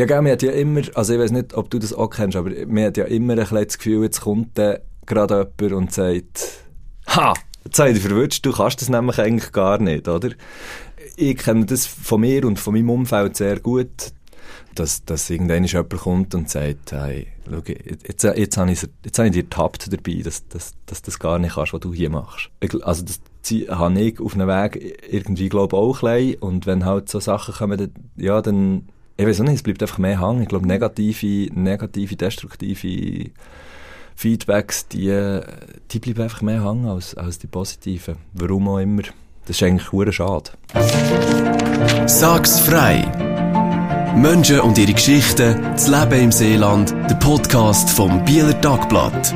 Ja, 0.00 0.06
gell, 0.06 0.22
man 0.22 0.32
hat 0.32 0.42
ja 0.42 0.52
immer, 0.52 0.80
also 0.94 1.12
ich 1.12 1.18
weiß 1.18 1.30
nicht, 1.30 1.52
ob 1.52 1.68
du 1.68 1.78
das 1.78 1.92
auch 1.92 2.08
kennst, 2.08 2.34
aber 2.34 2.48
man 2.66 2.84
hat 2.84 2.96
ja 2.96 3.04
immer 3.04 3.34
ein 3.34 3.40
bisschen 3.40 3.64
das 3.64 3.76
Gefühl, 3.76 4.04
jetzt 4.04 4.22
kommt 4.22 4.56
dann 4.56 4.78
gerade 5.04 5.52
jemand 5.60 5.76
und 5.76 5.92
sagt, 5.92 6.64
ha, 7.06 7.34
jetzt 7.66 7.78
habe 7.78 7.90
ich 7.90 7.96
dich 7.96 8.06
verwünscht, 8.06 8.46
du 8.46 8.50
kannst 8.50 8.80
das 8.80 8.88
nämlich 8.88 9.18
eigentlich 9.18 9.52
gar 9.52 9.76
nicht, 9.76 10.08
oder? 10.08 10.30
Ich 11.16 11.36
kenne 11.36 11.66
das 11.66 11.84
von 11.84 12.22
mir 12.22 12.46
und 12.46 12.58
von 12.58 12.72
meinem 12.72 12.88
Umfeld 12.88 13.36
sehr 13.36 13.60
gut, 13.60 14.14
dass, 14.74 15.04
dass 15.04 15.28
irgendwann 15.28 15.64
jemand 15.64 15.90
kommt 15.90 16.34
und 16.34 16.48
sagt, 16.48 16.92
hey, 16.92 17.26
schau, 17.44 17.60
jetzt, 17.66 18.22
jetzt, 18.22 18.56
habe 18.56 18.72
ich, 18.72 18.88
jetzt 19.04 19.18
habe 19.18 19.28
ich 19.28 19.34
dir 19.34 19.42
getappt 19.42 19.92
dabei, 19.92 20.22
dass, 20.22 20.48
dass, 20.48 20.72
dass 20.86 21.02
das 21.02 21.18
gar 21.18 21.38
nicht 21.38 21.56
kannst, 21.56 21.74
was 21.74 21.80
du 21.80 21.92
hier 21.92 22.08
machst. 22.08 22.48
Also 22.80 23.04
das 23.04 23.20
habe 23.68 24.00
ich 24.00 24.18
auf 24.18 24.32
einem 24.32 24.48
Weg 24.48 25.02
irgendwie, 25.10 25.50
glaube 25.50 25.76
ich, 25.76 25.78
auch 25.78 25.98
klein 25.98 26.36
und 26.40 26.64
wenn 26.64 26.86
halt 26.86 27.10
so 27.10 27.20
Sachen 27.20 27.52
kommen, 27.52 27.76
dann, 27.76 27.92
ja, 28.16 28.40
dann 28.40 28.88
ich 29.20 29.26
weiß 29.26 29.40
auch 29.40 29.44
nicht, 29.44 29.56
es 29.56 29.62
bleibt 29.62 29.82
einfach 29.82 29.98
mehr 29.98 30.18
hängen. 30.18 30.42
Ich 30.42 30.48
glaube, 30.48 30.66
negative, 30.66 31.52
negative, 31.52 32.16
destruktive 32.16 33.30
Feedbacks, 34.16 34.88
die, 34.88 35.40
die 35.90 35.98
bleiben 35.98 36.22
einfach 36.22 36.40
mehr 36.40 36.64
hängen 36.64 36.86
als, 36.86 37.14
als 37.14 37.38
die 37.38 37.46
positiven. 37.46 38.16
Warum 38.32 38.68
auch 38.68 38.78
immer. 38.78 39.02
Das 39.44 39.56
ist 39.56 39.62
eigentlich 39.62 39.92
hure 39.92 40.12
schade. 40.12 40.52
Sag's 42.06 42.60
frei! 42.60 43.04
Menschen 44.16 44.60
und 44.60 44.78
ihre 44.78 44.94
Geschichten, 44.94 45.62
das 45.62 45.86
Leben 45.86 46.24
im 46.24 46.32
Seeland, 46.32 46.90
der 46.90 47.14
Podcast 47.16 47.90
vom 47.90 48.24
Bieler 48.24 48.58
Tagblatt. 48.60 49.34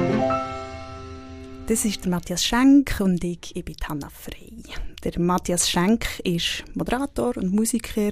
Das 1.67 1.85
ist 1.85 2.05
der 2.05 2.11
Matthias 2.11 2.45
Schenk 2.45 3.01
und 3.01 3.23
ich, 3.23 3.55
ich 3.55 3.65
bin 3.65 3.77
Hanna 3.87 4.09
Frey. 4.09 4.63
Der 5.05 5.21
Matthias 5.21 5.71
Schenk 5.71 6.21
ist 6.25 6.65
Moderator 6.75 7.37
und 7.37 7.53
Musiker, 7.53 8.11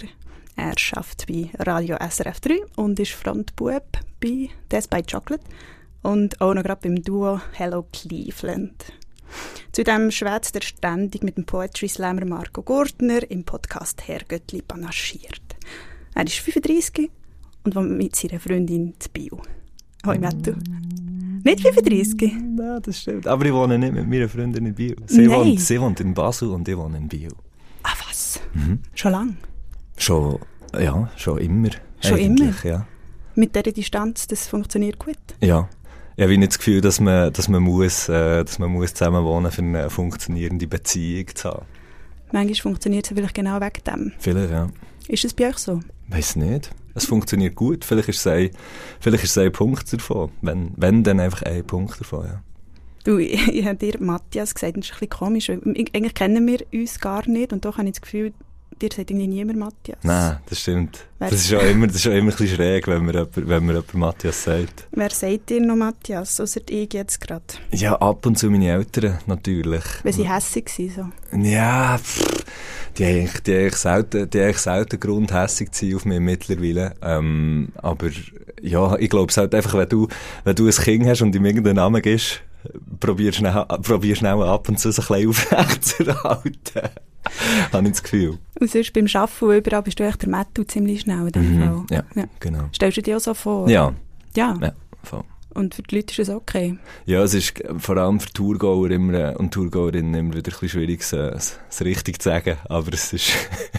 er 0.56 0.74
arbeitet 0.92 1.26
bei 1.26 1.50
Radio 1.58 1.96
SRF 1.96 2.40
3 2.40 2.60
und 2.76 3.00
ist 3.00 3.12
Frontbub 3.12 3.84
bei 4.20 4.50
Death 4.70 4.90
by 4.90 5.02
Chocolate 5.02 5.44
und 6.02 6.40
auch 6.40 6.54
noch 6.54 6.62
gerade 6.62 6.80
beim 6.82 7.02
Duo 7.02 7.40
Hello 7.52 7.86
Cleveland. 7.92 8.92
Zudem 9.72 10.10
schwätzt 10.10 10.54
er 10.54 10.62
ständig 10.62 11.22
mit 11.22 11.36
dem 11.36 11.46
Poetry 11.46 11.88
Slammer 11.88 12.26
Marco 12.26 12.62
Gurtner 12.62 13.28
im 13.30 13.44
Podcast 13.44 14.06
Herr 14.06 14.20
Göttli 14.28 14.62
panaschiert. 14.62 15.42
Er 16.14 16.24
ist 16.26 16.34
35 16.34 17.10
und 17.64 17.74
wohnt 17.74 17.92
mit 17.92 18.14
seiner 18.14 18.40
Freundin 18.40 18.94
zu 18.98 19.08
Bio. 19.10 19.40
Hoi 20.04 20.18
Mattu. 20.18 20.52
Nicht 21.44 21.60
35? 21.60 22.32
Nein, 22.32 22.80
das 22.82 23.00
stimmt. 23.00 23.26
Aber 23.26 23.44
ich 23.46 23.52
wohne 23.52 23.78
nicht 23.78 23.94
mit 23.94 24.08
meiner 24.08 24.28
Freundin 24.28 24.66
in 24.66 24.74
Bio. 24.74 24.96
Sie, 25.06 25.22
Nein. 25.26 25.30
wohnt, 25.30 25.60
sie 25.60 25.80
wohnt 25.80 26.00
in 26.00 26.12
Basel 26.12 26.50
und 26.50 26.68
ich 26.68 26.76
wohne 26.76 26.98
in 26.98 27.08
Bio. 27.08 27.30
Ah 27.82 27.94
was? 28.06 28.40
Mhm. 28.54 28.80
Schon 28.94 29.12
lang? 29.12 29.36
Schon, 29.96 30.38
ja, 30.78 31.10
schon 31.16 31.38
immer. 31.38 31.70
Schon 32.00 32.18
immer? 32.18 32.52
Ja. 32.64 32.86
Mit 33.34 33.54
dieser 33.54 33.72
Distanz, 33.72 34.26
das 34.26 34.46
funktioniert 34.46 34.98
gut? 34.98 35.16
Ja. 35.40 35.68
Ich 36.16 36.22
habe 36.22 36.36
nicht 36.36 36.52
das 36.52 36.58
Gefühl, 36.58 36.80
dass 36.82 37.00
man, 37.00 37.32
dass 37.32 37.48
man, 37.48 37.62
muss, 37.62 38.08
äh, 38.08 38.44
dass 38.44 38.58
man 38.58 38.70
muss 38.70 38.92
zusammen 38.92 39.24
wohnen 39.24 39.44
muss, 39.44 39.58
um 39.58 39.74
eine 39.74 39.88
funktionierende 39.88 40.66
Beziehung 40.66 41.26
zu 41.34 41.50
haben. 41.50 41.66
Manchmal 42.32 42.54
funktioniert 42.54 43.06
es 43.06 43.16
vielleicht 43.16 43.34
genau 43.34 43.60
wegen 43.60 43.84
dem. 43.86 44.12
Vielleicht, 44.18 44.50
ja. 44.50 44.68
Ist 45.08 45.24
es 45.24 45.34
bei 45.34 45.48
euch 45.48 45.58
so? 45.58 45.80
Weiß 46.08 46.36
nicht. 46.36 46.70
Es 46.94 47.06
funktioniert 47.06 47.54
gut. 47.54 47.84
Vielleicht 47.84 48.10
ist 48.10 48.18
es 48.18 48.26
ein, 48.26 48.50
vielleicht 49.00 49.24
ist 49.24 49.30
es 49.30 49.38
ein 49.38 49.52
Punkt 49.52 49.90
davon. 49.92 50.30
Wenn, 50.42 50.72
wenn, 50.76 51.02
dann 51.02 51.20
einfach 51.20 51.42
ein 51.42 51.64
Punkt 51.64 51.98
davon, 51.98 52.26
ja. 52.26 52.42
Du, 53.04 53.18
ich, 53.18 53.48
ich 53.48 53.66
habe 53.66 53.76
dir 53.76 53.94
Matthias 54.00 54.54
gesagt, 54.54 54.76
das 54.76 54.86
ist 54.86 54.92
ein 54.92 54.98
bisschen 55.00 55.10
komisch. 55.10 55.50
Eigentlich 55.50 56.14
kennen 56.14 56.46
wir 56.46 56.60
uns 56.72 57.00
gar 57.00 57.26
nicht 57.28 57.52
und 57.52 57.64
doch 57.64 57.78
habe 57.78 57.88
ich 57.88 57.94
das 57.94 58.02
Gefühl, 58.02 58.32
dir 58.82 58.90
sagt 58.94 59.10
irgendwie 59.10 59.28
niemand 59.28 59.58
Matthias. 59.58 59.98
Nein, 60.02 60.38
das 60.46 60.60
stimmt. 60.60 61.06
das 61.18 61.32
ist, 61.32 61.54
auch 61.54 61.62
immer, 61.62 61.86
das 61.86 61.96
ist 61.96 62.06
auch 62.06 62.10
immer 62.10 62.32
ein 62.32 62.36
bisschen 62.36 62.56
schräg, 62.56 62.86
wenn 62.88 63.04
man, 63.04 63.14
jemand, 63.14 63.36
wenn 63.36 63.66
man 63.66 63.76
jemand 63.76 63.94
Matthias 63.94 64.44
sagt. 64.44 64.88
Wer 64.90 65.10
sagt 65.10 65.50
dir 65.50 65.60
noch 65.60 65.76
Matthias, 65.76 66.40
außer 66.40 66.60
ich 66.68 66.92
jetzt 66.92 67.20
gerade? 67.20 67.44
Ja, 67.70 67.94
ab 67.96 68.26
und 68.26 68.38
zu 68.38 68.50
meine 68.50 68.70
Eltern, 68.70 69.18
natürlich. 69.26 69.84
Weil 70.02 70.12
sie 70.12 70.28
hässig 70.28 70.70
waren, 70.78 71.12
so? 71.32 71.38
Ja, 71.38 71.98
pff, 71.98 72.44
die 72.98 73.04
haben 73.04 73.12
eigentlich, 73.12 73.42
die 73.42 73.54
eigentlich 73.54 73.76
selten, 73.76 74.28
die 74.28 74.40
eigentlich 74.40 74.58
selten 74.58 75.00
Grund, 75.00 75.32
hässig 75.32 75.72
zu 75.72 75.86
sein 75.86 75.96
auf 75.96 76.04
mich 76.04 76.20
mittlerweile. 76.20 76.94
Ähm, 77.02 77.68
aber 77.76 78.08
ja, 78.60 78.96
ich 78.96 79.10
glaube 79.10 79.30
es 79.30 79.36
halt 79.36 79.54
einfach, 79.54 79.74
wenn 79.74 79.88
du, 79.88 80.08
wenn 80.44 80.54
du 80.54 80.66
ein 80.66 80.72
Kind 80.72 81.06
hast 81.06 81.22
und 81.22 81.34
ihm 81.34 81.44
irgendeinen 81.44 81.76
Namen 81.76 82.02
gibst, 82.02 82.42
probier 83.00 83.32
schnell, 83.32 83.64
probier 83.82 84.16
schnell 84.16 84.42
ab 84.42 84.68
und 84.68 84.78
zu 84.78 84.92
so 84.92 85.02
ein 85.02 85.06
bisschen 85.06 85.28
aufrecht 85.28 85.84
zu 85.84 86.24
halten. 86.24 86.90
Habe 87.72 87.86
ich 87.86 87.92
das 87.92 88.02
Gefühl. 88.02 88.38
Und 88.60 88.70
sonst 88.70 88.92
beim 88.92 89.06
Arbeiten 89.14 89.44
und 89.44 89.56
überall 89.56 89.82
bist 89.82 89.98
du 90.00 90.04
echt 90.04 90.22
der 90.22 90.28
Mattu 90.28 90.64
ziemlich 90.64 91.00
schnell 91.02 91.26
in 91.26 91.32
dem 91.32 91.56
Mhm, 91.56 91.86
Fall. 91.88 92.04
ja, 92.16 92.24
genau. 92.40 92.68
Stellst 92.74 92.96
du 92.98 93.02
dir 93.02 93.16
auch 93.16 93.20
so 93.20 93.34
vor? 93.34 93.68
Ja, 93.68 93.94
Ja. 94.36 94.56
ja, 94.60 94.72
voll. 95.02 95.24
Und 95.54 95.74
für 95.74 95.82
die 95.82 95.96
Leute 95.96 96.12
ist 96.12 96.28
es 96.28 96.34
okay. 96.34 96.78
Ja, 97.04 97.22
es 97.22 97.34
ist 97.34 97.62
vor 97.76 97.98
allem 97.98 98.20
für 98.20 98.32
Tourgauer 98.32 98.90
immer, 98.90 99.12
äh, 99.32 99.34
und 99.36 99.52
Tourgauerinnen 99.52 100.14
immer 100.14 100.30
wieder 100.34 100.50
ein 100.50 100.58
bisschen 100.58 100.68
schwierig, 100.70 101.02
es, 101.02 101.12
es 101.68 101.84
richtig 101.84 102.22
zu 102.22 102.30
sagen. 102.30 102.56
Aber 102.70 102.90
es 102.94 103.12
ist, 103.12 103.32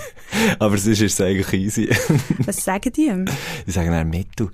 aber 0.60 0.76
es 0.76 0.86
ist, 0.86 1.02
ist 1.02 1.20
es 1.20 1.22
eigentlich 1.22 1.52
easy. 1.54 1.90
Was 2.46 2.64
sagen 2.64 2.92
die 2.96 3.08
ihm? 3.08 3.26
Die 3.66 3.72
sagen 3.72 3.90
dann 3.90 4.08
Metto. 4.10 4.52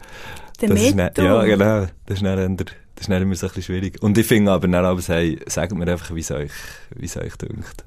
Der 0.62 0.70
Das 0.70 0.96
Metto? 0.96 1.22
Ja, 1.22 1.44
genau. 1.44 1.88
Das 2.06 2.18
ist 2.18 2.24
dann, 2.24 2.38
eher- 2.40 2.56
das 2.56 2.68
ist 3.02 3.10
dann 3.10 3.22
immer 3.22 3.36
so 3.36 3.48
ein 3.48 3.54
bisschen 3.54 3.64
schwierig. 3.64 4.02
Und 4.02 4.18
ich 4.18 4.26
finde 4.26 4.52
aber 4.54 4.70
dann 4.70 4.86
aber, 4.86 5.02
hey, 5.08 5.40
sagt 5.48 5.74
mir 5.74 5.88
einfach, 5.92 6.16
wie 6.16 6.20
es 6.22 6.32
euch, 6.32 6.52
wie 6.96 7.06
es 7.06 7.18
euch 7.18 7.36
dünkt. 7.36 7.84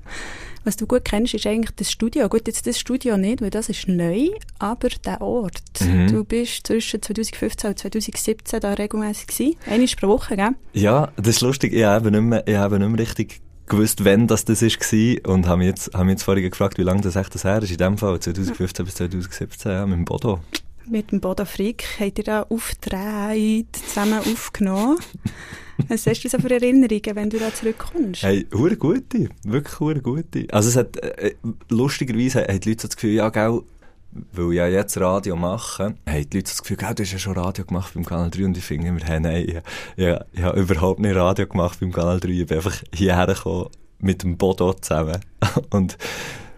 Was 0.65 0.77
du 0.77 0.87
gut 0.87 1.05
kennst, 1.05 1.35
ist 1.35 1.47
eigentlich 1.47 1.75
das 1.75 1.91
Studio. 1.91 2.29
Gut, 2.29 2.47
jetzt 2.47 2.67
das 2.67 2.79
Studio 2.79 3.17
nicht, 3.17 3.43
weil 3.43 3.51
das 3.51 3.69
ist 3.69 3.89
neu, 3.89 4.29
aber 4.61 4.91
der 5.05 5.21
Ort. 5.21 5.63
Mhm. 5.81 6.07
Du 6.07 6.25
bist 6.25 6.67
zwischen 6.67 7.03
2015 7.03 7.71
und 7.71 7.79
2017 7.79 8.61
da 8.61 8.73
regelmäßig 8.75 9.27
gewesen. 9.27 9.57
Einmal 9.67 9.89
pro 9.99 10.09
Woche, 10.09 10.37
gell? 10.37 10.51
Ja, 10.73 11.11
das 11.17 11.37
ist 11.37 11.41
lustig. 11.41 11.73
Ich 11.73 11.85
habe 11.85 12.13
nicht 12.13 12.21
mehr, 12.21 12.47
ich 12.47 12.57
habe 12.57 12.79
nicht 12.79 12.89
mehr 12.89 13.01
richtig 13.01 13.41
gewusst, 13.67 14.05
wann 14.05 14.29
das 14.29 14.45
das 14.45 14.63
war. 14.63 15.33
Und 15.33 15.49
habe 15.49 15.59
mich 15.59 15.69
jetzt, 15.69 15.95
habe 15.95 16.05
mich 16.05 16.13
jetzt 16.13 16.23
vorhin 16.23 16.49
gefragt, 16.49 16.79
wie 16.79 16.83
lange 16.83 17.01
das 17.01 17.17
echt 17.17 17.35
das 17.35 17.43
her 17.43 17.61
ist. 17.63 17.73
In 17.73 17.79
dem 17.79 17.99
Fall 17.99 18.21
2015 18.21 18.85
bis 18.85 18.95
2017, 18.95 19.73
ja, 19.73 19.85
mit 19.85 19.97
dem 19.97 20.05
Bodo. 20.05 20.41
Mit 20.87 21.11
dem 21.11 21.21
Bodo 21.21 21.45
Frick 21.45 21.85
habt 21.99 22.19
ihr 22.19 22.25
da 22.25 22.43
aufgedreht, 22.43 23.67
zusammen 23.75 24.19
aufgenommen. 24.19 24.99
Was 25.89 26.07
hast 26.07 26.23
du 26.23 26.29
so 26.29 26.39
für 26.39 26.51
Erinnerungen, 26.51 27.17
wenn 27.17 27.31
du 27.31 27.39
da 27.39 27.53
zurückkommst? 27.53 28.23
Hey, 28.23 28.47
hure 28.53 28.77
gute. 28.77 29.29
Wirklich 29.45 29.81
hure 29.81 30.01
gute. 30.01 30.47
Also 30.51 30.69
es 30.69 30.77
hat, 30.77 30.97
äh, 30.99 31.35
lustigerweise 31.69 32.43
haben 32.43 32.61
die 32.61 32.71
Leute 32.71 32.83
so 32.83 32.89
das 32.89 32.97
Gefühl, 32.97 33.15
ja, 33.15 33.29
gell, 33.29 33.63
weil 34.33 34.51
ich 34.51 34.57
ja 34.57 34.69
jetzt 34.69 34.99
Radio 34.99 35.37
mache, 35.37 35.95
haben 36.07 36.31
die 36.31 36.37
Leute 36.37 36.51
so 36.51 36.55
das 36.55 36.63
Gefühl, 36.63 36.77
gell, 36.77 36.95
du 36.95 37.03
hast 37.03 37.13
ja 37.13 37.19
schon 37.19 37.37
Radio 37.37 37.65
gemacht 37.65 37.95
beim 37.95 38.05
Kanal 38.05 38.31
3 38.31 38.45
und 38.45 38.57
ich 38.57 38.65
finde 38.65 38.89
immer, 38.89 39.01
hey, 39.05 39.21
nein, 39.21 39.45
ich, 39.49 39.57
ich, 39.97 40.17
ich 40.33 40.43
habe 40.43 40.61
überhaupt 40.61 41.01
nicht 41.01 41.17
Radio 41.17 41.47
gemacht 41.47 41.81
beim 41.81 41.93
Kanal 41.93 42.21
3, 42.21 42.29
ich 42.29 42.47
bin 42.47 42.59
einfach 42.59 42.77
hierher 42.93 43.27
gekommen 43.27 43.69
mit 43.99 44.23
dem 44.23 44.37
Bodo 44.37 44.75
zusammen 44.75 45.21
und 45.71 45.97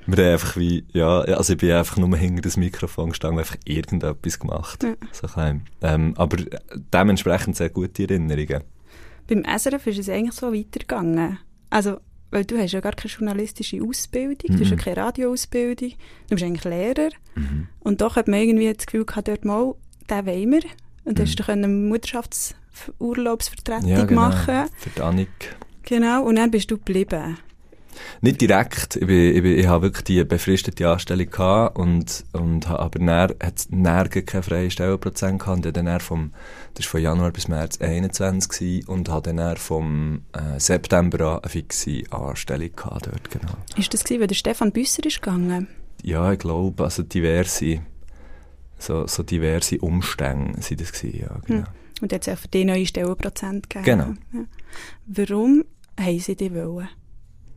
wir 0.06 0.24
haben 0.24 0.32
einfach 0.32 0.56
wie, 0.56 0.84
ja, 0.92 1.20
also 1.20 1.54
ich 1.54 1.58
bin 1.58 1.72
einfach 1.72 1.96
nur 1.96 2.14
hinter 2.16 2.42
das 2.42 2.56
Mikrofon 2.56 3.10
gestanden 3.10 3.38
und 3.38 3.44
einfach 3.44 3.56
irgendetwas 3.64 4.38
gemacht. 4.38 4.82
Ja. 4.82 4.94
So 5.12 5.26
klein. 5.26 5.66
Ähm, 5.80 6.14
aber 6.16 6.36
dementsprechend 6.92 7.56
sehr 7.56 7.70
gute 7.70 8.02
Erinnerungen. 8.02 8.64
Beim 9.28 9.44
SRF 9.44 9.86
ist 9.86 9.98
es 10.00 10.08
eigentlich 10.08 10.34
so 10.34 10.52
weitergegangen. 10.52 11.38
Also, 11.70 11.98
weil 12.30 12.44
du 12.44 12.58
hast 12.58 12.72
ja 12.72 12.80
gar 12.80 12.92
keine 12.92 13.12
journalistische 13.12 13.80
Ausbildung, 13.82 14.56
du 14.56 14.60
hast 14.62 14.70
ja 14.70 14.76
Mhm. 14.76 14.80
keine 14.80 14.96
Radioausbildung, 14.98 15.90
du 15.90 15.96
bist 16.34 16.42
eigentlich 16.44 16.64
Lehrer. 16.64 17.10
Mhm. 17.36 17.68
Und 17.80 18.00
doch 18.00 18.16
hat 18.16 18.26
man 18.28 18.40
irgendwie 18.40 18.72
das 18.72 18.86
Gefühl 18.86 19.04
gehabt, 19.04 19.28
dort 19.28 19.44
mal, 19.44 19.74
den 20.10 20.26
wollen 20.26 20.50
wir. 20.52 20.62
Und 21.04 21.18
dann 21.18 21.26
Mhm. 21.26 21.28
hast 21.28 21.36
du 21.36 21.48
eine 21.52 21.68
Mutterschaftsurlaubsvertretung 21.68 23.88
Ja, 23.88 24.04
genau. 24.04 24.20
machen. 24.22 24.68
Für 24.76 24.90
die 24.90 25.00
Annik. 25.00 25.28
Genau, 25.84 26.24
und 26.24 26.36
dann 26.36 26.50
bist 26.50 26.70
du 26.70 26.76
geblieben. 26.78 27.36
Nicht 28.20 28.40
direkt. 28.40 28.96
Ich, 28.96 29.06
bin, 29.06 29.36
ich, 29.36 29.42
bin, 29.42 29.58
ich 29.58 29.66
habe 29.66 29.86
wirklich 29.86 30.04
die 30.04 30.24
befristete 30.24 30.88
Anstellung 30.88 31.30
gehabt 31.30 31.78
und, 31.78 32.24
und 32.32 32.68
habe 32.68 32.80
aber 32.80 32.98
näher, 32.98 33.34
hat 33.42 33.66
nirgends 33.70 34.30
keinen 34.30 34.42
freien 34.42 34.70
Stellenprozent 34.70 35.40
gehabt. 35.40 35.66
Und 35.66 35.76
dann 35.76 36.00
vom, 36.00 36.32
das 36.74 36.86
war 36.86 36.90
von 36.90 37.02
Januar 37.02 37.30
bis 37.30 37.48
März 37.48 37.80
21 37.80 38.48
gewesen, 38.48 38.88
und 38.88 39.08
habe 39.08 39.32
dann 39.32 39.56
vom 39.56 40.22
äh, 40.32 40.58
September 40.58 41.34
an 41.34 41.38
eine 41.40 41.50
fixe 41.50 42.02
Anstellung 42.10 42.70
gehabt 42.74 43.06
dort, 43.06 43.30
genau. 43.30 43.54
Ist 43.76 43.92
das 43.94 44.04
gewesen, 44.04 44.20
weil 44.20 44.26
der 44.28 44.34
Stefan 44.34 44.72
Büsser 44.72 45.04
ist 45.04 45.22
gegangen? 45.22 45.68
Ja, 46.02 46.32
ich 46.32 46.38
glaube, 46.38 46.84
also 46.84 47.02
diverse, 47.02 47.80
so, 48.78 49.06
so 49.06 49.22
diverse 49.22 49.78
Umstände 49.78 50.60
sind 50.60 50.80
das 50.80 50.92
gewesen, 50.92 51.20
ja, 51.20 51.36
genau. 51.46 51.66
Hm. 51.66 51.66
Und 52.00 52.12
jetzt 52.12 52.28
auch 52.28 52.36
für 52.36 52.48
die 52.48 52.64
neue 52.64 52.86
Stellenprozent 52.86 53.70
gegeben. 53.70 53.84
Genau. 53.84 54.14
Ja. 54.32 54.46
Warum 55.06 55.64
haben 55.98 56.18
sie 56.18 56.36
dich 56.36 56.52
wollen? 56.52 56.88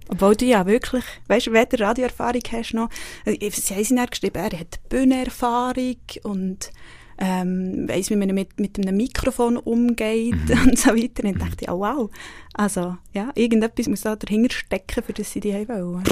Obwohl 0.09 0.35
du 0.35 0.45
ja 0.45 0.65
wirklich, 0.65 1.03
weißt 1.27 1.47
du, 1.47 1.53
weder 1.53 1.79
Radioerfahrung 1.79 2.41
hast 2.51 2.73
noch, 2.73 2.89
äh, 3.25 3.49
sie 3.51 3.73
haben 3.75 3.83
sie 3.83 3.95
dann 3.95 4.07
geschrieben, 4.07 4.37
er 4.37 4.59
hat 4.59 4.79
Bühnenerfahrung 4.89 5.97
und 6.23 6.71
ähm, 7.19 7.87
weiss, 7.89 8.09
wie 8.09 8.15
man 8.15 8.33
mit, 8.33 8.59
mit 8.59 8.77
einem 8.77 8.95
Mikrofon 8.95 9.57
umgeht 9.57 10.35
Mhm. 10.49 10.67
und 10.67 10.77
so 10.79 10.91
weiter. 10.91 11.23
Und 11.23 11.31
ich 11.31 11.37
dachte 11.37 11.57
ich, 11.61 11.69
oh 11.69 11.79
wow, 11.79 12.09
also 12.53 12.97
ja, 13.13 13.31
irgendetwas 13.35 13.87
muss 13.87 14.01
da 14.01 14.15
dahinter 14.15 14.53
stecken, 14.53 15.03
für 15.03 15.13
das 15.13 15.31
sie 15.31 15.39
dich 15.39 15.53
haben 15.53 15.67
wollen. 15.67 16.03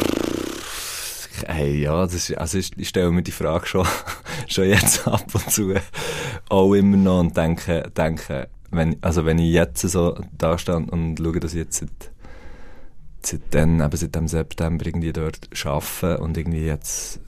Hey, 1.47 1.81
ja, 1.81 2.01
das 2.01 2.13
ist, 2.13 2.37
also 2.37 2.57
ich, 2.57 2.71
ich 2.77 2.89
stelle 2.89 3.11
mir 3.11 3.21
die 3.21 3.31
Frage 3.31 3.67
schon, 3.67 3.85
schon 4.47 4.69
jetzt 4.69 5.07
ab 5.07 5.25
und 5.33 5.51
zu 5.51 5.73
auch 6.49 6.73
immer 6.73 6.97
noch 6.97 7.19
und 7.19 7.35
denke, 7.35 7.91
denke 7.95 8.47
wenn, 8.71 8.97
also 9.01 9.25
wenn 9.25 9.39
ich 9.39 9.53
jetzt 9.53 9.81
so 9.81 10.17
da 10.37 10.57
stand 10.57 10.91
und 10.91 11.17
schaue, 11.17 11.39
dass 11.39 11.53
ich 11.53 11.59
jetzt 11.59 11.79
seit, 11.79 12.11
seit, 13.25 13.41
dann, 13.51 13.81
eben 13.81 13.97
seit 13.97 14.15
dem 14.15 14.27
September 14.27 14.85
irgendwie 14.85 15.13
dort 15.13 15.49
arbeite 15.65 16.19
und 16.19 16.37
irgendwie 16.37 16.65
jetzt 16.65 17.19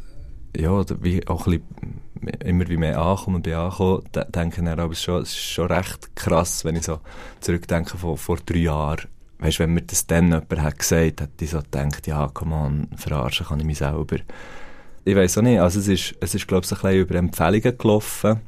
ja, 0.56 0.84
wie 1.02 1.28
auch 1.28 1.46
ein 1.48 1.62
bisschen 1.62 2.42
immer 2.44 2.68
wie 2.68 2.78
mehr 2.78 3.00
ankommen 3.00 3.38
und 3.38 3.44
bin 3.44 3.54
angekommen, 3.54 4.04
denke 4.30 4.62
ich 4.62 4.68
aber 4.68 4.92
es 4.92 5.08
ist 5.08 5.38
schon 5.38 5.68
recht 5.68 6.16
krass, 6.16 6.66
wenn 6.66 6.76
ich 6.76 6.84
so 6.84 7.00
zurückdenke 7.40 7.98
von 7.98 8.18
vor 8.18 8.38
drei 8.46 8.60
Jahren. 8.60 9.08
Weißt, 9.40 9.60
wenn 9.60 9.74
mir 9.74 9.84
das 9.84 10.08
dann 10.08 10.28
jemand 10.28 10.62
hat 10.62 10.80
gesagt, 10.80 11.22
hätte 11.22 11.46
ich 11.46 11.52
so 11.52 11.60
gedacht, 11.60 12.08
ja, 12.08 12.28
komm 12.34 12.54
an, 12.54 12.88
verarschen 12.96 13.46
kann 13.46 13.60
ich 13.60 13.66
mich 13.66 13.78
selber. 13.78 14.18
Ich 15.06 15.16
weiß 15.16 15.38
auch 15.38 15.44
nicht, 15.44 15.60
also 15.60 15.80
es 15.80 15.88
ist, 15.88 16.16
es 16.20 16.34
ist 16.34 16.48
glaube 16.48 16.66
ich, 16.66 16.72
ein 16.72 16.78
bisschen 16.78 17.00
über 17.02 17.16
Empfehlungen 17.16 17.78
gelaufen. 17.78 18.40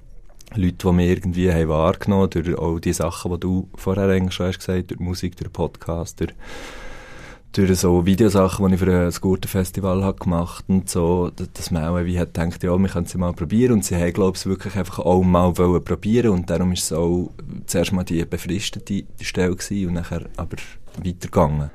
Leute, 0.56 0.78
die 0.78 0.92
mich 0.94 1.10
irgendwie 1.10 1.54
haben 1.54 1.70
wahrgenommen 1.70 2.32
durch 2.32 2.58
all 2.58 2.82
die 2.82 2.94
Sachen, 2.94 3.32
die 3.34 3.40
du 3.40 3.70
vorher 3.76 4.10
eigentlich 4.10 4.34
schon 4.34 4.48
hast 4.48 4.58
gesagt, 4.58 4.90
durch 4.90 5.00
Musik, 5.00 5.38
durch 5.38 5.54
Podcast, 5.54 6.20
durch 6.20 6.34
durch 7.52 7.80
so 7.80 8.06
Videosachen, 8.06 8.68
die 8.68 8.76
ich 8.76 8.80
für 8.80 9.06
ein 9.08 9.12
Gurtenfestival 9.12 10.04
habe 10.04 10.20
gemacht 10.20 10.66
und 10.68 10.90
so, 10.90 11.32
dass 11.54 11.72
man 11.72 11.84
auch 11.84 12.04
wie 12.06 12.20
hat 12.20 12.34
gedacht, 12.34 12.64
ja, 12.64 12.78
wir 12.78 12.88
können 12.88 13.08
sie 13.08 13.18
mal 13.18 13.34
probieren 13.34 13.74
und 13.74 13.86
sie 13.86 13.96
haben, 13.96 14.14
glaube 14.14 14.38
ich, 14.38 14.46
wirklich 14.46 14.76
einfach 14.76 15.00
auch 15.00 15.24
mal 15.24 15.58
wollen 15.58 15.84
probieren 15.84 16.32
und 16.32 16.50
darum 16.50 16.72
ist 16.74 16.84
es 16.84 16.94
auch 16.94 17.32
zuerst 17.66 17.92
mal 17.92 18.04
die 18.04 18.24
befristete 18.26 19.06
Stelle 19.22 19.56
gewesen 19.56 19.88
und 19.88 19.94
nachher 19.96 20.30
aber 20.38 20.58
weitergegangen. 21.04 21.72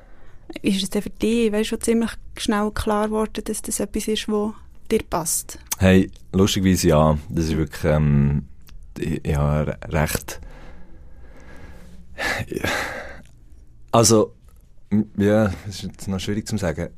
Ist 0.63 0.83
es 0.83 0.91
denn 0.91 1.03
für 1.03 1.11
dich, 1.11 1.51
weißt 1.51 1.73
du, 1.73 1.79
ziemlich 1.79 2.13
schnell 2.37 2.71
klar 2.71 3.09
geworden, 3.09 3.43
dass 3.45 3.63
das 3.63 3.81
etwas 3.81 4.07
ist, 4.07 4.29
was 4.29 4.53
dir 4.91 5.01
passt? 5.09 5.59
Hey, 5.79 6.11
lustigerweise 6.33 6.89
ja, 6.89 7.19
das 7.29 7.47
ist 7.47 7.57
wirklich, 7.57 7.85
ähm, 7.85 8.45
ja, 9.25 9.63
recht, 9.63 10.41
also, 13.91 14.34
ja, 15.17 15.53
das 15.67 15.77
ist 15.77 15.83
jetzt 15.83 16.09
noch 16.09 16.21
schwierig 16.21 16.47
zu 16.47 16.57
sagen. 16.57 16.89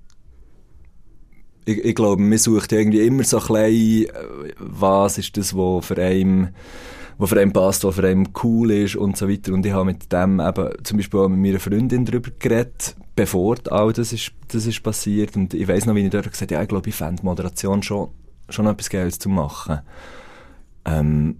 Ich, 1.64 1.84
ich 1.84 1.94
glaube, 1.94 2.22
man 2.22 2.38
sucht 2.38 2.72
irgendwie 2.72 3.06
immer 3.06 3.24
so 3.24 3.38
ein 3.38 3.46
bisschen, 3.46 4.04
äh, 4.06 4.52
was 4.58 5.18
ist 5.18 5.36
das, 5.36 5.56
was 5.56 5.86
für 5.86 5.96
einen, 5.98 6.54
was 7.18 7.30
für 7.30 7.40
einen 7.40 7.52
passt, 7.52 7.84
was 7.84 7.96
für 7.96 8.06
einen 8.06 8.28
cool 8.42 8.70
ist 8.70 8.96
und 8.96 9.16
so 9.16 9.28
weiter. 9.28 9.52
Und 9.52 9.66
ich 9.66 9.72
habe 9.72 9.86
mit 9.86 10.12
dem 10.12 10.40
eben 10.40 10.70
zum 10.84 10.96
Beispiel 10.96 11.20
auch 11.20 11.28
mit 11.28 11.40
meiner 11.40 11.60
Freundin 11.60 12.04
darüber 12.04 12.30
geredet, 12.38 12.94
bevor 13.16 13.56
all 13.70 13.92
das 13.92 14.12
ist, 14.12 14.32
das 14.48 14.66
ist 14.66 14.82
passiert. 14.82 15.36
Und 15.36 15.54
ich 15.54 15.66
weiß 15.66 15.86
noch, 15.86 15.94
wie 15.94 16.04
ich 16.04 16.10
dort 16.10 16.30
gesagt 16.30 16.52
habe, 16.52 16.54
ja, 16.54 16.62
ich 16.62 16.68
glaube, 16.68 16.88
ich 16.88 16.94
fände 16.94 17.24
Moderation 17.24 17.82
schon, 17.82 18.10
schon 18.48 18.66
etwas 18.66 18.90
Geiles 18.90 19.18
zu 19.18 19.28
machen. 19.28 19.80
Ähm, 20.84 21.38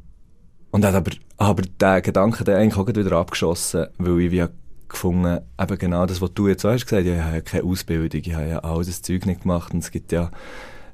und 0.70 0.84
hat 0.84 0.94
aber, 0.94 1.12
aber 1.36 1.62
der 1.80 2.02
Gedanke 2.02 2.44
der 2.44 2.58
eigentlich 2.58 2.76
auch 2.76 2.88
wieder 2.88 3.12
abgeschossen, 3.12 3.86
weil 3.98 4.20
ich 4.20 4.32
wie 4.32 4.44
gefunden, 4.88 5.40
eben 5.60 5.78
genau 5.78 6.06
das, 6.06 6.20
was 6.20 6.32
du 6.34 6.48
jetzt 6.48 6.64
auch 6.64 6.70
hast 6.70 6.86
gesagt, 6.86 7.06
ich 7.06 7.18
habe 7.18 7.36
ja 7.36 7.40
keine 7.40 7.64
Ausbildung, 7.64 8.20
ich 8.24 8.34
habe 8.34 8.48
ja 8.48 8.58
all 8.60 8.84
das 8.84 9.02
Zeug 9.02 9.26
nicht 9.26 9.42
gemacht 9.42 9.72
und 9.72 9.80
es 9.80 9.90
gibt 9.90 10.12
ja 10.12 10.30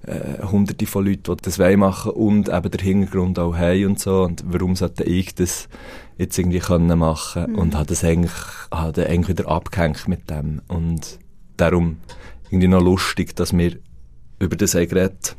äh, 0.07 0.43
hunderte 0.45 0.87
von 0.87 1.07
Leuten, 1.07 1.37
die 1.37 1.43
das 1.43 1.59
machen 1.59 2.13
und 2.13 2.49
eben 2.49 2.71
der 2.71 2.81
Hintergrund 2.81 3.39
auch 3.39 3.57
haben 3.57 3.87
und 3.87 3.99
so 3.99 4.23
und 4.23 4.43
warum 4.47 4.77
sollte 4.77 5.05
ich 5.05 5.35
das 5.35 5.69
jetzt 6.19 6.39
irgendwie 6.39 6.59
können 6.59 6.99
machen 6.99 7.53
mhm. 7.53 7.59
und 7.59 7.75
habe 7.75 7.87
das 7.87 8.05
eigentlich, 8.05 8.33
habe 8.71 9.07
eigentlich 9.07 9.39
wieder 9.39 9.49
abgehängt 9.49 10.09
mit 10.09 10.31
dem 10.31 10.63
und 10.69 11.19
darum 11.57 11.99
irgendwie 12.51 12.69
noch 12.69 12.83
lustig, 12.83 13.37
dass 13.37 13.57
wir 13.57 13.79
über 14.39 14.57
das 14.57 14.75
haben 14.75 14.89
geredet 14.89 15.37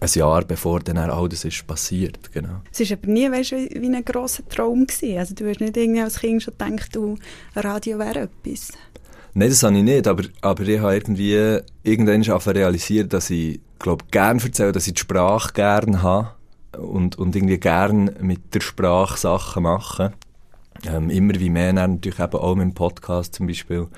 ein 0.00 0.08
Jahr 0.14 0.44
bevor 0.44 0.80
dann 0.80 0.98
all 0.98 1.28
das 1.28 1.44
ist 1.44 1.66
passiert, 1.66 2.32
genau. 2.32 2.62
Es 2.72 2.80
war 2.80 2.96
aber 2.96 3.06
nie, 3.10 3.30
weißt, 3.30 3.52
wie, 3.52 3.82
wie 3.82 3.94
ein 3.94 4.04
grosser 4.04 4.48
Traum 4.48 4.86
gewesen. 4.86 5.18
Also 5.18 5.34
du 5.34 5.48
hast 5.48 5.60
nicht 5.60 5.76
irgendwie 5.76 6.00
als 6.00 6.20
Kind 6.20 6.42
schon 6.42 6.54
gedacht, 6.56 6.94
du, 6.96 7.16
Radio 7.54 7.98
wäre 7.98 8.28
etwas. 8.44 8.72
Nein, 9.34 9.50
das 9.50 9.62
habe 9.62 9.76
ich 9.76 9.84
nicht, 9.84 10.08
aber, 10.08 10.24
aber 10.40 10.62
ich 10.66 10.80
habe 10.80 10.96
irgendwie 10.96 11.60
irgendwann 11.82 12.24
schon 12.24 12.38
realisiert, 12.38 13.12
dass 13.12 13.30
ich, 13.30 13.60
glaube 13.80 14.04
gerne 14.10 14.40
erzähle, 14.42 14.72
dass 14.72 14.86
ich 14.86 14.94
die 14.94 15.00
Sprache 15.00 15.52
gerne 15.52 16.02
habe 16.02 16.34
und, 16.78 17.18
und 17.18 17.34
irgendwie 17.34 17.58
gerne 17.58 18.14
mit 18.20 18.54
der 18.54 18.60
Sprache 18.60 19.18
Sachen 19.18 19.64
mache. 19.64 20.12
Ähm, 20.86 21.10
immer 21.10 21.34
wie 21.34 21.50
mehr, 21.50 21.72
natürlich 21.72 22.20
eben 22.20 22.38
auch 22.38 22.54
mit 22.54 22.64
dem 22.64 22.74
Podcast 22.74 23.34
zum 23.34 23.46
Beispiel. 23.46 23.88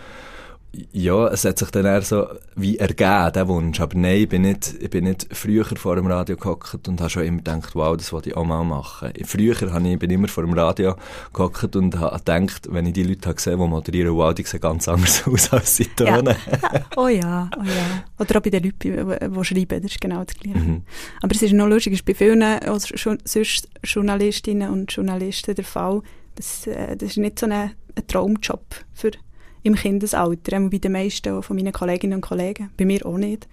Ja, 0.92 1.28
es 1.28 1.44
hat 1.44 1.58
sich 1.58 1.70
dann 1.70 1.84
eher 1.84 2.00
so 2.00 2.26
wie 2.56 2.78
ergeben, 2.78 3.32
der 3.34 3.46
Wunsch. 3.46 3.78
Aber 3.80 3.94
nein, 3.98 4.22
ich 4.22 4.28
bin 4.28 4.42
nicht, 4.42 4.74
ich 4.80 4.88
bin 4.88 5.04
nicht 5.04 5.26
früher 5.30 5.66
vor 5.66 5.96
dem 5.96 6.06
Radio 6.06 6.36
gehockt 6.36 6.88
und 6.88 6.98
habe 7.00 7.10
schon 7.10 7.24
immer 7.24 7.38
gedacht, 7.38 7.74
wow, 7.74 7.94
das 7.94 8.10
wollte 8.10 8.30
ich 8.30 8.36
auch 8.38 8.44
mal 8.44 8.64
machen. 8.64 9.12
Früher 9.24 9.54
habe 9.54 9.86
ich, 9.86 9.98
bin 9.98 10.08
ich 10.08 10.14
immer 10.14 10.28
vor 10.28 10.44
dem 10.44 10.54
Radio 10.54 10.94
gehockt 11.34 11.76
und 11.76 11.98
habe 11.98 12.16
gedacht, 12.16 12.68
wenn 12.70 12.86
ich 12.86 12.94
die 12.94 13.02
Leute 13.02 13.28
habe 13.28 13.34
gesehen, 13.34 13.58
die 13.58 13.66
moderieren, 13.66 14.16
wow, 14.16 14.32
die 14.32 14.44
sehen 14.44 14.60
ganz 14.60 14.88
anders 14.88 15.26
aus 15.26 15.52
als 15.52 15.76
sie 15.76 15.84
tun. 15.84 16.06
Ja. 16.06 16.22
oh 16.96 17.08
ja, 17.08 17.50
oh 17.58 17.64
ja. 17.64 18.04
Oder 18.18 18.38
auch 18.38 18.42
bei 18.42 18.48
den 18.48 18.64
Leuten, 18.64 19.34
die 19.34 19.44
schreiben, 19.44 19.82
das 19.82 19.90
ist 19.90 20.00
genau 20.00 20.24
das 20.24 20.34
Gleiche. 20.34 20.58
Mhm. 20.58 20.82
Aber 21.20 21.34
es 21.34 21.42
ist 21.42 21.52
noch 21.52 21.68
lustig, 21.68 21.92
es 21.92 21.98
ist 21.98 22.06
bei 22.06 22.14
vielen 22.14 22.42
also 22.42 22.94
sonst 23.24 23.68
Journalistinnen 23.84 24.70
und 24.70 24.90
Journalisten 24.90 25.54
der 25.54 25.64
Fall, 25.64 26.00
das, 26.34 26.66
äh, 26.66 26.96
das 26.96 27.10
ist 27.10 27.16
nicht 27.18 27.38
so 27.38 27.44
ein, 27.44 27.52
ein 27.52 28.06
Traumjob 28.06 28.64
für 28.94 29.10
im 29.62 29.74
Kindesalter, 29.74 30.60
bei 30.60 30.78
den 30.78 30.92
meisten 30.92 31.42
von 31.42 31.56
meinen 31.56 31.72
Kolleginnen 31.72 32.14
und 32.14 32.20
Kollegen, 32.20 32.70
bei 32.76 32.84
mir 32.84 33.04
auch 33.06 33.18
nicht. 33.18 33.48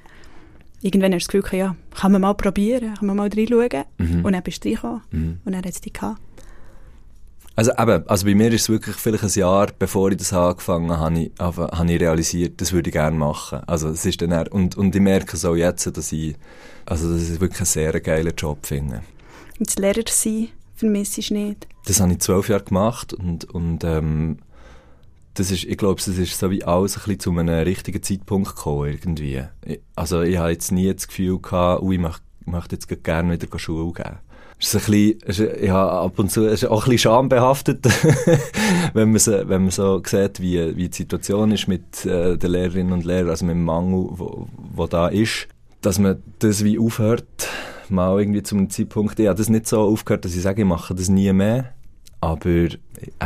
Irgendwann 0.81 1.13
hast 1.13 1.27
du 1.27 1.37
das 1.37 1.43
Gefühl, 1.43 1.59
ja, 1.59 1.75
kann 1.93 2.11
man 2.13 2.21
mal 2.21 2.33
probieren, 2.33 2.93
kann 2.95 3.07
man 3.07 3.17
mal 3.17 3.29
reinschauen 3.29 3.83
mhm. 3.97 4.25
und 4.25 4.33
dann 4.33 4.43
bist 4.43 4.63
du 4.63 4.69
reingekommen 4.69 5.01
mhm. 5.11 5.39
und 5.43 5.51
dann 5.51 5.57
hat 5.57 5.65
es 5.65 5.81
dich 5.81 5.93
gehabt. 5.93 6.21
Also 7.55 7.71
eben, 7.77 8.07
also 8.07 8.25
bei 8.25 8.35
mir 8.35 8.53
ist 8.53 8.61
es 8.61 8.69
wirklich 8.69 8.95
vielleicht 8.95 9.23
ein 9.23 9.29
Jahr, 9.31 9.67
bevor 9.77 10.11
ich 10.11 10.17
das 10.17 10.31
angefangen 10.31 10.91
habe, 10.91 11.31
habe 11.37 11.65
ich, 11.67 11.77
habe 11.77 11.93
ich 11.93 11.99
realisiert, 11.99 12.61
das 12.61 12.71
würde 12.71 12.89
ich 12.89 12.93
gerne 12.93 13.17
machen. 13.17 13.59
Also 13.67 13.89
es 13.89 14.05
ist 14.05 14.21
dann 14.21 14.31
eher, 14.31 14.49
und, 14.53 14.77
und 14.77 14.95
ich 14.95 15.01
merke 15.01 15.35
so 15.35 15.55
jetzt, 15.55 15.85
dass 15.97 16.13
ich, 16.13 16.35
also 16.85 17.11
dass 17.11 17.29
ich 17.29 17.41
wirklich 17.41 17.59
einen 17.59 17.65
sehr 17.65 17.99
geilen 17.99 18.33
Job 18.37 18.65
finde. 18.65 19.01
Und 19.59 19.67
das 19.67 19.75
Lehrer 19.75 20.03
sein 20.07 20.47
vermisse 20.73 21.19
ich 21.19 21.31
nicht? 21.31 21.67
Das 21.85 21.99
habe 21.99 22.13
ich 22.13 22.19
zwölf 22.19 22.47
Jahre 22.47 22.63
gemacht 22.63 23.13
und, 23.13 23.43
und 23.43 23.83
ähm, 23.83 24.37
das 25.33 25.51
ist, 25.51 25.63
ich 25.63 25.77
glaube, 25.77 25.99
es 25.99 26.07
ist 26.07 26.37
so 26.37 26.51
wie 26.51 26.63
alles 26.63 26.97
ein 26.97 27.03
bisschen 27.03 27.19
zu 27.19 27.31
einem 27.31 27.49
richtigen 27.49 28.03
Zeitpunkt 28.03 28.55
gekommen, 28.55 28.89
irgendwie. 28.89 29.43
Also 29.95 30.21
ich 30.21 30.37
habe 30.37 30.51
jetzt 30.51 30.71
nie 30.71 30.93
das 30.93 31.07
Gefühl 31.07 31.39
gehabt, 31.39 31.81
ui, 31.81 31.95
ich 31.95 32.01
möchte, 32.01 32.21
möchte 32.45 32.75
jetzt 32.75 33.03
gerne 33.03 33.33
wieder 33.33 33.59
Schule 33.59 33.93
geben. 33.93 34.17
Es 34.61 34.73
ist 34.73 34.89
ein 34.89 35.17
bisschen, 35.25 35.65
ja, 35.65 35.87
ab 35.87 36.19
und 36.19 36.29
zu, 36.29 36.45
ist 36.45 36.65
auch 36.65 36.83
ein 36.83 36.91
bisschen 36.91 37.11
schambehaftet, 37.11 37.87
wenn 38.93 39.11
man 39.11 39.19
so, 39.19 39.31
wenn 39.31 39.61
man 39.61 39.71
so 39.71 40.01
sieht, 40.05 40.41
wie, 40.41 40.75
wie 40.75 40.89
die 40.89 40.97
Situation 40.97 41.51
ist 41.51 41.69
mit 41.69 42.05
äh, 42.05 42.37
den 42.37 42.51
Lehrerinnen 42.51 42.91
und 42.91 43.05
Lehrern, 43.05 43.29
also 43.29 43.45
mit 43.45 43.55
dem 43.55 43.63
Mangel, 43.63 44.09
wo 44.17 44.87
da 44.87 45.07
ist, 45.07 45.47
dass 45.79 45.97
man 45.97 46.21
das 46.39 46.65
wie 46.65 46.77
aufhört, 46.77 47.47
mal 47.87 48.19
irgendwie 48.19 48.43
zu 48.43 48.57
einem 48.57 48.69
Zeitpunkt, 48.69 49.17
ich 49.19 49.27
habe 49.27 49.37
das 49.37 49.47
nicht 49.47 49.65
so 49.65 49.79
aufgehört, 49.79 50.25
dass 50.25 50.35
ich 50.35 50.41
sage, 50.41 50.63
ich 50.63 50.67
mache 50.67 50.93
das 50.93 51.07
nie 51.07 51.31
mehr, 51.31 51.73
aber 52.21 52.49
eben 52.49 52.77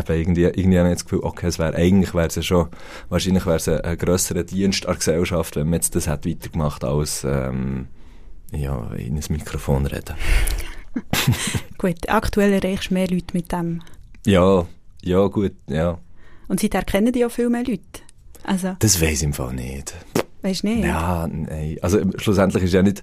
irgendwie, 0.08 0.44
irgendwie 0.44 0.80
habe 0.80 0.90
ich 0.90 0.96
das 0.96 1.06
Gefühl, 1.06 1.22
okay, 1.24 1.48
es 1.48 1.58
wäre, 1.58 1.76
eigentlich 1.76 2.14
wäre 2.14 2.28
es 2.28 2.36
ja 2.36 2.42
schon, 2.42 2.68
wahrscheinlich 3.10 3.46
wäre 3.46 3.56
es 3.56 3.68
ein, 3.68 3.82
ein 3.82 3.98
grösserer 3.98 4.44
Dienst 4.44 4.88
an 4.88 4.96
Gesellschaft, 4.96 5.56
wenn 5.56 5.68
man 5.68 5.76
jetzt 5.76 5.96
das 5.96 6.08
hat 6.08 6.26
weitergemacht 6.26 6.84
als, 6.84 7.24
ähm, 7.24 7.88
ja, 8.52 8.92
in 8.94 9.18
ein 9.18 9.24
Mikrofon 9.30 9.88
reden. 9.88 10.16
gut, 11.78 12.08
aktuell 12.08 12.54
erreichst 12.54 12.92
du 12.92 12.94
mehr 12.94 13.08
Leute 13.08 13.34
mit 13.34 13.52
dem. 13.52 13.82
Ja, 14.26 14.68
ja, 15.02 15.26
gut, 15.28 15.54
ja. 15.68 15.98
Und 16.48 16.60
seither 16.60 16.84
kennen 16.84 17.12
die 17.12 17.20
ja 17.20 17.30
viel 17.30 17.50
mehr 17.50 17.64
Leute. 17.64 17.82
Also. 18.44 18.76
Das 18.80 19.02
weiß 19.02 19.20
ich 19.20 19.24
im 19.24 19.34
Fall 19.34 19.54
nicht. 19.54 19.96
Weißt 20.44 20.64
du 20.64 20.68
nicht? 20.68 20.86
Ja, 20.86 21.28
nein. 21.28 21.78
Also, 21.82 22.00
schlussendlich 22.18 22.64
ist 22.64 22.74
ja 22.74 22.84
nicht, 22.84 23.02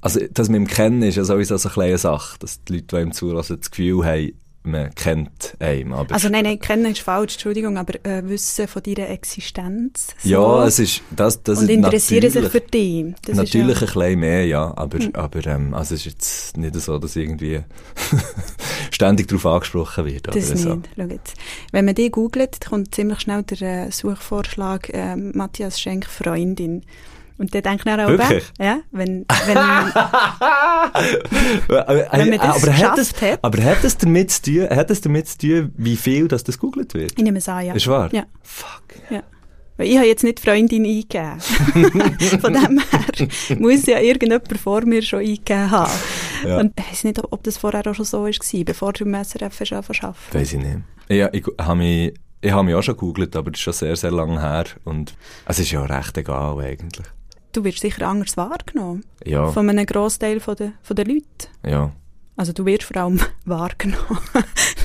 also, 0.00 0.20
das 0.32 0.48
mit 0.48 0.56
dem 0.56 0.66
Kennen 0.66 1.02
ist 1.02 1.16
ja 1.16 1.24
sowieso 1.24 1.56
so 1.58 1.68
eine 1.68 1.74
kleine 1.74 1.98
Sache, 1.98 2.38
dass 2.38 2.64
die 2.64 2.74
Leute, 2.74 2.96
die 2.96 3.02
ihm 3.02 3.12
zulassen, 3.12 3.58
das 3.60 3.70
Gefühl 3.70 4.04
haben, 4.04 4.32
man 4.62 4.94
kennt 4.94 5.56
einen. 5.58 5.92
Aber 5.92 6.14
also 6.14 6.28
nein, 6.28 6.44
nein, 6.44 6.58
kennen 6.58 6.92
ist 6.92 7.00
falsch, 7.00 7.34
Entschuldigung, 7.34 7.78
aber 7.78 7.94
äh, 8.04 8.28
Wissen 8.28 8.68
von 8.68 8.82
deiner 8.82 9.08
Existenz. 9.08 10.08
So. 10.22 10.28
Ja, 10.28 10.66
es 10.66 10.78
ist, 10.78 11.02
das, 11.10 11.42
das 11.42 11.60
Und 11.60 11.70
interessieren 11.70 12.30
sich 12.30 12.48
für 12.48 12.60
dich. 12.60 13.14
Das 13.22 13.36
natürlich 13.36 13.80
ja. 13.80 13.86
ein 13.86 13.94
bisschen 13.94 14.20
mehr, 14.20 14.46
ja, 14.46 14.76
aber, 14.76 14.98
hm. 14.98 15.14
aber 15.14 15.46
ähm, 15.46 15.74
also 15.74 15.94
es 15.94 16.00
ist 16.00 16.12
jetzt 16.12 16.56
nicht 16.56 16.74
so, 16.74 16.98
dass 16.98 17.16
irgendwie 17.16 17.60
ständig 18.90 19.28
darauf 19.28 19.46
angesprochen 19.46 20.04
wird. 20.04 20.26
Das 20.28 20.50
nicht, 20.50 20.58
so. 20.58 20.82
schau 20.96 21.02
jetzt. 21.04 21.36
Wenn 21.72 21.86
man 21.86 21.94
die 21.94 22.10
googelt, 22.10 22.58
kommt 22.68 22.94
ziemlich 22.94 23.20
schnell 23.20 23.42
der 23.42 23.86
äh, 23.86 23.90
Suchvorschlag 23.90 24.90
äh, 24.90 25.16
Matthias 25.16 25.80
Schenk 25.80 26.04
Freundin. 26.04 26.84
Und 27.40 27.54
der 27.54 27.62
denkt 27.62 27.86
dann 27.86 27.98
auch, 28.00 28.08
Wirklich? 28.08 28.44
ja, 28.58 28.80
wenn, 28.90 29.24
wenn, 29.46 29.56
wenn 31.68 32.28
man 32.28 32.38
das 32.38 32.62
aber 32.62 32.76
hat 32.76 32.98
es, 32.98 33.18
hat. 33.22 33.38
Aber 33.40 33.64
hat 33.64 33.82
es 33.82 33.96
damit 33.96 34.30
zu 34.30 34.42
tun, 34.42 34.68
hat 34.68 34.90
es 34.90 35.00
damit 35.00 35.26
zu 35.26 35.38
tun, 35.38 35.72
wie 35.78 35.96
viel 35.96 36.28
das 36.28 36.44
das 36.44 36.58
gegoogelt 36.58 36.92
wird? 36.92 37.12
Ich 37.16 37.24
nehme 37.24 37.38
es 37.38 37.48
an, 37.48 37.64
ja. 37.64 37.72
Ist 37.72 37.86
wahr? 37.86 38.10
Ja. 38.12 38.24
Fuck. 38.42 38.82
Ja. 39.08 39.22
Weil 39.78 39.86
ich 39.86 39.96
habe 39.96 40.06
jetzt 40.06 40.22
nicht 40.22 40.38
Freundin 40.38 40.84
eingegeben. 40.84 41.40
Von 42.42 42.52
dem 42.52 42.78
her 42.78 43.28
muss 43.58 43.86
ja 43.86 44.00
irgendjemand 44.00 44.58
vor 44.58 44.84
mir 44.84 45.00
schon 45.00 45.20
eingegeben 45.20 45.70
haben. 45.70 45.92
Ja. 46.46 46.58
Und 46.58 46.74
ich 46.78 46.90
weiß 46.90 47.04
nicht, 47.04 47.24
ob 47.24 47.42
das 47.42 47.56
vorher 47.56 47.86
auch 47.86 47.94
schon 47.94 48.04
so 48.04 48.22
war, 48.22 48.64
bevor 48.64 48.92
du 48.92 49.04
im 49.04 49.14
SRF 49.14 49.60
hast 49.60 49.72
arbeiten 49.72 50.14
Weiß 50.32 50.52
ich 50.52 50.58
nicht. 50.58 50.80
Ja, 51.08 51.30
ich 51.32 51.46
habe 51.58 51.76
mich, 51.76 52.12
ich 52.42 52.52
habe 52.52 52.64
mich 52.64 52.74
auch 52.74 52.82
schon 52.82 52.96
gegoogelt, 52.96 53.34
aber 53.34 53.50
das 53.50 53.60
ist 53.60 53.64
schon 53.64 53.72
sehr, 53.72 53.96
sehr 53.96 54.10
lange 54.10 54.42
her. 54.42 54.66
Und 54.84 55.14
es 55.46 55.58
ist 55.58 55.70
ja 55.70 55.82
recht 55.82 56.18
egal 56.18 56.60
eigentlich. 56.60 57.06
Du 57.52 57.64
wirst 57.64 57.80
sicher 57.80 58.06
anders 58.06 58.36
wahrgenommen. 58.36 59.04
Ja. 59.24 59.50
Von 59.50 59.68
einem 59.68 59.86
Großteil 59.86 60.38
der, 60.38 60.72
von 60.82 60.96
der 60.96 61.04
Leute. 61.04 61.48
Ja. 61.66 61.92
Also 62.36 62.52
du 62.52 62.64
wirst 62.64 62.84
vor 62.84 62.96
allem 62.96 63.20
wahrgenommen. 63.44 64.20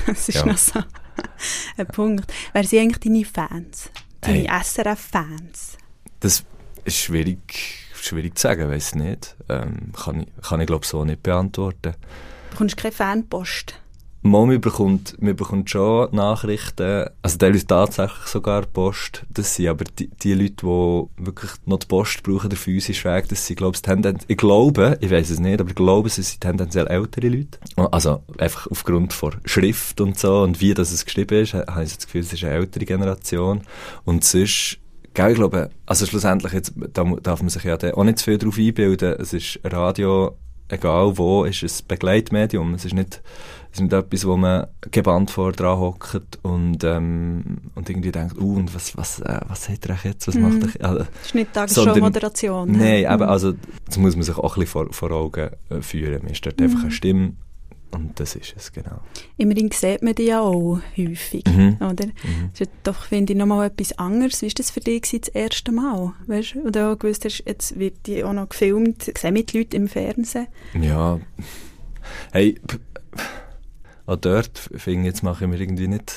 das 0.06 0.28
ist 0.28 0.34
ja. 0.34 0.46
noch 0.46 0.58
so 0.58 0.80
ein 1.76 1.86
Punkt. 1.86 2.32
Wer 2.52 2.64
sind 2.64 2.80
eigentlich 2.80 2.98
deine 2.98 3.24
Fans? 3.24 3.90
Deine 4.20 4.48
hey. 4.48 4.62
SRF-Fans? 4.62 5.78
Das 6.20 6.44
ist 6.84 6.96
schwierig, 6.96 7.86
schwierig 7.94 8.36
zu 8.36 8.42
sagen, 8.42 8.68
weiß 8.68 8.96
nicht. 8.96 9.36
Ähm, 9.48 9.92
kann 9.92 10.22
ich, 10.22 10.28
kann 10.42 10.60
ich 10.60 10.66
glaube 10.66 10.86
so 10.86 11.04
nicht 11.04 11.22
beantworten. 11.22 11.92
Du 11.92 12.50
bekommst 12.50 12.76
keine 12.76 12.92
Fanpost? 12.92 13.80
Mami 14.22 14.58
bekommt, 14.58 15.20
man 15.20 15.36
bekommt 15.36 15.70
schon 15.70 16.08
Nachrichten, 16.12 17.06
also 17.22 17.38
teilweise 17.38 17.66
tatsächlich 17.66 18.26
sogar 18.26 18.62
Post. 18.62 19.24
Das 19.30 19.54
sind 19.54 19.68
aber 19.68 19.84
die, 19.84 20.08
die 20.08 20.34
Leute, 20.34 20.54
die 20.62 21.24
wirklich 21.24 21.52
noch 21.64 21.78
die 21.78 21.86
Post 21.86 22.22
brauchen, 22.22 22.50
der 22.50 22.58
physische 22.58 23.08
Weg, 23.08 23.28
das 23.28 23.46
sind, 23.46 23.56
glaube 23.56 23.76
ich, 23.76 24.14
ich 24.26 24.36
glaube, 24.36 24.98
ich 25.00 25.10
weiß 25.10 25.30
es 25.30 25.38
nicht, 25.38 25.60
aber 25.60 25.70
ich 25.70 25.76
glaube, 25.76 26.08
es 26.08 26.16
sind 26.16 26.40
tendenziell 26.40 26.88
ältere 26.88 27.28
Leute. 27.28 27.58
Also 27.76 28.22
einfach 28.38 28.66
aufgrund 28.68 29.12
von 29.12 29.34
Schrift 29.44 30.00
und 30.00 30.18
so 30.18 30.42
und 30.42 30.60
wie 30.60 30.74
das 30.74 30.92
es 30.92 31.04
geschrieben 31.04 31.42
ist, 31.42 31.54
habe 31.54 31.84
ich 31.84 31.94
das 31.94 32.06
Gefühl, 32.06 32.22
es 32.22 32.32
ist 32.32 32.42
eine 32.42 32.54
ältere 32.54 32.84
Generation. 32.84 33.62
Und 34.04 34.24
sonst 34.24 34.78
Gell, 35.16 35.30
ich 35.30 35.36
glaube, 35.36 35.70
also 35.86 36.04
schlussendlich 36.04 36.52
jetzt, 36.52 36.74
da 36.92 37.02
darf 37.22 37.40
man 37.40 37.48
sich 37.48 37.64
ja 37.64 37.78
auch 37.94 38.04
nicht 38.04 38.18
zu 38.18 38.24
viel 38.26 38.36
darauf 38.36 38.58
einbilden. 38.58 39.14
Es 39.18 39.32
ist 39.32 39.58
Radio, 39.64 40.36
egal 40.68 41.16
wo, 41.16 41.44
ist 41.44 41.62
ein 41.62 41.88
Begleitmedium. 41.88 42.74
Es 42.74 42.84
ist 42.84 42.92
nicht 42.92 43.22
ist 43.76 43.82
nicht 43.82 43.92
etwas, 43.92 44.26
wo 44.26 44.36
man 44.36 44.66
gebannt 44.90 45.30
vor 45.30 45.52
dran 45.52 45.78
hockt 45.78 46.38
und, 46.42 46.82
ähm, 46.84 47.58
und 47.74 47.88
irgendwie 47.88 48.12
denkt, 48.12 48.38
uh, 48.38 48.56
und 48.56 48.74
was, 48.74 48.96
was, 48.96 49.20
äh, 49.20 49.40
was 49.48 49.64
sagt 49.64 49.86
er 49.86 49.98
jetzt, 50.02 50.26
was 50.26 50.34
mm. 50.34 50.40
macht 50.40 50.76
er? 50.76 50.88
Also, 50.88 50.98
das 50.98 51.26
ist 51.26 51.34
nicht 51.34 51.52
Tagesschau-Moderation. 51.52 52.72
Nein, 52.72 53.02
ja. 53.02 53.14
eben, 53.14 53.24
mhm. 53.24 53.28
also, 53.28 53.54
das 53.86 53.98
muss 53.98 54.16
man 54.16 54.22
sich 54.22 54.36
auch 54.36 54.56
ein 54.56 54.60
bisschen 54.60 54.66
vor, 54.66 54.92
vor 54.92 55.10
Augen 55.12 55.50
äh, 55.70 55.80
führen. 55.80 56.22
Man 56.22 56.32
ist 56.32 56.44
dort 56.44 56.60
einfach 56.60 56.82
eine 56.82 56.90
Stimme 56.90 57.32
und 57.92 58.18
das 58.18 58.34
ist 58.34 58.54
es, 58.56 58.72
genau. 58.72 59.00
Immerhin 59.36 59.70
sieht 59.70 60.02
man 60.02 60.14
die 60.14 60.24
ja 60.24 60.40
auch 60.40 60.80
häufig, 60.98 61.44
mhm. 61.46 61.76
oder? 61.76 62.06
Mhm. 62.06 62.50
Das 62.52 62.62
ist 62.62 62.70
doch, 62.82 63.04
finde 63.04 63.32
ich, 63.32 63.38
nochmal 63.38 63.68
etwas 63.68 63.96
anderes. 63.98 64.42
Wie 64.42 64.46
war 64.46 64.54
das 64.56 64.70
für 64.70 64.80
dich 64.80 65.02
das 65.02 65.28
erste 65.28 65.72
Mal? 65.72 66.12
Weißt 66.26 66.56
du, 66.56 66.70
du 66.70 66.92
auch 66.92 66.98
gewusst 66.98 67.24
hast, 67.24 67.42
jetzt 67.46 67.78
wird 67.78 68.06
die 68.06 68.24
auch 68.24 68.32
noch 68.32 68.48
gefilmt, 68.48 69.12
sehen 69.16 69.34
mit 69.34 69.52
Leuten 69.52 69.76
im 69.76 69.88
Fernsehen? 69.88 70.48
Ja, 70.80 71.20
hey, 72.32 72.58
auch 74.06 74.16
dort 74.16 74.58
finde 74.76 75.00
ich, 75.00 75.06
jetzt 75.06 75.22
mache 75.22 75.44
ich 75.44 75.50
mir 75.50 75.60
irgendwie 75.60 75.88
nicht, 75.88 76.12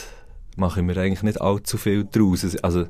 mache 0.55 0.79
ich 0.79 0.85
mir 0.85 0.97
eigentlich 0.97 1.23
nicht 1.23 1.41
allzu 1.41 1.77
viel 1.77 2.05
draus. 2.05 2.55
Also, 2.61 2.85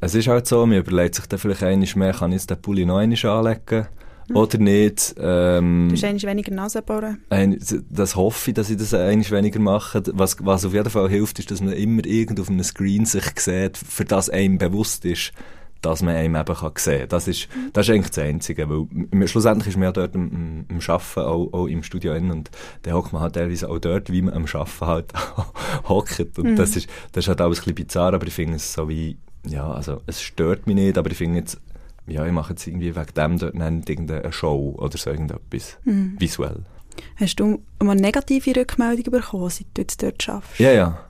es 0.00 0.14
ist 0.14 0.28
halt 0.28 0.46
so, 0.46 0.64
man 0.66 0.78
überlegt 0.78 1.14
sich 1.14 1.26
dann 1.26 1.38
vielleicht 1.38 1.62
einmal 1.62 1.88
mehr, 1.96 2.12
kann 2.12 2.30
ich 2.32 2.36
jetzt 2.36 2.50
den 2.50 2.60
Pulli 2.60 2.84
noch 2.84 2.98
einmal 2.98 3.18
anlegen? 3.24 3.86
Hm. 4.28 4.36
Oder 4.36 4.58
nicht. 4.58 5.14
Ähm, 5.18 5.86
du 5.88 5.94
hast 5.94 6.04
eigentlich 6.04 6.26
weniger 6.26 6.52
Nase 6.52 6.82
bohren. 6.82 7.18
Ein, 7.30 7.58
das 7.88 8.16
hoffe 8.16 8.50
ich, 8.50 8.54
dass 8.54 8.70
ich 8.70 8.76
das 8.76 8.92
eigentlich 8.92 9.30
weniger 9.30 9.60
mache. 9.60 10.02
Was, 10.12 10.36
was 10.40 10.64
auf 10.64 10.74
jeden 10.74 10.90
Fall 10.90 11.08
hilft, 11.08 11.38
ist, 11.38 11.50
dass 11.50 11.60
man 11.60 11.72
immer 11.74 12.04
irgend 12.04 12.40
auf 12.40 12.48
einem 12.48 12.64
Screen 12.64 13.06
sich 13.06 13.24
sieht, 13.38 13.76
für 13.76 14.04
das 14.04 14.28
einem 14.28 14.58
bewusst 14.58 15.04
ist, 15.04 15.32
dass 15.86 16.02
man 16.02 16.16
einem 16.16 16.36
eben 16.36 16.54
kann 16.54 16.72
sehen 16.76 17.00
kann. 17.00 17.08
Das 17.08 17.28
ist, 17.28 17.48
das 17.72 17.88
ist 17.88 17.94
eigentlich 17.94 18.10
das 18.10 18.18
Einzige, 18.18 18.68
weil 18.68 19.28
schlussendlich 19.28 19.68
ist 19.68 19.76
man 19.76 19.84
ja 19.84 19.92
dort 19.92 20.14
am, 20.14 20.66
am 20.68 20.78
Arbeiten, 20.86 21.20
auch, 21.20 21.52
auch 21.52 21.66
im 21.66 21.82
Studio 21.82 22.14
in, 22.14 22.30
und 22.30 22.50
dann 22.82 22.94
hockt 22.94 23.12
man 23.12 23.22
halt 23.22 23.34
teilweise 23.34 23.68
auch 23.68 23.78
dort, 23.78 24.10
wie 24.10 24.22
man 24.22 24.34
am 24.34 24.46
Arbeiten 24.46 24.86
halt 24.86 25.12
hockt. 25.88 26.38
Und 26.38 26.50
mhm. 26.50 26.56
das, 26.56 26.76
ist, 26.76 26.88
das 27.12 27.24
ist 27.24 27.28
halt 27.28 27.40
alles 27.40 27.58
ein 27.58 27.60
bisschen 27.60 27.74
bizarr, 27.74 28.14
aber 28.14 28.26
ich 28.26 28.34
finde 28.34 28.56
es 28.56 28.72
so 28.72 28.88
wie, 28.88 29.16
ja, 29.46 29.70
also 29.70 30.02
es 30.06 30.20
stört 30.22 30.66
mich 30.66 30.74
nicht, 30.74 30.98
aber 30.98 31.10
ich 31.10 31.16
finde 31.16 31.38
jetzt, 31.38 31.60
ja, 32.06 32.24
ich 32.26 32.32
mache 32.32 32.52
jetzt 32.52 32.66
irgendwie 32.66 32.94
wegen 32.94 33.14
dem 33.16 33.38
dort 33.38 33.54
nicht 33.54 33.90
irgendeine 33.90 34.32
Show 34.32 34.74
oder 34.78 34.96
so 34.96 35.10
irgendetwas 35.10 35.78
mhm. 35.84 36.16
visuell. 36.18 36.64
Hast 37.16 37.36
du 37.36 37.62
mal 37.82 37.94
negative 37.94 38.56
Rückmeldungen 38.56 39.10
bekommen, 39.10 39.50
seit 39.50 39.66
du 39.74 39.82
jetzt 39.82 40.02
dort 40.02 40.28
arbeitest? 40.28 40.58
Ja, 40.58 40.72
ja. 40.72 41.05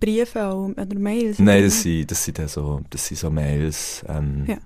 Briefe 0.00 0.52
oder 0.52 0.98
Mails? 0.98 1.38
Nein, 1.38 1.64
das 1.64 1.82
sind, 1.82 2.10
das 2.10 2.24
sind, 2.24 2.50
so, 2.50 2.80
das 2.90 3.06
sind 3.06 3.18
so 3.18 3.30
Mails. 3.30 4.04
Ähm, 4.08 4.44
ja. 4.46 4.58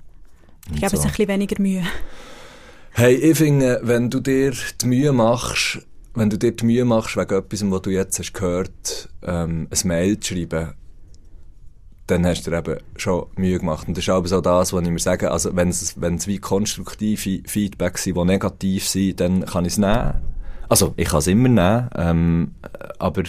Ich 0.75 0.81
gebe 0.81 0.97
so. 0.97 1.03
ein 1.03 1.09
bisschen 1.09 1.29
weniger 1.29 1.61
Mühe. 1.61 1.83
Hey, 2.93 3.15
ich 3.15 3.39
finde, 3.39 3.81
wenn 3.83 4.11
du 4.11 4.21
dir 4.21 4.53
die 4.81 4.87
Mühe 4.87 5.13
machst, 5.13 5.87
wenn 6.15 6.31
du 6.31 6.37
dir 6.37 6.53
die 6.53 6.65
Mühe 6.65 6.85
machst, 6.85 7.17
wegen 7.17 7.39
etwas, 7.39 7.71
was 7.71 7.83
du 7.83 7.91
jetzt 7.91 8.19
hast 8.19 8.33
gehört, 8.33 9.09
ähm, 9.23 9.69
ein 9.71 9.89
Mail 9.89 10.19
zu 10.19 10.35
schreiben, 10.35 10.75
dann 12.07 12.27
hast 12.27 12.47
du 12.47 12.51
dir 12.51 12.59
eben 12.59 12.79
schon 12.97 13.27
Mühe 13.37 13.59
gemacht. 13.59 13.87
Und 13.87 13.97
das 13.97 14.05
ist 14.05 14.11
auch 14.11 14.27
so 14.27 14.41
das, 14.41 14.73
was 14.73 14.83
ich 14.83 14.91
mir 14.91 14.99
sage, 14.99 15.31
also 15.31 15.55
wenn 15.55 15.69
es, 15.69 16.01
wenn 16.01 16.17
es 16.17 16.27
wie 16.27 16.39
konstruktive 16.39 17.43
Feedback 17.47 17.99
sind, 17.99 18.17
die 18.17 18.25
negativ 18.25 18.89
sind, 18.89 19.21
dann 19.21 19.45
kann 19.45 19.65
ich 19.65 19.73
es 19.73 19.79
nehmen. 19.79 20.15
Also, 20.69 20.95
ich 20.97 21.09
kann 21.09 21.19
es 21.19 21.27
immer 21.27 21.49
nehmen, 21.49 21.91
ähm, 21.97 22.55
aber 22.99 23.25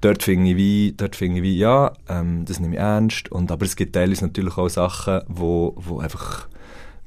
dort 0.00 0.22
finde 0.22 0.50
ich 0.50 0.56
wie, 0.56 0.94
dort 0.96 1.16
finde 1.16 1.38
ich 1.38 1.42
wie, 1.42 1.58
ja, 1.58 1.92
ähm, 2.08 2.44
das 2.44 2.60
nehme 2.60 2.74
ich 2.74 2.80
ernst. 2.80 3.30
Und, 3.30 3.50
aber 3.50 3.64
es 3.64 3.76
gibt 3.76 3.94
teilweise 3.94 4.26
natürlich 4.26 4.56
auch 4.56 4.68
Sachen, 4.68 5.20
wo, 5.28 5.74
wo 5.76 5.98
einfach, 6.00 6.48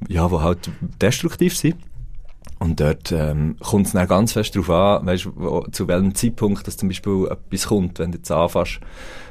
ja, 0.07 0.29
wo 0.31 0.41
halt 0.41 0.69
destruktiv 1.01 1.57
sind. 1.57 1.77
Und 2.59 2.79
dort 2.79 3.11
ähm, 3.11 3.55
kommt 3.59 3.87
es 3.87 3.93
dann 3.93 4.07
ganz 4.07 4.33
fest 4.33 4.55
darauf 4.55 4.69
an, 4.69 5.05
weißt, 5.05 5.29
wo, 5.35 5.65
zu 5.71 5.87
welchem 5.87 6.13
Zeitpunkt 6.13 6.67
das 6.67 6.77
zum 6.77 6.89
Beispiel 6.89 7.27
etwas 7.29 7.67
kommt, 7.67 7.99
wenn 7.99 8.11
du 8.11 8.17
jetzt 8.19 8.31
anfängst 8.31 8.79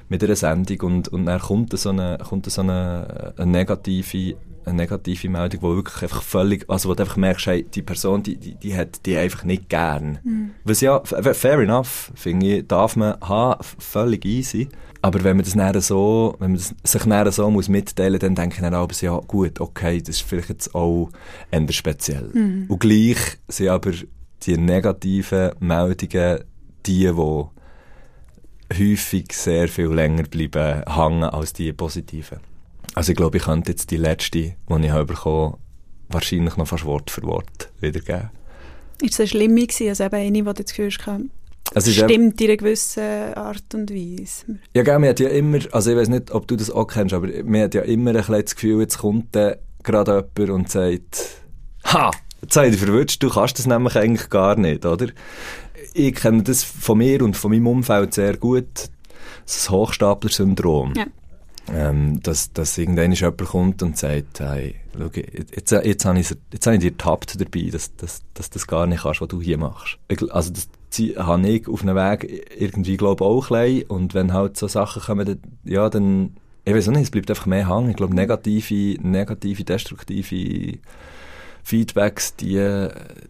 mit 0.09 0.25
einer 0.25 0.35
Sendung 0.35 0.81
und, 0.81 1.09
und 1.09 1.26
dann 1.26 1.40
kommt 1.40 1.79
so 1.79 1.90
eine, 1.90 2.19
kommt 2.19 2.50
so 2.50 2.61
eine, 2.61 3.33
eine 3.37 3.50
negative 3.50 4.35
eine 4.64 4.76
negative 4.76 5.29
Meldung, 5.29 5.62
wo 5.62 5.76
wirklich 5.76 6.02
einfach 6.02 6.23
völlig, 6.23 6.69
also 6.69 6.88
wo 6.88 6.95
du 6.95 7.02
einfach 7.02 7.17
merkst, 7.17 7.47
hey, 7.47 7.62
die 7.64 7.83
Person, 7.83 8.23
die, 8.23 8.37
die, 8.37 8.55
die 8.55 8.76
hat 8.76 9.05
die 9.07 9.17
einfach 9.17 9.45
nicht 9.45 9.69
gern. 9.69 10.19
Mhm. 10.23 10.50
Was 10.64 10.81
ja, 10.81 11.02
fair 11.05 11.59
enough, 11.61 12.12
finde 12.14 12.59
ich, 12.59 12.67
darf 12.67 12.97
man 12.97 13.19
haben, 13.21 13.64
völlig 13.79 14.25
easy. 14.25 14.69
Aber 15.02 15.25
wenn 15.25 15.37
man 15.37 15.45
das 15.45 15.55
näher 15.55 15.81
so, 15.81 16.37
wenn 16.40 16.52
man 16.52 16.61
sich 16.61 17.07
näher 17.07 17.33
so 17.33 17.50
muss 17.50 17.69
mitteilen, 17.69 18.19
dann 18.19 18.35
denke 18.35 18.57
ich 18.57 18.61
dann 18.61 18.75
auch, 18.75 18.90
ja, 19.00 19.19
gut, 19.26 19.61
okay, 19.61 19.99
das 19.99 20.17
ist 20.17 20.23
vielleicht 20.23 20.50
jetzt 20.50 20.75
auch 20.75 21.09
eher 21.50 21.73
speziell. 21.73 22.31
Mhm. 22.33 22.67
Und 22.69 22.81
gleich 22.81 23.38
sind 23.49 23.69
aber 23.69 23.93
die 24.43 24.57
negativen 24.57 25.52
Meldungen 25.59 26.40
die, 26.87 27.12
die 27.12 27.45
häufig 28.79 29.33
sehr 29.33 29.69
viel 29.69 29.88
länger 29.88 30.25
bleiben 30.25 30.83
hängen 30.87 31.25
als 31.25 31.52
die 31.52 31.73
positiven. 31.73 32.38
Also 32.94 33.12
ich 33.12 33.16
glaube, 33.16 33.38
ich 33.38 33.44
könnte 33.44 33.70
jetzt 33.70 33.90
die 33.90 33.97
letzte, 33.97 34.38
die 34.38 34.56
ich 34.68 34.90
habe 34.90 35.06
bekommen 35.06 35.56
wahrscheinlich 36.09 36.56
noch 36.56 36.66
fast 36.66 36.85
Wort 36.85 37.11
für 37.11 37.23
Wort 37.23 37.70
wiedergeben. 37.80 38.30
Ist 39.00 39.18
das 39.18 39.30
schlimm 39.30 39.56
gewesen, 39.56 39.88
also 39.88 40.04
eben 40.04 40.16
eine, 40.16 40.32
die 40.32 40.42
du 40.42 40.52
das 40.52 40.66
Gefühl 40.66 40.90
hast, 40.90 41.88
stimmt 41.88 42.40
in 42.40 42.47
einer 42.49 42.56
gewissen 42.56 43.35
Art 43.35 43.75
und 43.75 43.90
Weise? 43.90 44.59
Ja, 44.75 44.82
gell, 44.82 44.99
man 44.99 45.11
hat 45.11 45.20
ja 45.20 45.28
immer, 45.28 45.59
also 45.73 45.90
ich 45.90 45.97
weiß 45.97 46.09
nicht, 46.09 46.32
ob 46.32 46.47
du 46.49 46.56
das 46.56 46.70
auch 46.70 46.87
kennst, 46.87 47.14
aber 47.14 47.28
man 47.44 47.62
hat 47.62 47.75
ja 47.75 47.82
immer 47.82 48.11
ein 48.11 48.16
bisschen 48.16 48.42
das 48.42 48.54
Gefühl, 48.54 48.80
jetzt 48.80 48.99
kommt 48.99 49.35
dann 49.37 49.54
gerade 49.82 50.28
jemand 50.37 50.50
und 50.50 50.70
sagt, 50.70 51.28
ha, 51.85 52.11
jetzt 52.42 52.56
habe 52.56 52.66
ich 52.66 52.73
dich 52.73 52.82
verwünscht, 52.82 53.23
du 53.23 53.30
kannst 53.30 53.59
das 53.59 53.66
nämlich 53.66 53.97
eigentlich 53.97 54.28
gar 54.28 54.56
nicht, 54.56 54.85
oder? 54.85 55.06
Ich 55.94 56.14
kenne 56.14 56.42
das 56.42 56.62
von 56.62 56.99
mir 56.99 57.23
und 57.23 57.37
von 57.37 57.52
meinem 57.52 57.66
Umfeld 57.68 58.14
sehr 58.14 58.37
gut, 58.37 58.90
das 59.47 59.70
Hochstapler-Syndrom. 59.70 60.94
Ja. 60.97 61.06
Ähm, 61.72 62.20
dass, 62.22 62.52
dass 62.52 62.76
irgendwann 62.78 63.12
jemand 63.12 63.44
kommt 63.44 63.82
und 63.82 63.96
sagt, 63.96 64.40
hey, 64.40 64.74
schau, 64.92 65.10
jetzt, 65.14 65.70
jetzt, 65.70 66.04
habe 66.04 66.18
ich, 66.18 66.34
jetzt 66.52 66.66
habe 66.66 66.76
ich 66.76 66.82
dir 66.82 66.90
getappt 66.90 67.40
dabei, 67.40 67.70
dass, 67.70 67.94
dass, 67.96 68.22
dass 68.34 68.50
das 68.50 68.66
gar 68.66 68.86
nicht 68.86 69.02
kannst, 69.02 69.20
was 69.20 69.28
du 69.28 69.40
hier 69.40 69.56
machst. 69.56 69.98
Also 70.30 70.52
das 70.52 70.68
habe 71.16 71.48
ich 71.48 71.68
auf 71.68 71.82
einem 71.82 71.94
Weg 71.94 72.46
irgendwie, 72.58 72.96
glaube 72.96 73.24
auch 73.24 73.46
klein. 73.46 73.84
Und 73.84 74.14
wenn 74.14 74.32
halt 74.32 74.56
so 74.56 74.66
Sachen 74.66 75.02
kommen, 75.02 75.26
dann, 75.26 75.40
ja, 75.64 75.88
dann, 75.88 76.36
ich 76.64 76.74
weiß 76.74 76.88
auch 76.88 76.92
nicht, 76.92 77.04
es 77.04 77.10
bleibt 77.10 77.30
einfach 77.30 77.46
mehr 77.46 77.68
hängen. 77.68 77.90
Ich 77.90 77.96
glaube, 77.96 78.16
negative, 78.16 79.00
negative, 79.00 79.62
destruktive 79.62 80.78
Feedbacks, 81.62 82.34
die, 82.36 82.88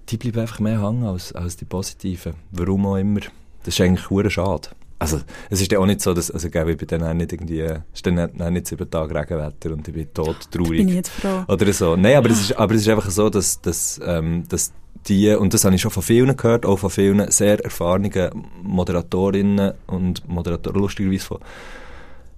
die 0.09 0.17
bleiben 0.17 0.41
einfach 0.41 0.61
mehr 0.61 0.83
hängen 0.83 1.05
als, 1.05 1.33
als 1.33 1.57
die 1.57 1.67
positiven. 1.67 2.35
Warum 2.53 2.87
auch 2.87 2.97
immer. 2.97 3.21
Das 3.65 3.75
ist 3.75 3.81
eigentlich 3.83 4.33
schade 4.33 4.71
also 5.01 5.19
es 5.49 5.63
ist 5.63 5.73
ja 5.73 5.79
auch 5.79 5.87
nicht 5.87 6.03
so, 6.03 6.13
dass, 6.13 6.31
also 6.31 6.47
ich 6.47 6.53
bin 6.53 6.87
dann 6.87 7.03
auch 7.03 7.15
nicht 7.15 7.33
irgendwie, 7.33 7.61
es 7.61 7.81
ist 7.95 8.07
dann 8.07 8.19
auch 8.19 8.51
nicht 8.51 8.67
sieben 8.67 8.89
Tage 8.89 9.15
Regenwetter 9.15 9.73
und 9.73 9.89
ich 9.89 9.95
bin 9.95 10.13
tot 10.13 10.37
traurig. 10.51 10.79
Bin 10.79 10.89
ich 10.89 10.95
jetzt 10.97 11.09
froh. 11.09 11.43
Oder 11.49 11.73
so. 11.73 11.97
Nein, 11.97 12.17
aber 12.17 12.29
es 12.31 12.41
ist, 12.41 12.53
aber 12.53 12.75
es 12.75 12.83
ist 12.83 12.89
einfach 12.89 13.11
so, 13.11 13.31
dass, 13.31 13.61
dass, 13.63 13.99
ähm, 14.05 14.45
dass 14.49 14.73
die, 15.09 15.31
und 15.31 15.55
das 15.55 15.65
habe 15.65 15.75
ich 15.75 15.81
schon 15.81 15.91
von 15.91 16.03
vielen 16.03 16.37
gehört, 16.37 16.67
auch 16.67 16.79
von 16.79 16.91
vielen 16.91 17.31
sehr 17.31 17.65
erfahrenen 17.65 18.31
Moderatorinnen 18.63 19.73
und 19.87 20.29
Moderatoren, 20.29 20.83
lustigerweise 20.83 21.25
von, 21.25 21.39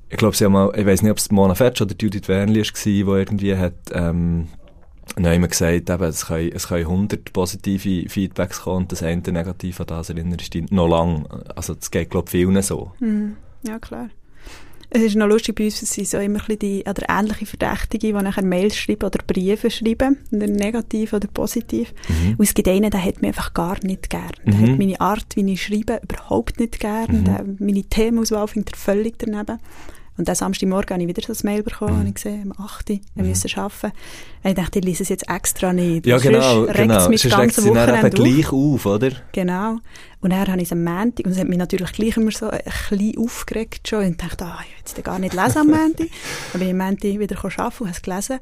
ich 0.08 0.16
glaube, 0.16 0.36
sie 0.36 0.44
haben 0.44 0.52
mal, 0.52 0.70
ich 0.76 0.86
weiß 0.86 1.02
nicht, 1.02 1.10
ob 1.10 1.18
es 1.18 1.32
Mona 1.32 1.56
Fetsch 1.56 1.82
oder 1.82 1.96
Judith 2.00 2.28
Wernli 2.28 2.60
war, 2.60 2.70
die 2.70 3.00
irgendwie 3.00 3.56
hat, 3.56 3.74
ähm, 3.92 4.46
noch 5.16 5.32
immer 5.32 5.48
gesagt, 5.48 5.90
eben, 5.90 6.02
es 6.04 6.26
können, 6.26 6.52
es 6.52 6.68
können 6.68 6.86
100 6.86 7.32
positive 7.32 8.08
Feedbacks 8.08 8.62
kommen 8.62 8.78
und 8.78 8.92
das 8.92 9.02
eine 9.02 9.20
negativ 9.20 9.80
an 9.80 9.86
das 9.86 10.10
erinnerst 10.10 10.54
du 10.54 10.64
noch 10.70 10.88
lang. 10.88 11.26
Also, 11.54 11.74
das 11.74 11.90
geht, 11.90 12.10
glaube 12.10 12.26
ich, 12.26 12.30
vielen 12.30 12.60
so. 12.62 12.92
Mhm. 13.00 13.36
Ja, 13.66 13.78
klar. 13.78 14.08
Es 14.94 15.00
ist 15.00 15.16
noch 15.16 15.26
lustig, 15.26 15.54
bei 15.54 15.64
uns 15.64 15.80
sind 15.80 16.06
so 16.06 16.18
immer 16.18 16.40
die, 16.40 16.80
oder 16.86 17.06
ähnliche 17.08 17.46
Verdächtige, 17.46 18.08
die 18.08 18.12
nachher 18.12 18.44
Mails 18.44 18.76
schreiben 18.76 19.06
oder 19.06 19.20
Briefe 19.26 19.70
schreiben, 19.70 20.18
entweder 20.30 20.52
negativ 20.52 21.14
oder 21.14 21.28
positiv. 21.28 21.94
Mhm. 22.08 22.32
Und 22.36 22.42
es 22.44 22.52
gibt 22.52 22.68
einen, 22.68 22.90
der 22.90 23.02
hat 23.02 23.22
mich 23.22 23.28
einfach 23.28 23.54
gar 23.54 23.82
nicht 23.82 24.10
gern. 24.10 24.32
Der 24.44 24.54
Mhm. 24.54 24.60
hat 24.72 24.78
meine 24.78 25.00
Art, 25.00 25.34
wie 25.34 25.50
ich 25.50 25.62
schreibe, 25.62 25.98
überhaupt 26.02 26.60
nicht 26.60 26.78
gern. 26.78 27.20
Mhm. 27.20 27.24
Der, 27.24 27.44
meine 27.58 27.84
Themenauswahl 27.84 28.48
findet 28.48 28.74
er 28.74 28.78
völlig 28.78 29.18
daneben. 29.18 29.58
Und 30.18 30.28
dann 30.28 30.34
Samstagmorgen 30.36 30.90
habe 30.94 31.02
ich 31.02 31.08
wieder 31.08 31.22
so 31.22 31.32
ein 31.32 31.50
Mail 31.50 31.62
bekommen, 31.62 31.94
Mhm. 31.94 31.98
habe 32.00 32.08
ich 32.08 32.14
gesehen, 32.14 32.52
um 32.58 32.64
8 32.64 32.90
Uhr, 32.90 32.98
wir 33.14 33.24
müssen 33.24 33.50
arbeiten. 33.58 33.92
Und 34.42 34.50
ich 34.50 34.54
dachte, 34.56 34.78
ich 34.78 34.84
lese 34.84 35.02
es 35.04 35.08
jetzt 35.08 35.28
extra 35.28 35.72
nicht. 35.72 36.06
Ja, 36.06 36.18
Sonst 36.18 36.32
genau, 36.32 36.62
regt 36.64 36.76
genau. 36.76 36.96
es 36.98 37.08
mich 37.08 37.22
Sonst 37.22 37.32
regt 37.38 37.40
ganze 37.54 37.62
sie 37.62 37.72
dann 37.72 37.88
eben 37.88 37.96
Wochenende 38.02 38.22
auf. 38.22 38.28
gleich 38.28 38.52
auf, 38.52 38.86
oder? 38.86 39.10
Genau. 39.32 39.78
Und 40.20 40.30
dann 40.30 40.46
habe 40.48 40.58
ich 40.58 40.64
es 40.68 40.72
am 40.72 40.84
Montag, 40.84 41.24
und 41.26 41.32
es 41.32 41.38
hat 41.38 41.48
mich 41.48 41.58
natürlich 41.58 41.92
gleich 41.92 42.16
immer 42.16 42.30
so 42.30 42.50
ein 42.50 42.60
bisschen 42.90 43.18
aufgeregt 43.18 43.88
schon, 43.88 44.04
und 44.04 44.22
dachte, 44.22 44.44
ah, 44.44 44.58
ich 44.62 44.76
will 44.76 44.82
es 44.84 44.94
dann 44.94 45.04
gar 45.04 45.18
nicht 45.18 45.34
lesen 45.34 45.58
am 45.58 45.66
Montag. 45.68 46.08
Dann 46.52 46.58
bin 46.60 46.62
ich 46.62 46.70
am 46.70 46.78
Montag 46.78 47.02
wieder 47.18 47.36
arbeiten 47.44 47.82
und 47.82 47.88
habe 47.88 47.90
es 47.90 48.02
gelesen. 48.02 48.38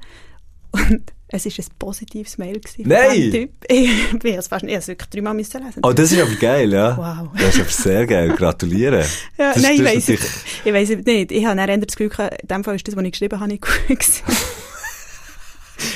Und 0.72 1.12
es 1.32 1.46
war 1.46 1.52
ein 1.64 1.68
positives 1.78 2.38
Mail. 2.38 2.60
Nein! 2.78 3.30
Typ. 3.30 3.50
Ich 3.70 4.18
bin 4.18 4.34
es 4.34 4.48
fast 4.48 4.64
nicht, 4.64 4.72
ich 4.72 4.76
habe 4.76 4.82
es 4.82 4.88
wirklich 4.88 5.08
dreimal 5.10 5.34
müssen 5.34 5.64
lesen. 5.64 5.80
Oh, 5.84 5.92
das 5.92 6.10
ist 6.12 6.20
aber 6.20 6.34
geil, 6.34 6.72
ja. 6.72 6.96
Wow. 6.96 7.28
Das 7.38 7.54
ist 7.54 7.60
aber 7.60 7.70
sehr 7.70 8.06
geil. 8.06 8.30
Gratuliere. 8.36 9.04
ja, 9.38 9.52
das, 9.54 9.62
nein, 9.62 9.74
ich 9.74 9.82
das 9.82 9.94
ist 9.94 10.08
weiss, 10.08 10.08
natürlich- 10.08 10.64
ich 10.64 10.72
weiss 10.74 10.90
es 10.90 11.06
nicht. 11.06 11.32
Ich 11.32 11.46
habe 11.46 11.66
dann 11.66 11.80
das 11.80 11.96
Gefühl, 11.96 12.28
in 12.42 12.48
dem 12.48 12.64
Fall 12.64 12.76
ist 12.76 12.88
das, 12.88 12.96
was 12.96 13.04
ich 13.04 13.12
geschrieben 13.12 13.38
habe, 13.40 13.50
nicht 13.50 13.62
gut. 13.62 13.98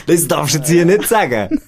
Das 0.07 0.27
darfst 0.27 0.55
du 0.55 0.59
jetzt 0.59 0.69
hier 0.71 0.85
nicht 0.87 1.07
sagen. 1.07 1.61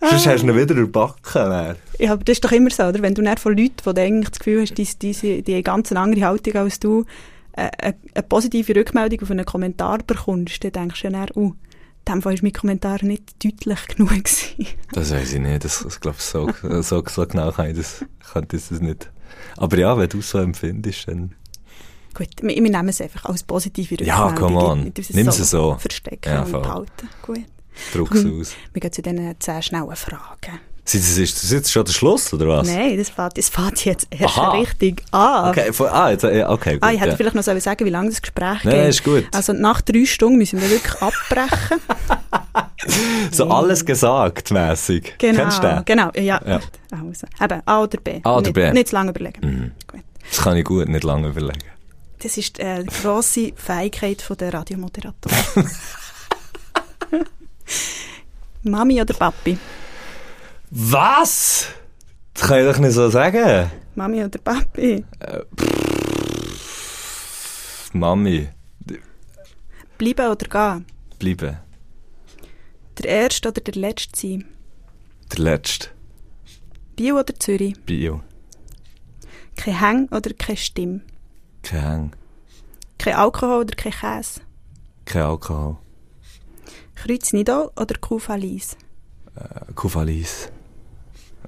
Sonst 0.00 0.26
hast 0.26 0.42
du 0.42 0.48
ihn 0.48 0.56
wieder 0.56 0.74
überbacken. 0.74 1.76
Ja, 1.98 2.12
aber 2.12 2.24
das 2.24 2.34
ist 2.34 2.44
doch 2.44 2.52
immer 2.52 2.70
so, 2.70 2.84
oder? 2.84 3.02
Wenn 3.02 3.14
du 3.14 3.22
dann 3.22 3.36
von 3.38 3.56
Leuten, 3.56 3.74
die 3.94 4.00
eigentlich 4.00 4.30
das 4.30 4.38
Gefühl 4.38 4.62
hast, 4.62 4.74
die, 4.74 4.84
die, 5.12 5.42
die 5.42 5.52
eine 5.54 5.62
ganz 5.62 5.90
andere 5.92 6.24
Haltung 6.26 6.54
als 6.54 6.80
du, 6.80 7.04
äh, 7.56 7.68
eine, 7.78 7.94
eine 8.14 8.22
positive 8.22 8.74
Rückmeldung 8.76 9.20
auf 9.22 9.30
einen 9.30 9.44
Kommentar 9.44 9.98
bekommst, 9.98 10.62
dann 10.64 10.72
denkst 10.72 11.02
du 11.02 11.08
ja 11.08 11.12
dann, 11.12 11.28
oh, 11.34 11.52
in 12.06 12.14
dem 12.14 12.22
Fall 12.22 12.34
war 12.34 12.42
mein 12.42 12.52
Kommentar 12.52 13.04
nicht 13.04 13.44
deutlich 13.44 13.86
genug. 13.88 14.10
Gewesen. 14.10 14.66
Das 14.92 15.10
weiß 15.12 15.32
ich 15.34 15.40
nicht. 15.40 15.64
Das, 15.64 15.84
ich 15.88 16.00
glaube, 16.00 16.18
so, 16.20 16.50
so, 16.82 17.02
so 17.06 17.26
genau 17.26 17.52
kann 17.52 17.70
ich 17.70 17.76
das, 17.76 18.04
kann 18.32 18.46
das 18.48 18.70
nicht. 18.72 19.10
Aber 19.56 19.78
ja, 19.78 19.96
wenn 19.96 20.08
du 20.08 20.18
es 20.18 20.30
so 20.30 20.38
empfindest, 20.38 21.08
dann... 21.08 21.34
Gut, 22.14 22.28
wir, 22.42 22.54
wir 22.54 22.60
nehmen 22.62 22.88
es 22.88 23.00
einfach 23.00 23.24
als 23.26 23.42
positive 23.42 24.02
Ja, 24.04 24.26
Rückmeldung. 24.26 24.48
come 24.56 24.64
on. 24.66 24.84
Nicht, 24.84 24.98
dass 24.98 25.08
wir 25.08 25.16
Nimm 25.24 25.32
sie 25.32 25.44
so. 25.44 25.76
Verstecken 25.78 26.28
Ja, 26.28 26.42
und 26.42 26.52
behalten. 26.52 27.08
Gut. 27.22 27.40
Druck 27.94 28.14
es 28.14 28.26
aus. 28.26 28.54
Wir 28.74 28.80
gehen 28.80 28.92
zu 28.92 29.00
diesen 29.00 29.34
zehn 29.40 29.62
schnellen 29.62 29.96
Fragen. 29.96 30.60
Ist 30.84 31.42
das 31.42 31.50
jetzt 31.50 31.70
schon 31.70 31.84
der 31.84 31.92
Schluss, 31.92 32.34
oder 32.34 32.48
was? 32.48 32.66
Nein, 32.66 32.98
das 32.98 33.08
fährt, 33.08 33.38
das 33.38 33.48
fährt 33.48 33.84
jetzt 33.84 34.08
erst 34.10 34.36
Aha. 34.36 34.50
richtig 34.58 35.02
an. 35.12 35.50
Okay, 35.50 35.72
von, 35.72 35.86
ah, 35.86 36.10
jetzt, 36.10 36.24
okay, 36.24 36.74
gut. 36.74 36.82
Ah, 36.82 36.90
ich 36.92 37.00
hätte 37.00 37.10
ja. 37.10 37.16
vielleicht 37.16 37.36
noch 37.36 37.42
sagen, 37.44 37.86
wie 37.86 37.90
lange 37.90 38.10
das 38.10 38.20
Gespräch 38.20 38.64
Nein, 38.64 38.74
geht. 38.74 38.88
ist 38.88 39.04
gut. 39.04 39.24
Also 39.32 39.52
nach 39.52 39.80
drei 39.80 40.04
Stunden 40.04 40.38
müssen 40.38 40.60
wir 40.60 40.68
wirklich 40.68 41.00
abbrechen. 41.00 41.80
So 43.30 43.48
alles 43.48 43.86
gesagt, 43.86 44.50
mässig. 44.50 45.14
Genau, 45.18 45.42
Kennst 45.42 45.62
du 45.62 45.68
den? 45.68 45.84
genau, 45.84 46.10
ja. 46.16 46.40
Ja. 46.44 46.60
Also, 46.90 47.28
eben, 47.40 47.62
A 47.64 47.82
oder 47.82 47.98
B. 47.98 48.20
A 48.24 48.32
oder 48.32 48.42
nicht, 48.42 48.54
B. 48.54 48.72
Nicht 48.72 48.88
zu 48.88 48.96
lange 48.96 49.10
überlegen. 49.10 49.40
Mhm. 49.40 49.72
Gut. 49.86 50.00
Das 50.28 50.42
kann 50.42 50.56
ich 50.56 50.64
gut 50.64 50.88
nicht 50.88 51.04
lange 51.04 51.28
überlegen. 51.28 51.62
Das 52.22 52.36
ist 52.36 52.58
äh, 52.58 52.82
die 52.82 53.02
grosse 53.02 53.52
Fähigkeit 53.54 54.20
von 54.20 54.36
der 54.36 54.52
Radiomoderatoren. 54.52 55.70
Mami 58.64 59.00
oder 59.00 59.14
Papi? 59.14 59.56
Was? 60.74 61.66
Das 62.32 62.48
kann 62.48 62.60
ich 62.60 62.72
doch 62.72 62.78
nicht 62.80 62.94
so 62.94 63.10
sagen. 63.10 63.70
Mami 63.94 64.24
oder 64.24 64.38
Papi? 64.38 65.04
Mami, 67.92 68.48
Bleiben 69.98 70.30
oder 70.30 70.48
gehen? 70.48 70.86
bleiben. 71.18 71.58
Der 72.98 73.04
erste 73.04 73.48
oder 73.50 73.60
der 73.60 73.74
letzte 73.74 74.18
sein? 74.18 74.44
Der 75.30 75.44
Letzte. 75.44 75.88
Bio 76.96 77.18
oder 77.20 77.34
Zürich? 77.38 77.74
Bio. 77.84 78.22
Kein 79.56 79.78
Hang 79.80 80.08
oder 80.08 80.32
keine 80.32 80.56
Stimme? 80.56 81.00
Kein 81.62 81.82
Hang. 81.82 82.16
Kein 82.98 83.14
Alkohol 83.14 83.60
oder 83.60 83.74
kein 83.76 83.92
Käse? 83.92 84.40
Kein 85.04 85.22
Alkohol. 85.22 85.76
Kreuznidol 86.94 87.70
oder 87.76 87.94
Kufalis? 88.00 88.76
Äh, 89.36 89.72
Kufalis. 89.74 90.48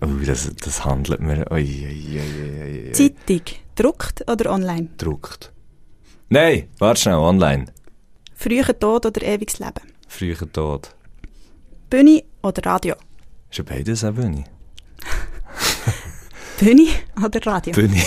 Oh, 0.04 0.24
das, 0.24 0.50
das 0.56 0.84
handelt 0.84 1.20
mir. 1.20 1.46
Ui, 1.50 1.62
ui, 1.62 2.18
ui, 2.18 2.20
ui, 2.20 2.86
ui. 2.88 2.92
Zeitung, 2.92 3.42
druckt 3.74 4.28
oder 4.30 4.52
online? 4.52 4.88
Druckt. 4.98 5.52
Nein, 6.28 6.68
warte 6.78 7.00
schnell, 7.00 7.14
online. 7.14 7.66
Früher 8.34 8.78
Tod 8.78 9.06
oder 9.06 9.22
ewiges 9.22 9.58
Leben? 9.58 9.80
Früher 10.08 10.52
tot. 10.52 10.94
Bühne 11.88 12.24
oder 12.42 12.66
Radio? 12.66 12.96
Ist 13.50 13.58
ja 13.58 13.64
beides 13.64 14.04
eine 14.04 14.12
Bühne. 14.14 14.44
Bühne 16.58 16.88
oder 17.24 17.46
Radio? 17.46 17.72
Bühne. 17.72 18.02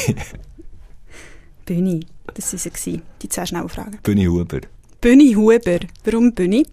Bühne. 1.66 2.02
Das 2.34 2.54
waren 2.54 2.76
sie, 2.76 3.02
die 3.22 3.30
zwei 3.30 3.46
schnellen 3.46 3.70
Fragen. 3.70 3.98
Bühne 4.04 4.28
Huber. 4.28 4.60
Bühne 5.00 5.36
Huber. 5.36 5.80
Warum 6.04 6.34
Bühne? 6.34 6.64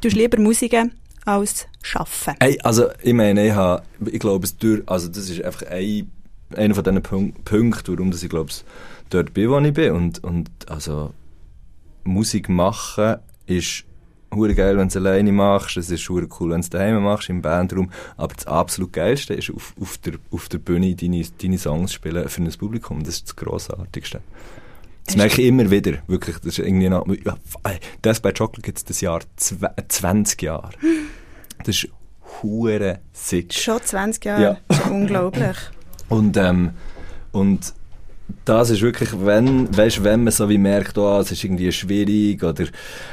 Du 0.00 0.08
hast 0.08 0.16
lieber 0.16 0.40
Musiken 0.40 0.92
als 1.24 1.67
Schaffen. 1.88 2.34
Hey, 2.40 2.58
also, 2.62 2.88
ich 3.02 3.14
meine, 3.14 3.46
ich 3.46 3.52
habe, 3.52 3.82
ich 4.06 4.18
glaube, 4.18 4.44
es 4.44 4.56
durch, 4.56 4.82
also, 4.86 5.08
das 5.08 5.30
ist 5.30 5.42
einfach 5.42 5.62
ein, 5.70 6.10
einer 6.54 6.74
von 6.74 6.84
diesen 6.84 7.02
Punk 7.02 7.44
Punkten, 7.44 7.96
warum 7.96 8.10
dass 8.10 8.22
ich, 8.22 8.30
glaube, 8.30 8.50
es 8.50 8.64
dort 9.10 9.34
bin, 9.34 9.50
wo 9.50 9.58
ich 9.58 9.72
bin. 9.72 9.92
Und, 9.92 10.22
und, 10.24 10.50
also, 10.68 11.12
Musik 12.04 12.48
machen 12.48 13.16
ist 13.46 13.84
hure 14.34 14.54
geil, 14.54 14.76
wenn 14.76 14.88
du 14.88 14.88
es 14.88 14.96
alleine 14.96 15.32
machst. 15.32 15.76
Es 15.76 15.90
ist 15.90 16.08
hure 16.08 16.28
cool, 16.38 16.50
wenn 16.50 16.60
du 16.60 16.64
es 16.64 16.70
daheim 16.70 17.02
machst, 17.02 17.28
im 17.30 17.42
Bandraum. 17.42 17.90
Aber 18.16 18.34
das 18.34 18.46
absolut 18.46 18.92
Geilste 18.92 19.34
ist, 19.34 19.50
auf, 19.50 19.74
auf, 19.80 19.98
der, 19.98 20.14
auf 20.30 20.48
der 20.48 20.58
Bühne 20.58 20.94
deine, 20.94 21.24
deine 21.40 21.58
Songs 21.58 21.92
spielen 21.92 22.28
für 22.28 22.42
ein 22.42 22.52
Publikum. 22.52 23.02
Das 23.02 23.16
ist 23.16 23.28
das 23.28 23.36
Grossartigste. 23.36 24.20
Das 25.06 25.16
merke 25.16 25.40
ich 25.40 25.48
immer 25.48 25.70
wieder, 25.70 26.02
wirklich. 26.06 26.36
Das 26.36 26.46
ist 26.46 26.58
irgendwie 26.58 26.90
noch, 26.90 27.06
ja, 27.24 27.38
das 28.02 28.20
bei 28.20 28.32
Chocolate 28.32 28.60
gibt 28.60 28.76
es 28.76 28.84
das 28.84 29.00
Jahr 29.00 29.20
zw 29.36 29.66
20 29.88 30.42
Jahre. 30.42 30.70
Das 31.64 31.76
ist 31.76 31.88
hure 32.42 33.00
sick. 33.12 33.52
Schon 33.52 33.82
20 33.82 34.24
Jahre. 34.24 34.42
Ja. 34.42 34.56
Das 34.68 34.78
ist 34.78 34.86
unglaublich. 34.86 35.56
Und, 36.08 36.36
ähm, 36.36 36.70
und 37.32 37.74
das 38.44 38.70
ist 38.70 38.82
wirklich, 38.82 39.10
wenn, 39.24 39.74
weißt, 39.74 40.04
wenn 40.04 40.24
man 40.24 40.32
so 40.32 40.48
wie 40.48 40.58
merkt, 40.58 40.98
oh, 40.98 41.18
es 41.18 41.32
ist 41.32 41.44
irgendwie 41.44 41.72
schwierig 41.72 42.42
oder 42.42 42.64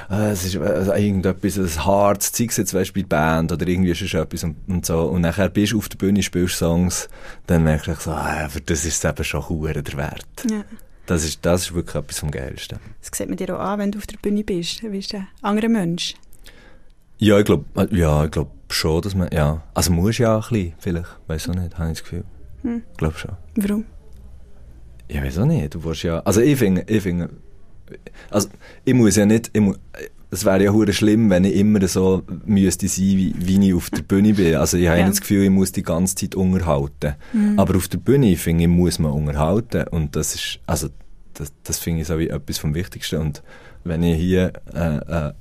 äh, 0.10 0.32
es 0.32 0.46
ist 0.46 0.56
äh, 0.56 1.06
irgendetwas, 1.06 1.58
ein 1.58 1.86
hartes 1.86 2.32
Zeug 2.32 2.58
jetzt, 2.58 2.74
weißt, 2.74 2.94
bei 2.94 3.04
Band 3.04 3.52
oder 3.52 3.68
irgendwie 3.68 3.92
ist 3.92 4.02
es 4.02 4.14
etwas 4.14 4.44
und, 4.44 4.58
und 4.68 4.86
so. 4.86 5.04
Und 5.04 5.22
nachher 5.22 5.50
bist 5.50 5.74
du 5.74 5.78
auf 5.78 5.90
der 5.90 5.98
Bühne, 5.98 6.22
spielst 6.22 6.58
Songs, 6.58 7.08
dann 7.48 7.64
merkst 7.64 7.88
du 7.88 7.96
so, 7.96 8.12
ah, 8.12 8.48
für 8.50 8.62
das 8.62 8.86
ist 8.86 9.04
es 9.04 9.10
eben 9.10 9.24
schon 9.24 9.48
hure 9.48 9.82
der 9.82 9.98
Wert. 9.98 10.26
Ja. 10.50 10.64
Das 11.06 11.24
ist, 11.24 11.46
das 11.46 11.64
ist 11.64 11.74
wirklich 11.74 11.96
etwas 11.96 12.20
vom 12.20 12.32
Geilsten. 12.32 12.80
Das 13.00 13.16
sieht 13.16 13.30
man 13.30 13.38
dir 13.38 13.56
auch 13.56 13.64
an, 13.64 13.80
wenn 13.80 13.92
du 13.92 14.00
auf 14.00 14.08
der 14.08 14.18
Bühne 14.18 14.44
bist. 14.44 14.82
Du 14.82 14.90
bist 14.90 15.14
ein 15.14 15.28
anderer 15.42 15.70
Mensch. 15.70 16.16
Ja, 17.18 17.40
ich 17.40 17.46
glaube, 17.46 17.66
ja, 17.92 18.26
ich 18.26 18.32
glaube 18.32 18.52
schon, 18.70 19.02
dass 19.02 19.16
man, 19.16 19.30
ja, 19.32 19.64
also 19.74 19.92
muss 19.92 20.18
ja 20.18 20.38
auch 20.38 20.52
ein 20.52 20.54
bisschen, 20.58 20.74
vielleicht, 20.80 21.08
weiß 21.28 21.50
auch 21.50 21.56
nicht, 21.56 21.78
habe 21.78 21.92
ich 21.92 22.00
das 22.00 22.04
Gefühl. 22.04 22.24
Hm. 22.62 22.84
Ich 22.92 22.98
glaube 22.98 23.18
schon. 23.18 23.32
Warum? 23.56 23.86
Ja, 25.10 25.24
weiß 25.24 25.38
auch 25.40 25.46
nicht. 25.46 25.74
Du 25.76 25.84
willst 25.84 26.04
ja. 26.04 26.20
Also 26.20 26.42
ich 26.42 26.58
finde, 26.58 26.84
ich 26.88 27.04
finde. 27.04 27.30
Also 28.32 28.50
ich 28.84 28.94
muss 28.94 29.16
ja 29.16 29.26
nicht. 29.26 29.52
Ich 29.54 29.62
es 30.32 30.44
wäre 30.44 30.64
ja 30.64 30.74
hure 30.74 30.92
schlimm, 30.92 31.30
wenn 31.30 31.46
ich 31.46 31.56
immer 31.56 31.88
so 31.88 32.24
müsste 32.46 32.88
sein, 32.88 33.06
wie, 33.06 33.34
wie 33.38 33.68
ich 33.70 33.74
auf 33.74 33.90
der 33.90 34.02
Bühne 34.02 34.34
bin. 34.34 34.56
Also 34.56 34.76
ich 34.78 34.88
habe 34.88 35.00
Ja. 35.00 35.08
das 35.08 35.22
Gefühl, 35.22 35.44
ich 35.44 35.50
muss 35.50 35.72
die 35.72 35.84
ganze 35.84 36.16
Zeit 36.16 36.36
unterhalten. 36.36 37.14
Mhm. 37.32 37.58
Aber 37.58 37.78
auf 37.78 37.88
der 37.88 38.00
Bühne, 38.00 38.36
finde 38.36 38.64
ich, 38.64 38.70
muss 38.70 39.00
man 39.00 39.12
unterhalten. 39.14 39.88
Und 39.88 40.16
das 40.16 40.36
ist, 40.36 40.60
also 40.66 40.90
das, 41.36 41.54
das 41.64 41.78
finde 41.80 42.02
ich 42.02 42.08
so 42.08 42.18
wie 42.20 42.28
etwas 42.30 42.58
vom 42.58 42.74
Wichtigsten. 42.74 43.18
Und 43.22 43.44
wenn 43.86 44.04
ich 44.04 44.20
hier 44.20 44.52
äh, 44.74 44.98
äh, 45.30 45.34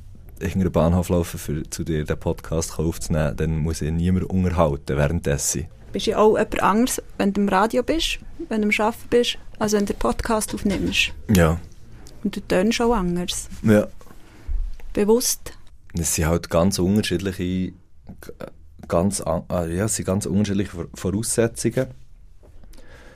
irgendeinen 0.44 0.72
Bahnhof 0.72 1.08
laufe, 1.08 1.38
für, 1.38 1.68
zu 1.70 1.84
dir 1.84 2.04
den 2.04 2.18
Podcast 2.18 2.78
aufzunehmen, 2.78 3.36
dann 3.36 3.58
muss 3.58 3.82
ich 3.82 3.90
niemand 3.90 4.24
unterhalten 4.30 4.96
währenddessen. 4.96 5.66
Bist 5.92 6.06
du 6.06 6.10
ja 6.12 6.18
auch 6.18 6.36
jemand 6.36 6.62
anderes, 6.62 7.02
wenn 7.18 7.32
du 7.32 7.40
im 7.42 7.48
Radio 7.48 7.82
bist, 7.82 8.18
wenn 8.48 8.62
du 8.62 8.68
am 8.68 8.74
Arbeiten 8.86 9.08
bist, 9.10 9.38
als 9.58 9.72
wenn 9.72 9.86
du 9.86 9.92
den 9.92 9.98
Podcast 9.98 10.54
aufnimmst. 10.54 11.12
Ja. 11.34 11.58
Und 12.22 12.36
du 12.36 12.40
tönst 12.40 12.80
auch 12.80 12.94
anders. 12.94 13.48
Ja. 13.62 13.86
Bewusst. 14.92 15.52
Es 15.98 16.14
sind 16.14 16.26
halt 16.26 16.50
ganz 16.50 16.78
unterschiedliche, 16.78 17.72
ganz, 18.88 19.20
an- 19.20 19.44
ja, 19.70 19.86
sind 19.88 20.04
ganz 20.06 20.26
unterschiedliche 20.26 20.70
Vor- 20.70 20.88
Voraussetzungen. 20.94 21.86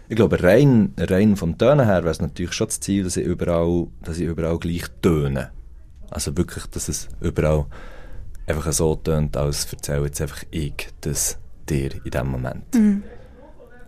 Ich 0.08 0.16
glaube, 0.16 0.42
rein, 0.42 0.94
rein 0.98 1.36
vom 1.36 1.58
Tönen 1.58 1.84
her 1.84 2.02
wäre 2.02 2.10
es 2.10 2.20
natürlich 2.20 2.52
schon 2.52 2.68
das 2.68 2.80
Ziel, 2.80 3.04
dass 3.04 3.16
ich 3.16 3.26
überall, 3.26 3.88
dass 4.02 4.18
ich 4.18 4.26
überall 4.26 4.58
gleich 4.58 4.84
töne. 5.02 5.50
Also 6.10 6.36
wirklich, 6.36 6.66
dass 6.66 6.88
es 6.88 7.08
überall 7.20 7.66
einfach 8.46 8.72
so 8.72 8.94
tönt, 8.96 9.36
als 9.36 9.70
erzähle 9.72 10.06
jetzt 10.06 10.20
einfach 10.20 10.42
ich 10.50 10.88
das 11.00 11.38
dir 11.68 11.90
in 12.04 12.10
dem 12.10 12.28
Moment. 12.28 12.74
Mhm. 12.74 13.02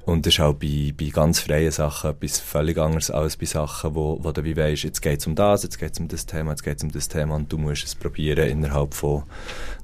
Und 0.07 0.27
das 0.27 0.35
ist 0.35 0.41
auch 0.41 0.55
bei, 0.55 0.93
bei 0.99 1.07
ganz 1.11 1.41
freien 1.41 1.71
Sachen 1.71 2.11
etwas 2.11 2.41
völlig 2.41 2.79
anderes 2.79 3.11
als 3.11 3.37
bei 3.37 3.47
Sachen, 3.47 3.95
wo, 3.95 4.19
wo 4.23 4.33
du 4.33 4.43
wie 4.43 4.57
weisst, 4.57 4.83
jetzt 4.83 5.03
geht 5.03 5.21
es 5.21 5.27
um 5.27 5.35
das, 5.35 5.63
jetzt 5.63 5.79
geht 5.79 5.93
es 5.93 6.01
um 6.01 6.09
das 6.09 6.27
Thema, 6.27 6.51
jetzt 6.51 6.65
geht 6.65 6.79
es 6.79 6.83
um 6.83 6.91
das 6.91 7.07
Thema 7.09 7.37
und 7.37 7.53
du 7.53 7.59
musst 7.59 7.85
es 7.85 7.95
probieren, 7.95 8.49
innerhalb 8.49 8.95
von 8.95 9.23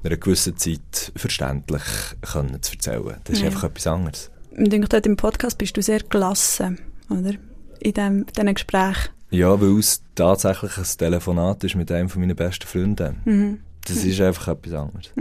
einer 0.03 0.17
gewissen 0.17 0.57
Zeit 0.57 1.11
verständlich 1.15 1.83
können 2.21 2.61
zu 2.61 2.73
erzählen. 2.73 3.15
Das 3.23 3.35
ist 3.35 3.41
Ja. 3.41 3.47
einfach 3.47 3.65
etwas 3.65 3.87
anderes. 3.87 4.31
Ich 4.51 4.69
denke, 4.69 4.87
dort 4.89 5.05
im 5.05 5.15
Podcast 5.15 5.57
bist 5.59 5.77
du 5.77 5.81
sehr 5.81 5.99
gelassen, 5.99 6.79
oder? 7.09 7.33
In 7.79 7.93
dem, 7.93 8.25
diesen 8.25 8.53
Gesprächen. 8.53 9.09
Ja, 9.29 9.61
weil 9.61 9.77
es 9.79 10.01
tatsächlich 10.17 10.77
ein 10.77 10.97
Telefonat 10.97 11.63
ist 11.63 11.75
mit 11.75 11.91
einem 11.91 12.09
von 12.09 12.21
meinen 12.21 12.35
besten 12.35 12.67
Freunden. 12.67 13.21
Mhm. 13.23 13.59
Das 13.87 14.03
ist 14.03 14.19
einfach 14.19 14.49
etwas 14.49 14.73
anderes. 14.73 15.11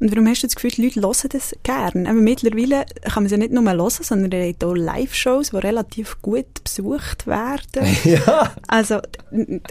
Und 0.00 0.12
warum 0.12 0.28
hast 0.28 0.42
du 0.42 0.46
das 0.46 0.54
Gefühl, 0.54 0.70
die 0.70 1.00
Leute 1.00 1.00
hören 1.22 1.30
das 1.32 1.56
gerne? 1.62 2.08
Aber 2.08 2.20
mittlerweile 2.20 2.84
kann 3.02 3.22
man 3.22 3.26
es 3.26 3.32
ja 3.32 3.38
nicht 3.38 3.52
nur 3.52 3.64
hören, 3.64 3.90
sondern 3.90 4.32
es 4.32 4.46
gibt 4.48 4.64
auch 4.64 4.74
Live-Shows, 4.74 5.50
die 5.50 5.56
relativ 5.56 6.20
gut 6.22 6.62
besucht 6.62 7.26
werden. 7.26 7.96
ja. 8.04 8.52
Also, 8.68 9.00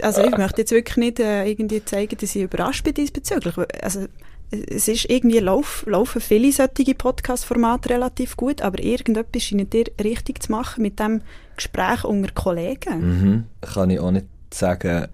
also 0.02 0.22
ich 0.22 0.36
möchte 0.36 0.62
jetzt 0.62 0.72
wirklich 0.72 0.96
nicht 0.96 1.20
äh, 1.20 1.48
irgendwie 1.48 1.84
zeigen, 1.84 2.16
dass 2.20 2.34
ich 2.34 2.42
überrascht 2.42 2.84
bin 2.84 2.94
diesbezüglich. 2.94 3.54
Also, 3.80 4.06
es 4.50 4.88
ist 4.88 5.10
irgendwie, 5.10 5.38
lauf, 5.38 5.84
laufen 5.86 6.20
viele 6.20 6.52
solche 6.52 6.94
Podcast-Formate 6.94 7.90
relativ 7.90 8.36
gut, 8.36 8.62
aber 8.62 8.82
irgendetwas 8.82 9.42
scheint 9.42 9.72
dir 9.72 9.84
richtig 10.02 10.42
zu 10.42 10.52
machen 10.52 10.82
mit 10.82 10.98
dem 10.98 11.20
Gespräch 11.56 12.04
unter 12.04 12.32
Kollegen. 12.32 13.00
Mhm. 13.00 13.44
Kann 13.60 13.90
ich 13.90 14.00
auch 14.00 14.10
nicht 14.10 14.26
sagen, 14.52 15.08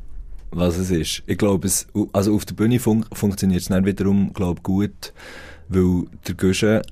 was 0.50 0.78
es 0.78 0.90
ist. 0.90 1.22
Ich 1.26 1.38
glaube, 1.38 1.66
es, 1.66 1.86
also 2.12 2.34
auf 2.34 2.44
der 2.44 2.54
Bühne 2.54 2.78
fun 2.78 3.04
funktioniert 3.12 3.62
es 3.62 3.68
dann 3.68 3.84
wiederum, 3.84 4.32
glaube 4.32 4.62
gut, 4.62 5.12
weil 5.68 6.04
der 6.26 6.34
Guschen 6.34 6.80
äh, 6.80 6.82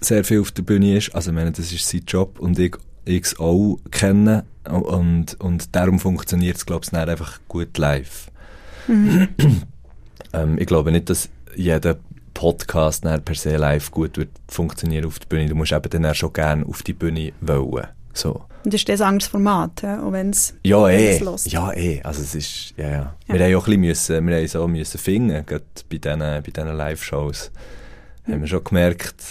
sehr 0.00 0.24
viel 0.24 0.40
auf 0.40 0.52
der 0.52 0.62
Bühne 0.62 0.96
ist. 0.96 1.14
Also 1.14 1.30
ich 1.30 1.34
meine, 1.34 1.52
das 1.52 1.72
ist 1.72 1.88
sein 1.88 2.02
Job 2.06 2.38
und 2.38 2.58
ich 2.58 2.76
es 3.04 3.38
auch 3.38 3.78
kenne 3.90 4.44
und, 4.64 5.40
und 5.40 5.74
darum 5.74 5.98
funktioniert 5.98 6.56
es, 6.56 6.66
glaube 6.66 6.84
ich, 6.84 6.90
dann 6.90 7.08
einfach 7.08 7.40
gut 7.48 7.76
live. 7.78 8.30
ähm, 8.88 10.58
ich 10.58 10.66
glaube 10.66 10.92
nicht, 10.92 11.10
dass 11.10 11.28
jeder 11.54 11.98
Podcast 12.34 13.04
dann 13.04 13.22
per 13.22 13.34
se 13.34 13.56
live 13.56 13.90
gut 13.90 14.16
wird 14.16 14.30
funktionieren 14.48 15.06
auf 15.06 15.18
der 15.18 15.26
Bühne. 15.26 15.48
Du 15.48 15.54
musst 15.54 15.72
eben 15.72 15.90
dann 15.90 16.06
auch 16.06 16.14
schon 16.14 16.32
gerne 16.32 16.64
auf 16.66 16.82
die 16.82 16.92
Bühne 16.92 17.32
wollen. 17.40 17.88
So. 18.12 18.44
Und 18.68 18.74
das 18.74 18.82
ist 18.82 18.88
das 18.90 19.00
ein 19.00 19.08
anderes 19.08 19.30
Format, 19.30 19.80
ja? 19.80 20.02
auch 20.02 20.12
wenn 20.12 20.28
es 20.28 20.54
Ja, 20.62 20.90
eh. 20.90 21.18
Ja, 21.46 21.72
eh. 21.72 22.02
Also 22.02 22.20
es 22.20 22.34
ist, 22.34 22.74
ja, 22.76 22.86
ja. 22.86 23.16
Ja. 23.26 23.34
Wir 23.34 23.46
haben 23.46 23.54
auch 23.54 23.66
ein 23.66 23.80
bisschen 23.80 23.80
müssen, 24.20 24.26
wir 24.26 24.60
haben 24.60 24.72
müssen 24.72 24.98
finden, 24.98 25.46
gerade 25.46 25.64
bei 25.88 25.96
diesen, 25.96 26.18
bei 26.18 26.42
diesen 26.42 26.76
Live-Shows. 26.76 27.50
Haben 28.26 28.40
wir 28.42 28.46
schon 28.46 28.62
gemerkt, 28.64 29.24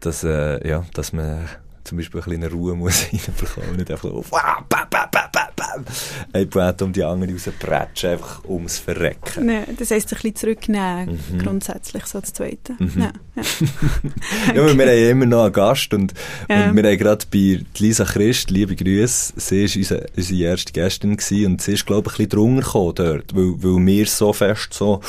dass, 0.00 0.22
äh, 0.22 0.68
ja, 0.68 0.84
dass 0.92 1.14
man 1.14 1.48
zum 1.84 1.96
Beispiel 1.96 2.20
ein 2.20 2.24
bisschen 2.28 2.52
Ruhe 2.52 2.74
muss 2.74 3.06
reinbekommen 3.10 3.76
nicht 3.76 3.90
einfach 3.90 4.10
so, 4.10 4.22
wow, 4.28 4.62
bam, 4.68 4.86
bam, 4.90 5.08
bam, 5.10 5.30
bam, 5.32 5.45
bam. 5.56 5.84
Ein 6.32 6.48
Poet 6.50 6.82
um 6.82 6.92
die 6.92 7.02
andere 7.02 7.32
rausprätschen, 7.32 8.10
einfach 8.10 8.44
ums 8.44 8.78
Verrecken. 8.78 9.46
Nee, 9.46 9.60
das 9.78 9.90
heisst, 9.90 10.12
ein 10.12 10.16
bisschen 10.16 10.36
zurücknehmen, 10.36 11.18
Mhm. 11.32 11.38
grundsätzlich, 11.38 12.04
so 12.06 12.20
das 12.20 12.32
Zweite. 12.32 12.74
Mhm. 12.78 12.92
Ja, 12.96 13.12
ja. 13.36 13.42
Ja, 14.54 14.78
wir 14.78 14.86
haben 14.86 15.10
immer 15.10 15.26
noch 15.26 15.44
einen 15.44 15.52
Gast 15.52 15.92
und, 15.94 16.12
Ja. 16.48 16.68
und 16.70 16.76
wir 16.76 16.84
haben 16.84 16.98
gerade 16.98 17.24
bei 17.32 17.64
Lisa 17.78 18.04
Christ, 18.04 18.50
liebe 18.50 18.76
Grüße, 18.76 19.32
sie 19.36 19.62
war 19.66 19.76
unsere, 19.76 20.06
unsere 20.16 20.40
erste 20.42 20.72
Gästin 20.72 21.16
gewesen 21.16 21.46
und 21.52 21.62
sie 21.62 21.72
ist, 21.72 21.86
glaube 21.86 22.10
ich, 22.10 22.18
ein 22.20 22.28
bisschen 22.28 22.40
drunter 22.40 22.62
gekommen 22.62 22.94
dort, 22.94 23.34
weil, 23.34 23.54
weil 23.62 23.86
wir 23.86 24.06
so 24.06 24.32
fest 24.32 24.72
so, 24.74 25.00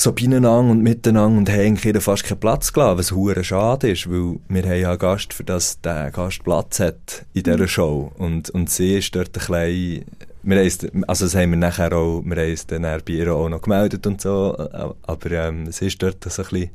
so 0.00 0.12
beieinander 0.12 0.60
und 0.60 0.82
miteinander 0.82 1.38
und 1.38 1.50
haben 1.50 1.60
eigentlich 1.60 2.02
fast 2.02 2.24
keinen 2.24 2.40
Platz 2.40 2.72
gelassen, 2.72 2.98
was 2.98 3.12
hure 3.12 3.44
schade 3.44 3.90
ist, 3.90 4.10
weil 4.10 4.36
wir 4.48 4.62
haben 4.62 4.80
ja 4.80 4.90
einen 4.90 4.98
Gast, 4.98 5.34
für 5.34 5.44
das 5.44 5.80
der 5.82 6.10
Gast 6.10 6.42
Platz 6.42 6.80
hat 6.80 7.26
in 7.34 7.42
dieser 7.42 7.68
Show 7.68 8.10
und, 8.16 8.48
und 8.50 8.70
sie 8.70 8.96
ist 8.96 9.14
dort 9.14 9.28
ein 9.28 9.32
bisschen, 9.32 10.04
wir 10.42 10.56
haben 10.56 10.66
es, 10.66 10.78
also 11.06 11.26
das 11.26 11.34
haben 11.34 11.50
wir 11.50 11.58
nachher 11.58 11.92
auch, 11.92 12.22
wir 12.24 12.36
haben 12.36 12.52
es 12.52 12.66
dann 12.66 12.82
bei 12.82 13.12
ihr 13.12 13.30
auch 13.30 13.50
noch 13.50 13.60
gemeldet 13.60 14.06
und 14.06 14.22
so, 14.22 14.56
aber 15.02 15.30
ähm, 15.32 15.70
sie 15.70 15.88
ist 15.88 16.02
dort 16.02 16.24
so 16.24 16.42
ein 16.42 16.48
bisschen, 16.48 16.70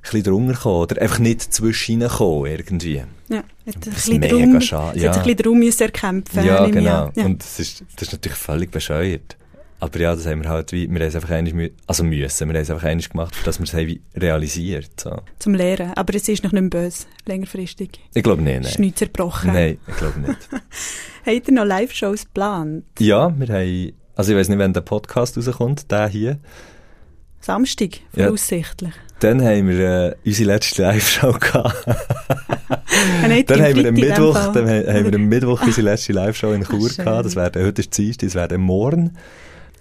bisschen 0.00 0.22
drunter 0.22 0.54
gekommen 0.54 0.76
oder 0.76 1.02
einfach 1.02 1.18
nicht 1.18 1.52
zwischen 1.52 2.00
gekommen 2.00 2.46
irgendwie. 2.46 3.02
Ja, 3.28 3.38
hat 3.38 3.46
ein 3.66 3.80
bisschen 3.80 4.20
mega 4.20 4.36
Raum, 4.36 4.60
schade, 4.62 4.98
sie 4.98 5.04
ja. 5.04 5.12
ein 5.12 5.22
bisschen 5.22 5.46
Raum 5.46 5.58
müssen 5.58 5.82
erkämpfen 5.82 6.44
Ja, 6.44 6.66
genau. 6.66 7.10
Ja. 7.14 7.24
Und 7.26 7.42
das 7.42 7.58
ist, 7.58 7.84
das 7.94 8.08
ist 8.08 8.12
natürlich 8.12 8.38
völlig 8.38 8.70
bescheuert. 8.70 9.36
Aber 9.84 10.00
ja, 10.00 10.14
das 10.16 10.26
haben 10.26 10.42
wir 10.42 10.48
halt 10.48 10.72
wie, 10.72 10.88
wir 10.88 10.98
haben 10.98 11.08
es 11.08 11.14
einfach 11.14 11.30
einmal, 11.30 11.70
also 11.86 12.04
müssen, 12.04 12.48
wir 12.48 12.54
haben 12.54 12.62
es 12.62 12.70
einfach 12.70 12.88
einmal 12.88 13.04
gemacht, 13.06 13.34
dass 13.44 13.58
wir 13.58 13.64
es 13.64 13.74
haben 13.74 14.00
realisiert, 14.16 14.98
so. 14.98 15.20
Zum 15.38 15.52
Lehren. 15.54 15.92
Aber 15.94 16.14
es 16.14 16.26
ist 16.26 16.42
noch 16.42 16.52
nicht 16.52 16.70
böse, 16.70 17.04
längerfristig. 17.26 17.90
Ich 18.14 18.22
glaube 18.22 18.40
nicht, 18.40 18.60
Es 18.60 18.66
ist 18.70 18.78
nein. 18.78 18.84
nichts 18.86 18.98
zerbrochen. 19.00 19.52
Nein, 19.52 19.76
ich 19.86 19.96
glaube 19.96 20.20
nicht. 20.20 20.38
Habt 21.26 21.48
ihr 21.48 21.54
noch 21.54 21.66
Live-Shows 21.66 22.22
geplant? 22.24 22.84
ja, 22.98 23.30
wir 23.38 23.46
haben, 23.48 23.92
also 24.16 24.32
ich 24.32 24.38
weiß 24.38 24.48
nicht, 24.48 24.58
wann 24.58 24.72
der 24.72 24.80
Podcast 24.80 25.36
rauskommt, 25.36 25.90
der 25.90 26.08
hier. 26.08 26.38
Samstag, 27.40 28.00
Ja. 28.14 28.24
voraussichtlich. 28.24 28.94
Dann 29.20 29.42
haben 29.42 29.68
wir 29.68 29.80
äh, 29.80 30.14
unsere 30.24 30.48
letzte 30.52 30.80
Live-Show 30.82 31.32
gehabt. 31.40 31.86
Ah, 31.86 33.28
Dann 33.46 33.62
haben 33.62 33.76
wir 33.76 33.88
am 33.88 33.94
Mittwoch, 33.94 34.52
dann 34.52 34.66
haben 34.68 35.04
wir 35.04 35.14
am 35.14 35.24
Mittwoch 35.28 35.62
unsere 35.62 35.82
letzte 35.90 36.14
Live-Show 36.14 36.52
in 36.52 36.64
Chur 36.64 36.88
schön. 36.88 37.04
gehabt. 37.04 37.26
Das 37.26 37.36
wäre, 37.36 37.66
heute 37.66 37.82
ist 37.82 37.96
Dienstag, 37.98 38.26
das 38.28 38.34
wäre 38.34 38.56
morgen. 38.58 39.16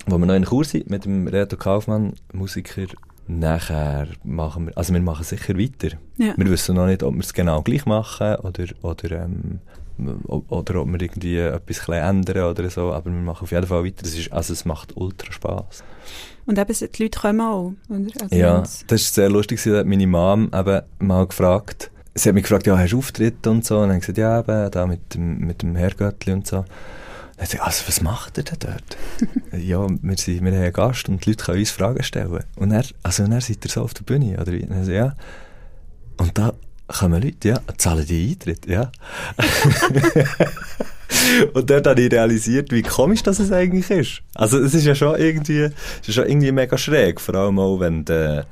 Wo 0.06 0.18
wir 0.18 0.26
noch 0.26 0.36
in 0.36 0.46
Chur 0.46 0.66
sind, 0.66 0.90
mit 0.90 1.06
dem 1.06 1.28
Reto 1.28 1.56
Kaufmann, 1.58 2.14
Musiker. 2.34 2.88
Nachher 3.26 4.08
machen 4.24 4.68
wir, 4.68 4.78
also 4.78 4.94
wir 4.94 5.02
machen 5.02 5.24
sicher 5.24 5.58
weiter. 5.58 5.96
Ja. 6.18 6.34
Wir 6.36 6.50
wissen 6.50 6.76
noch 6.76 6.88
nicht, 6.88 7.04
ob 7.04 7.14
wir 7.14 7.22
es 7.22 7.34
genau 7.34 7.62
gleich 7.62 7.86
machen 7.86 8.36
oder, 8.38 8.66
oder, 8.82 9.24
ähm, 9.24 9.60
oder 10.28 10.82
ob 10.82 10.88
wir 10.88 11.02
irgendwie 11.02 11.38
etwas 11.38 11.88
ändern 11.88 12.50
oder 12.52 12.70
so, 12.70 12.92
aber 12.92 13.06
wir 13.06 13.22
machen 13.22 13.44
auf 13.44 13.52
jeden 13.52 13.66
Fall 13.66 13.86
weiter. 13.86 14.04
Das 14.04 14.14
ist, 14.14 14.32
also 14.34 14.52
es 14.52 14.66
macht 14.66 14.98
ultra 14.98 15.32
Spass. 15.32 15.84
Und 16.46 16.58
eben, 16.60 16.74
die 16.74 17.04
Leute 17.04 17.20
kommen 17.20 17.42
auch. 17.42 17.74
Oder? 17.90 18.22
Also 18.22 18.36
Ja, 18.36 18.64
das 18.88 19.02
ist 19.02 19.16
sehr 19.16 19.30
lustig, 19.30 19.62
sie 19.62 19.74
hat 19.74 19.86
meine 19.86 20.08
Mom 20.08 20.52
eben 20.54 20.82
mal 21.00 21.26
gefragt, 21.26 21.92
sie 22.14 22.28
hat 22.28 22.36
mich 22.36 22.44
gefragt, 22.44 22.68
ja, 22.68 22.78
hast 22.78 22.92
du 22.92 22.98
Auftritte 22.98 23.50
und 23.50 23.64
so, 23.64 23.76
und 23.76 23.84
dann 23.84 23.90
habe 23.92 24.00
ich 24.00 24.08
gesagt, 24.08 24.18
ja, 24.18 24.40
eben, 24.40 24.72
da 24.72 24.86
mit 24.86 25.14
dem, 25.14 25.38
mit 25.40 25.62
dem 25.62 25.76
Herrgöttli 25.76 26.34
und 26.34 26.46
so. 26.46 26.66
Dann 27.38 27.48
sie 27.48 27.60
also, 27.60 27.84
was 27.88 28.02
macht 28.02 28.38
ihr 28.38 28.44
denn 28.44 28.60
dort? 28.60 28.98
ja, 29.62 29.88
wir, 29.90 30.18
sind, 30.18 30.44
wir 30.44 30.52
haben 30.52 30.62
einen 30.62 30.74
Gast 30.74 31.10
und 31.10 31.26
die 31.26 31.32
Leute 31.32 31.44
können 31.46 31.60
uns 31.60 31.72
Fragen 31.72 32.04
stellen. 32.04 32.44
Und 32.56 32.72
er, 32.72 32.86
also, 33.02 33.26
dann 33.26 33.42
seid 33.42 33.66
ihr 33.66 33.72
so 33.72 33.82
auf 33.82 33.94
der 33.94 34.04
Bühne, 34.04 34.40
oder 34.40 34.52
wie? 34.52 34.64
Und 34.64 34.72
dann 34.72 34.90
ja. 34.90 35.16
Und 36.18 36.38
da 36.38 36.54
kommen 36.88 37.22
Leute, 37.22 37.48
ja, 37.48 37.60
zahlen 37.78 38.06
die 38.06 38.32
Eintritt, 38.32 38.68
ja. 38.68 38.92
Und 41.54 41.70
dort 41.70 41.88
habe 41.88 42.02
ich 42.02 42.12
realisiert, 42.12 42.72
wie 42.72 42.82
komisch 42.82 43.24
das 43.24 43.52
eigentlich 43.52 43.90
ist. 43.90 44.22
Also 44.36 44.60
es 44.60 44.74
ist 44.74 44.86
ja 44.86 44.96
schon 44.96 45.18
irgendwie, 45.18 45.70
es 46.02 46.08
ist 46.08 46.16
schon 46.16 46.28
irgendwie 46.28 46.52
mega 46.52 46.78
schräg, 46.78 47.22
vor 47.22 47.36
allem 47.36 47.60
auch, 47.60 47.80
wenn 47.80 48.04
du 48.04 48.46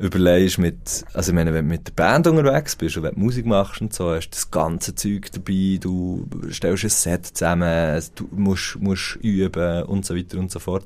überlegst 0.00 0.58
mit, 0.58 1.04
also 1.12 1.30
ich 1.30 1.34
meine, 1.34 1.52
wenn 1.52 1.66
du 1.66 1.70
mit 1.70 1.86
der 1.88 1.92
Band 1.92 2.26
unterwegs 2.26 2.74
bist 2.74 2.96
und 2.96 3.02
wenn 3.02 3.14
du 3.14 3.20
Musik 3.20 3.46
machst 3.46 3.80
und 3.80 3.92
so, 3.92 4.10
hast 4.14 4.28
du 4.28 4.30
das 4.30 4.50
ganze 4.50 4.94
Zeug 4.94 5.30
dabei, 5.32 5.78
du 5.80 6.26
stellst 6.50 6.84
ein 6.84 6.90
Set 6.90 7.26
zusammen, 7.26 8.02
du 8.14 8.28
musst, 8.32 8.78
musst 8.80 9.16
üben 9.22 9.82
und 9.84 10.06
so 10.06 10.16
weiter 10.16 10.38
und 10.38 10.50
so 10.50 10.58
fort, 10.58 10.84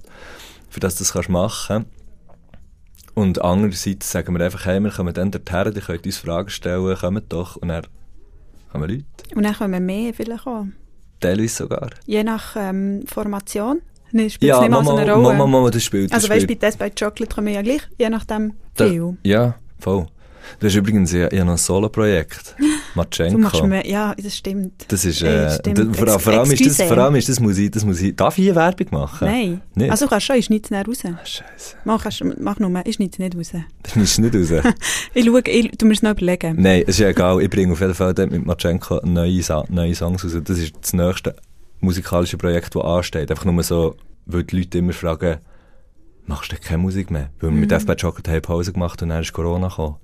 für 0.69 0.81
das 0.81 0.97
du 0.97 1.05
das 1.05 1.13
kannst 1.13 1.29
machen. 1.29 1.87
Und 3.15 3.41
andererseits 3.43 4.11
sagen 4.11 4.37
wir 4.37 4.45
einfach, 4.45 4.65
hey, 4.67 4.81
wir 4.81 4.91
kommen 4.91 5.15
dann 5.15 5.31
dorthin, 5.31 5.73
ihr 5.75 5.83
könnt 5.83 6.05
uns 6.05 6.19
Fragen 6.19 6.51
stellen, 6.51 6.97
kommt 6.97 7.33
doch, 7.33 7.57
und 7.57 7.69
dann 7.69 7.87
kommen 8.73 8.91
Leute, 8.91 9.05
Und 9.37 9.45
dann 9.45 9.55
kommen 9.55 9.87
mehr 9.87 10.13
vielleicht 10.13 10.47
auch. 10.49 10.67
teilweise 11.21 11.55
sogar. 11.55 11.91
Je 12.07 12.25
nach 12.25 12.57
ähm, 12.57 13.05
Formation. 13.07 13.83
Nee, 14.15 14.31
spielt 14.31 14.49
Ja, 14.49 14.57
es 14.57 14.61
nicht 14.63 14.71
mal 14.71 14.85
so 14.85 14.91
Mama, 14.93 15.01
eine 15.03 15.13
Rolle. 15.13 15.23
Mama, 15.39 15.47
Mama, 15.47 15.71
das 15.71 15.83
spielt, 15.83 16.11
das 16.13 16.23
also 16.23 16.29
weißt 16.29 16.45
du, 16.45 16.47
bei 16.47 16.55
Test 16.55 16.79
bei 16.79 16.89
Chocolate 16.91 17.27
kommen 17.35 17.49
ja 17.53 17.63
gleich, 17.63 17.83
je 17.99 18.09
nachdem 18.09 18.53
Da- 18.77 18.89
viel. 18.89 19.17
Ja, 19.25 19.57
voll. 19.81 20.07
Das 20.61 20.73
ist 20.73 20.77
übrigens 20.79 21.11
ja, 21.11 21.33
ja 21.33 21.43
noch 21.45 21.53
ein 21.53 21.57
Solo-Projekt. 21.59 22.55
Du 22.95 23.01
Matschenko. 23.01 23.67
ja, 23.85 24.15
das 24.15 24.37
stimmt. 24.37 24.85
Das 24.87 25.05
ist, 25.05 25.21
Äh, 25.21 25.47
äh, 25.47 25.51
stimmt. 25.59 25.97
vor, 25.97 26.17
vor 26.21 26.33
allem 26.33 26.53
ist 26.53 26.65
das, 26.65 26.81
vor 26.87 26.97
allem 26.99 27.17
ist 27.17 27.29
das 27.29 27.41
Musik, 27.41 27.73
das 27.73 27.85
Musik, 27.85 28.17
darf 28.17 28.39
ich 28.39 28.45
hier 28.45 28.55
Werbung 28.55 28.87
machen? 28.93 29.27
Nein. 29.27 29.61
Nicht? 29.75 29.91
Also 29.91 30.07
kannst 30.07 30.29
du 30.29 30.33
schon, 30.33 30.39
ich 30.39 30.45
schneide 30.45 30.65
es 30.65 30.71
nicht 30.71 30.87
raus. 30.89 31.05
Ah, 31.21 31.27
Scheiße. 31.27 31.77
Mach, 31.85 32.01
kannst, 32.05 32.23
mach 32.39 32.61
nur, 32.61 32.71
ich 32.87 32.95
schneide 32.95 33.11
es 33.15 33.19
nicht 33.19 33.37
raus. 33.37 33.51
Das 33.83 33.97
ist 33.97 34.19
nicht 34.21 34.33
raus. 34.37 34.63
Ich 35.15 35.25
schaue, 35.25 35.41
ich, 35.49 35.71
du 35.73 35.87
musst 35.87 35.99
es 35.99 36.03
noch 36.05 36.13
überlegen. 36.13 36.55
Nein, 36.63 36.83
es 36.83 36.91
ist 36.91 36.99
ja 37.01 37.09
egal. 37.09 37.43
Ich 37.43 37.51
bringe 37.51 37.73
auf 37.73 37.81
jeden 37.81 37.95
Fall 37.95 38.15
mit 38.31 38.47
Matschenko 38.47 39.01
neue, 39.03 39.43
neue 39.71 39.95
Songs 39.97 40.25
raus. 40.25 40.37
Das 40.45 40.57
ist 40.59 40.73
das 40.81 40.93
nächste 40.93 41.35
musikalische 41.81 42.37
Projekt, 42.39 42.75
das 42.75 42.83
ansteht. 42.83 43.31
Einfach 43.31 43.45
nur 43.45 43.63
so, 43.63 43.97
weil 44.27 44.45
die 44.45 44.59
Leute 44.59 44.79
immer 44.79 44.93
fragen, 44.93 45.39
machst 46.27 46.53
du 46.53 46.57
keine 46.57 46.79
Musik 46.79 47.11
mehr? 47.11 47.31
Weil 47.41 47.51
wir 47.51 47.57
mit 47.61 47.71
Mhm. 47.71 47.77
FB 47.77 47.97
Chocolate 48.01 48.31
haben 48.33 48.43
Pause 48.43 48.73
gemacht 48.73 49.03
und 49.03 49.11
dann 49.11 49.23
ist 49.23 49.33
Corona 49.33 49.69
gekommen. 49.69 49.97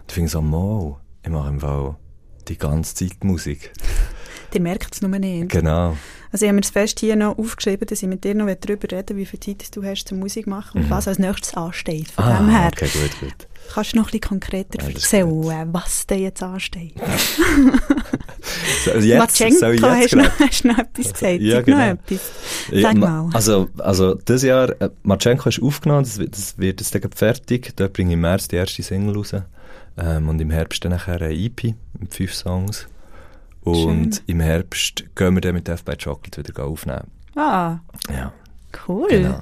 Und 0.00 0.04
ich 0.08 0.14
finde 0.14 0.30
so, 0.30 0.42
mo, 0.42 0.98
ich 1.22 1.30
mache 1.30 1.48
im 1.48 1.60
Fall 1.60 1.96
die 2.48 2.58
ganze 2.58 2.94
Zeit 2.94 3.22
Musik. 3.24 3.72
Ihr 4.54 4.60
merkt 4.60 4.94
es 4.94 5.02
nur 5.02 5.10
nicht. 5.18 5.50
Genau. 5.50 5.96
Also 6.32 6.44
ich 6.44 6.48
habe 6.48 6.54
mir 6.54 6.60
das 6.60 6.70
Fest 6.70 7.00
hier 7.00 7.16
noch 7.16 7.38
aufgeschrieben, 7.38 7.86
dass 7.88 8.02
ich 8.02 8.08
mit 8.08 8.22
dir 8.24 8.34
noch 8.36 8.46
darüber 8.60 8.88
reden 8.96 9.16
wie 9.16 9.26
viel 9.26 9.40
Zeit 9.40 9.64
du 9.74 9.82
hast 9.82 10.06
zum 10.06 10.18
Musik 10.20 10.46
machen 10.46 10.78
und 10.80 10.86
Mhm. 10.86 10.90
was 10.90 11.08
als 11.08 11.18
nächstes 11.18 11.54
ansteht. 11.54 12.10
Von 12.12 12.24
Ah, 12.24 12.38
dem 12.38 12.48
her 12.50 12.70
okay, 12.72 12.88
gut, 12.92 13.20
gut. 13.20 13.48
kannst 13.74 13.92
du 13.92 13.96
noch 13.96 14.04
ein 14.04 14.06
bisschen 14.12 14.20
konkreter 14.20 14.80
Ja, 14.82 14.88
erzählen, 14.90 15.68
was 15.72 16.06
dir 16.06 16.18
jetzt 16.18 16.42
ansteht. 16.42 16.94
So, 18.84 18.92
jetzt, 18.92 19.18
Matschenko, 19.18 19.66
hast, 19.88 20.00
jetzt 20.00 20.16
noch, 20.16 20.38
hast 20.40 20.64
du 20.64 20.68
noch 20.68 20.78
etwas 20.78 21.12
gesagt? 21.12 21.40
Ja, 21.40 21.60
genau. 21.60 21.76
noch 21.78 21.84
etwas. 21.84 22.20
Ja, 22.72 22.80
Sag 22.82 22.96
ma- 22.96 23.22
mal. 23.24 23.30
Also, 23.34 23.68
also 23.78 24.14
das 24.14 24.42
Jahr, 24.42 24.70
äh, 24.80 24.88
Matschenko 25.02 25.48
ist 25.50 25.62
aufgenommen, 25.62 26.04
das, 26.04 26.18
wird- 26.18 26.32
das 26.36 26.58
wird 26.58 26.80
jetzt 26.80 26.94
dann 26.94 27.10
fertig. 27.14 27.72
Da 27.76 27.88
bringe 27.88 28.10
ich 28.10 28.14
im 28.14 28.20
März 28.22 28.48
die 28.48 28.56
erste 28.56 28.82
Single 28.82 29.14
raus. 29.16 29.34
Ähm, 29.98 30.28
und 30.28 30.40
im 30.40 30.50
Herbst 30.50 30.82
dann 30.84 30.92
nachher 30.92 31.20
eine 31.20 31.34
EP 31.34 31.74
mit 31.98 32.14
fünf 32.14 32.32
Songs. 32.34 32.86
Und 33.62 34.14
Schön. 34.16 34.24
im 34.26 34.40
Herbst 34.40 35.04
gehen 35.14 35.34
wir 35.34 35.40
dann 35.40 35.54
mit 35.54 35.68
Death 35.68 35.84
by 35.84 35.96
Chocolate 35.96 36.38
wieder 36.48 36.64
aufnehmen. 36.64 37.10
Ah, 37.34 37.78
Ja, 38.10 38.32
cool. 38.88 39.08
genau. 39.08 39.38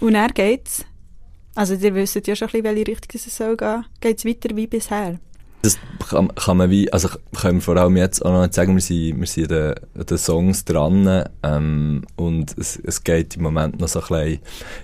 Und 0.00 0.14
dann 0.14 0.30
geht's, 0.32 0.84
also 1.54 1.74
ihr 1.74 1.94
wisst 1.94 2.26
ja 2.26 2.34
schon 2.36 2.48
ein 2.48 2.52
bisschen, 2.52 2.64
welche 2.64 2.86
Richtung 2.86 3.10
es 3.14 3.36
soll 3.36 3.56
gehen, 3.56 3.84
geht's 4.00 4.24
weiter 4.24 4.54
wie 4.56 4.66
bisher. 4.66 5.18
Das 5.62 5.78
kann, 6.08 6.34
kann 6.34 6.56
man 6.56 6.70
wie, 6.70 6.90
also 6.90 7.10
können 7.38 7.58
wir 7.58 7.60
vor 7.62 7.76
allem 7.76 7.94
jetzt 7.98 8.24
auch 8.24 8.32
noch 8.32 8.40
nicht 8.40 8.54
sagen, 8.54 8.74
wir 8.74 8.80
sind, 8.80 9.20
wir 9.20 9.26
sind 9.26 9.52
an 9.52 9.74
den, 9.94 10.06
den 10.06 10.16
Songs 10.18 10.64
dran 10.64 11.24
ähm, 11.42 12.02
und 12.16 12.56
es, 12.56 12.76
es 12.82 13.04
geht 13.04 13.36
im 13.36 13.42
Moment 13.42 13.78
noch 13.78 13.88
so 13.88 14.00
ein 14.00 14.06
bisschen 14.08 14.38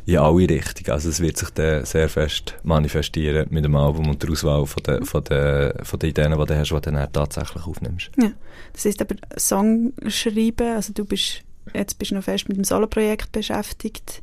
in 0.04 0.18
alle 0.18 0.48
Richtungen. 0.50 0.90
Also 0.90 1.08
es 1.08 1.20
wird 1.20 1.38
sich 1.38 1.48
dann 1.50 1.86
sehr 1.86 2.10
fest 2.10 2.56
manifestieren 2.62 3.46
mit 3.50 3.64
dem 3.64 3.74
Album 3.74 4.06
und 4.10 4.22
der 4.22 4.30
Auswahl 4.30 4.66
von 4.66 4.82
den, 4.82 5.04
von 5.06 5.24
den, 5.24 5.72
von 5.82 5.98
den 5.98 6.10
Ideen, 6.10 6.32
die 6.38 6.44
du 6.46 6.56
hast, 6.58 6.68
die 6.68 6.74
du 6.74 6.80
dann 6.80 7.12
tatsächlich 7.12 7.66
aufnimmst. 7.66 8.10
Ja. 8.20 8.32
Das 8.74 8.84
heisst 8.84 9.00
aber 9.00 9.14
Song 9.38 9.94
schreiben, 10.08 10.74
also 10.76 10.92
du 10.92 11.06
bist, 11.06 11.40
jetzt 11.72 11.98
bist 11.98 12.10
du 12.10 12.16
noch 12.16 12.24
fest 12.24 12.48
mit 12.48 12.58
dem 12.58 12.64
Soloprojekt 12.64 13.32
beschäftigt. 13.32 14.22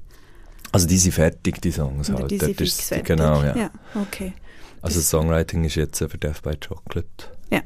Also 0.72 0.88
die 0.88 0.98
sind 0.98 1.14
fertig, 1.14 1.62
die 1.62 1.72
Songs 1.72 2.10
Oder 2.12 2.20
halt. 2.20 2.32
die 2.32 2.38
sind 2.38 2.58
fix 2.58 2.62
ist- 2.80 2.88
fertig. 2.90 3.06
Genau, 3.08 3.42
ja. 3.42 3.56
Ja, 3.58 3.72
okay. 4.00 4.34
Also 4.82 5.00
das 5.00 5.10
Songwriting 5.10 5.64
ist 5.64 5.76
jetzt 5.76 6.00
für 6.00 6.18
Death 6.18 6.42
by 6.42 6.56
Chocolate. 6.56 7.08
Ja. 7.50 7.62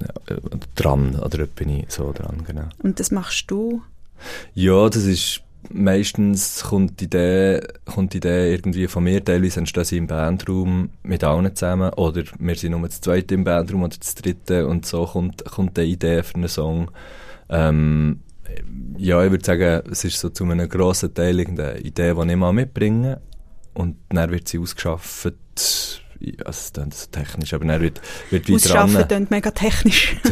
ja. 0.00 0.34
äh, 0.34 0.40
Dran, 0.74 1.16
oder 1.16 1.46
bin 1.46 1.70
ich 1.70 1.90
so 1.90 2.12
dran, 2.12 2.44
genau. 2.46 2.68
Und 2.82 3.00
das 3.00 3.10
machst 3.10 3.50
du? 3.50 3.82
Ja, 4.54 4.88
das 4.88 5.04
ist 5.04 5.42
meistens 5.70 6.64
kommt 6.64 7.00
die 7.00 7.04
Idee, 7.04 7.60
kommt 7.84 8.12
die 8.12 8.18
Idee 8.18 8.52
irgendwie 8.52 8.86
von 8.88 9.04
mir. 9.04 9.24
Teilweise 9.24 9.60
entstehen 9.60 9.84
sie 9.84 9.96
im 9.98 10.06
Bandraum 10.06 10.90
mit 11.02 11.24
allen 11.24 11.54
zusammen 11.54 11.92
oder 11.94 12.24
wir 12.38 12.54
sind 12.56 12.72
nur 12.72 12.86
das 12.88 13.00
zweite 13.00 13.34
im 13.34 13.44
Bandraum 13.44 13.82
oder 13.84 13.96
das 13.98 14.14
dritte 14.14 14.66
und 14.66 14.86
so 14.86 15.06
kommt, 15.06 15.44
kommt 15.44 15.76
die 15.76 15.82
Idee 15.82 16.22
für 16.22 16.36
einen 16.36 16.48
Song. 16.48 16.90
Ähm, 17.48 18.20
ja, 18.98 19.24
ich 19.24 19.30
würde 19.30 19.44
sagen, 19.44 19.82
es 19.90 20.04
ist 20.04 20.18
so 20.18 20.28
zu 20.28 20.44
einem 20.44 20.68
grossen 20.68 21.14
Teil 21.14 21.38
irgendeine 21.38 21.78
Idee, 21.78 22.14
die 22.14 22.30
ich 22.30 22.36
mal 22.36 22.52
mitbringe 22.52 23.20
und 23.74 23.96
dann 24.10 24.30
wird 24.30 24.48
sie 24.48 24.58
ausgeschafft. 24.58 25.32
Also, 26.44 26.50
es 26.50 26.72
klingt 26.72 26.94
so 26.94 27.06
technisch, 27.10 27.54
aber 27.54 27.64
dann 27.64 27.80
wird, 27.80 28.00
wird 28.30 28.48
weiter 28.48 28.54
Ausschaffen 28.54 29.08
klingt 29.08 29.30
mega 29.30 29.50
technisch. 29.50 30.16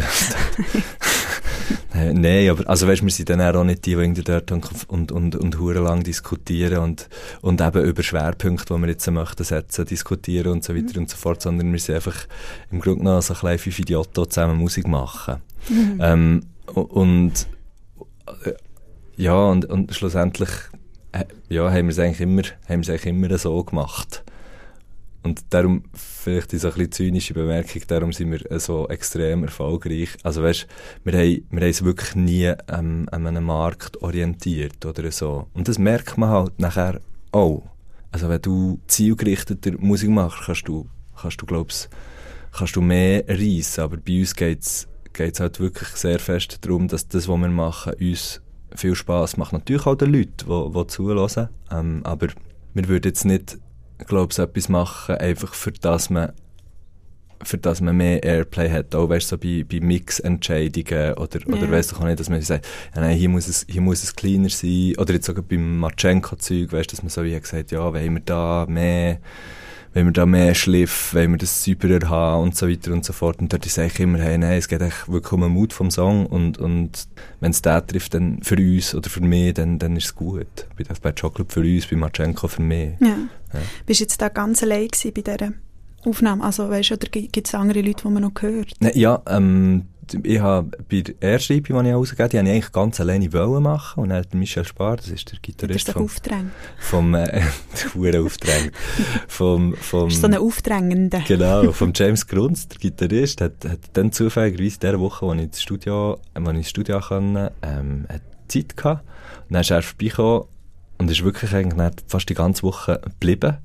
Nein, 1.92 2.48
aber 2.48 2.68
also 2.68 2.87
weißt, 2.87 3.03
wir 3.03 3.11
sind 3.11 3.31
dann 3.31 3.40
auch 3.40 3.64
nicht 3.64 3.85
die, 3.85 3.94
die 3.94 4.00
irgendwie 4.00 4.22
dort 4.22 4.53
und, 4.53 4.66
und, 4.88 5.12
und, 5.12 5.37
und 5.37 5.74
lang 5.74 6.03
diskutieren 6.03 6.79
und, 6.79 7.09
und 7.42 7.61
eben 7.61 7.85
über 7.85 8.03
Schwerpunkte, 8.03 8.74
die 8.74 8.81
wir 8.81 8.88
jetzt 8.88 9.11
möchten 9.11 9.44
setzen, 9.44 9.85
diskutieren 9.85 10.53
und 10.53 10.64
so 10.64 10.74
weiter 10.74 10.98
und 10.98 11.11
so 11.11 11.16
fort, 11.16 11.42
sondern 11.42 11.72
wir 11.72 11.79
sind 11.79 11.96
einfach 11.96 12.26
im 12.70 12.81
Grunde 12.81 13.00
genommen 13.00 13.22
so 13.22 13.35
ein 13.35 13.40
klein 13.40 13.59
fünf 13.59 13.79
Idioten, 13.79 14.22
die 14.22 14.29
zusammen 14.29 14.57
Musik 14.57 14.87
machen. 14.87 15.37
Ähm, 16.00 16.42
u- 16.74 16.81
und 16.81 17.46
ja, 19.16 19.35
und, 19.35 19.66
und 19.66 19.94
schlussendlich 19.94 20.50
äh, 21.12 21.24
ja, 21.48 21.70
haben 21.70 21.87
wir 21.87 21.92
es 21.92 21.98
eigentlich 21.98 22.20
immer, 22.20 22.42
haben 22.68 22.68
wir 22.68 22.81
es 22.81 22.88
eigentlich 22.88 23.07
immer 23.07 23.37
so 23.37 23.62
gemacht. 23.64 24.22
Und 25.22 25.42
darum, 25.50 25.85
vielleicht 25.92 26.52
ist 26.54 26.62
so 26.62 26.68
ein 26.68 26.74
bisschen 26.74 26.92
zynische 26.92 27.35
Bemerkung, 27.35 27.83
darum 27.87 28.12
sind 28.12 28.33
wir 28.33 28.50
äh, 28.50 28.59
so 28.59 28.88
extrem 28.88 29.44
erfolgreich. 29.44 30.16
Also 30.22 30.42
weißt, 30.42 30.66
wir 31.04 31.12
haben, 31.12 31.46
wir 31.50 31.61
haben 31.61 31.68
es 31.68 31.85
wirklich 31.85 32.14
nie 32.14 32.52
ähm, 32.68 33.06
an 33.11 33.26
einem 33.26 33.44
Markt 33.44 34.00
orientiert 34.02 34.85
oder 34.87 35.11
so. 35.11 35.46
Und 35.52 35.68
das 35.68 35.78
merkt 35.78 36.16
man 36.16 36.30
halt 36.30 36.59
nachher 36.59 37.00
auch. 37.33 37.62
Also 38.12 38.28
wenn 38.28 38.42
du 38.42 38.80
zielgerichteter 38.87 39.72
Musik 39.78 40.11
machst, 40.11 40.44
kannst 40.46 40.68
du, 40.68 40.88
kannst 41.20 41.40
du 41.40 41.46
glaubst, 41.46 41.90
kannst 42.52 42.76
du 42.76 42.80
mehr 42.80 43.24
reissen. 43.28 43.85
Aber 43.85 43.98
bei 43.98 44.20
uns 44.20 44.35
geht's 44.35 44.88
geht's 45.12 45.40
halt 45.40 45.61
wirklich 45.61 45.88
sehr 45.90 46.18
fest 46.18 46.59
darum, 46.62 46.88
dass 46.88 47.09
das, 47.09 47.28
was 47.28 47.38
wir 47.38 47.48
machen, 47.48 47.94
uns 48.00 48.40
viel 48.74 48.94
Spaß 48.94 49.37
macht. 49.37 49.52
Natürlich 49.52 49.87
auch 49.87 49.96
den 49.96 50.12
Leuten, 50.12 50.46
die, 50.46 50.72
die 50.72 50.87
zuhören. 50.87 51.48
Ähm, 51.70 52.00
aber 52.04 52.28
wir 52.74 52.88
würden 52.88 53.09
jetzt 53.09 53.24
nicht, 53.24 53.59
glaube 54.07 54.33
ich, 54.33 54.39
etwas 54.39 54.69
machen, 54.69 55.17
einfach 55.17 55.55
für 55.55 55.73
das 55.73 56.11
man 56.11 56.33
für 57.43 57.57
das 57.57 57.81
man 57.81 57.97
mehr 57.97 58.23
Airplay 58.23 58.69
hat, 58.71 58.95
auch 58.95 59.09
weißt, 59.09 59.29
so 59.29 59.39
bei, 59.39 59.65
bei 59.67 59.81
Mix-Entscheidungen 59.81 61.15
oder, 61.15 61.41
Ja. 61.41 61.47
oder 61.55 61.71
weißt 61.71 61.93
du 61.93 61.97
auch 61.97 62.05
nicht, 62.05 62.21
dass 62.21 62.29
man 62.29 62.43
sagt, 62.43 62.67
ja, 62.95 63.01
nein, 63.01 63.17
hier 63.17 63.31
muss 63.31 63.49
es, 63.49 63.65
hier 63.67 63.81
muss 63.81 64.03
es 64.03 64.15
kleiner 64.15 64.51
sein, 64.51 64.93
oder 64.99 65.15
jetzt 65.15 65.25
sogar 65.25 65.43
beim 65.43 65.79
Marchenko-Zeug, 65.79 66.71
weißt, 66.71 66.93
dass 66.93 67.03
man 67.03 67.09
so 67.09 67.25
wie 67.25 67.39
gesagt, 67.39 67.71
ja, 67.71 67.81
wollen 67.95 68.13
wir 68.15 68.21
da 68.21 68.67
mehr, 68.69 69.21
wenn 69.92 70.07
wir 70.07 70.12
da 70.12 70.24
mehr 70.24 70.55
Schliff, 70.55 71.14
wenn 71.14 71.33
wir 71.33 71.38
das 71.38 71.64
sauberer 71.64 72.09
haben 72.09 72.44
und 72.44 72.57
so 72.57 72.68
weiter 72.68 72.92
und 72.92 73.05
so 73.05 73.12
fort. 73.12 73.40
Und 73.40 73.53
dort 73.53 73.64
sage 73.64 73.90
ich 73.92 74.00
immer, 74.00 74.18
hey, 74.18 74.38
nein, 74.38 74.59
es 74.59 74.68
geht 74.68 74.81
echt 74.83 75.09
wirklich 75.09 75.33
um 75.33 75.40
den 75.40 75.50
Mut 75.50 75.72
vom 75.72 75.90
Song 75.90 76.26
und, 76.26 76.59
und 76.59 77.09
wenn 77.40 77.50
es 77.50 77.62
den 77.62 77.87
trifft, 77.87 78.14
dann 78.14 78.40
für 78.42 78.57
uns 78.57 78.94
oder 78.94 79.11
für 79.11 79.20
mich, 79.20 79.55
dann, 79.55 79.79
dann 79.79 79.96
ist 79.96 80.05
es 80.05 80.14
gut. 80.14 80.66
Bei 80.76 80.85
by 80.85 81.12
Chocolate 81.12 81.53
für 81.53 81.61
uns, 81.61 81.87
bei 81.87 81.96
Marchenko 81.96 82.48
für 82.48 82.62
mich. 82.62 82.92
Ja. 83.00 83.16
Ja. 83.53 83.61
Bist 83.85 84.00
du 84.00 84.05
jetzt 84.05 84.22
da 84.22 84.29
ganz 84.29 84.62
allein 84.62 84.88
gewesen 84.88 85.12
bei 85.12 85.22
dieser 85.22 85.53
Aufnahme? 86.05 86.44
Also 86.44 86.68
weißt 86.68 86.90
du, 86.90 86.94
oder 86.94 87.09
gibt 87.09 87.46
es 87.46 87.55
andere 87.55 87.81
Leute, 87.81 88.03
die 88.05 88.09
man 88.09 88.22
noch 88.22 88.42
hört? 88.42 88.74
Ja, 88.94 89.22
ähm, 89.26 89.87
ich 90.23 90.40
habe 90.40 90.70
bei 90.88 91.03
der 91.03 91.14
ersten 91.33 91.55
EP, 91.55 91.66
die 91.66 91.73
ich 91.73 91.77
rausgegeben 91.77 92.25
habe, 92.25 92.29
die 92.29 92.38
habe 92.38 92.49
ich 92.49 92.55
eigentlich 92.55 92.73
ganz 92.73 93.01
alleine 93.01 93.33
wollen 93.33 93.62
machen. 93.62 94.03
Und 94.03 94.09
dann 94.11 94.18
hat 94.18 94.35
Michel 94.35 94.64
Spar, 94.64 94.96
das 94.96 95.09
ist 95.09 95.31
der 95.31 95.38
er 95.38 95.40
Gitarrist 95.40 95.87
sich 95.87 95.94
vom, 95.94 96.05
aufdrängt? 96.05 96.51
vom, 96.79 97.14
äh, 97.14 97.42
aufdrängt. 98.18 98.73
vom, 99.29 99.75
vom, 99.77 100.09
Ist 100.09 100.20
so 100.20 100.27
ein 100.27 100.35
Aufdrängender. 100.35 101.23
Genau, 101.27 101.73
vom 101.73 101.92
James 101.94 102.27
Grunz, 102.27 102.68
der 102.68 102.79
Gitarrist, 102.79 103.40
hat, 103.40 103.64
hat 103.64 103.81
dann 103.92 104.12
zufälligerweise 104.12 104.75
in 104.77 104.81
der 104.81 105.01
Woche, 105.01 105.27
wo 105.27 105.33
ich 105.33 105.42
ins 105.42 105.62
Studio, 105.62 106.18
wo 106.35 106.51
ich 106.51 106.57
ins 106.57 106.70
Studio 106.70 107.01
konnte, 107.01 107.53
ähm, 107.62 108.07
hat 108.09 108.23
Zeit 108.49 108.77
gehabt. 108.77 109.05
Und 109.49 109.55
dann 109.55 109.62
ist 109.62 109.70
er 109.70 109.83
vorbeigekommen 109.83 110.44
und 110.99 111.11
ist 111.11 111.25
wirklich 111.25 111.55
eigentlich 111.55 111.92
fast 112.07 112.29
die 112.29 112.35
ganze 112.35 112.62
Woche 112.62 113.01
geblieben. 113.03 113.59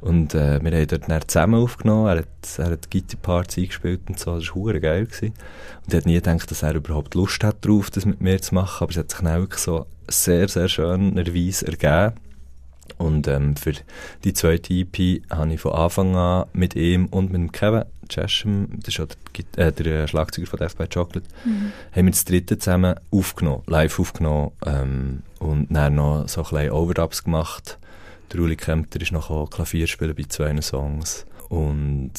Und 0.00 0.34
äh, 0.34 0.62
wir 0.62 0.70
haben 0.72 0.86
dort 0.86 1.10
dann 1.10 1.28
zusammen 1.28 1.62
aufgenommen, 1.62 2.06
er 2.06 2.18
hat, 2.18 2.58
er 2.58 2.70
hat 2.70 2.90
Gitarre-Parts 2.90 3.58
eingespielt 3.58 4.00
und 4.08 4.18
so, 4.18 4.38
das 4.38 4.54
war 4.54 4.72
geil. 4.80 5.06
Gewesen. 5.06 5.34
Und 5.82 5.88
ich 5.88 5.94
hätte 5.94 6.08
nie 6.08 6.14
gedacht, 6.14 6.50
dass 6.50 6.62
er 6.62 6.74
überhaupt 6.74 7.14
Lust 7.14 7.44
hat 7.44 7.64
drauf, 7.64 7.90
das 7.90 8.06
mit 8.06 8.20
mir 8.20 8.40
zu 8.40 8.54
machen, 8.54 8.84
aber 8.84 8.90
es 8.90 8.96
hat 8.96 9.10
sich 9.10 9.20
dann 9.20 9.40
wirklich 9.40 9.60
so 9.60 9.86
sehr, 10.08 10.48
sehr 10.48 10.68
schönerweise 10.68 11.66
ergeben. 11.66 12.14
Und 12.98 13.28
ähm, 13.28 13.56
für 13.56 13.72
die 14.24 14.34
zweite 14.34 14.74
EP 14.74 15.22
habe 15.30 15.54
ich 15.54 15.60
von 15.60 15.72
Anfang 15.72 16.16
an 16.16 16.46
mit 16.52 16.76
ihm 16.76 17.06
und 17.06 17.32
mit 17.32 17.40
dem 17.40 17.52
Kevin 17.52 17.84
Chesham, 18.08 18.68
das 18.82 18.94
ist 18.94 19.00
auch 19.00 19.06
der, 19.56 19.68
äh, 19.68 19.72
der 19.72 20.06
Schlagzeuger 20.06 20.48
von 20.48 20.58
Death 20.58 20.76
by 20.76 20.86
Chocolate, 20.86 21.28
haben 21.92 22.06
wir 22.06 22.10
das 22.10 22.24
dritte 22.24 22.58
zusammen 22.58 22.96
aufgenommen, 23.10 23.62
live 23.66 24.00
aufgenommen 24.00 24.50
ähm, 24.66 25.22
und 25.38 25.68
dann 25.70 25.94
noch 25.94 26.28
so 26.28 26.42
kleine 26.42 26.74
Overdubs 26.74 27.24
gemacht. 27.24 27.78
Der 28.32 28.40
Uli 28.40 28.56
Kempter 28.56 29.00
ist 29.00 29.12
noch 29.12 29.30
auch 29.30 29.50
Klavier 29.50 29.86
spielen 29.86 30.14
bei 30.14 30.24
zwei 30.28 30.60
Songs. 30.60 31.26
Und 31.48 32.12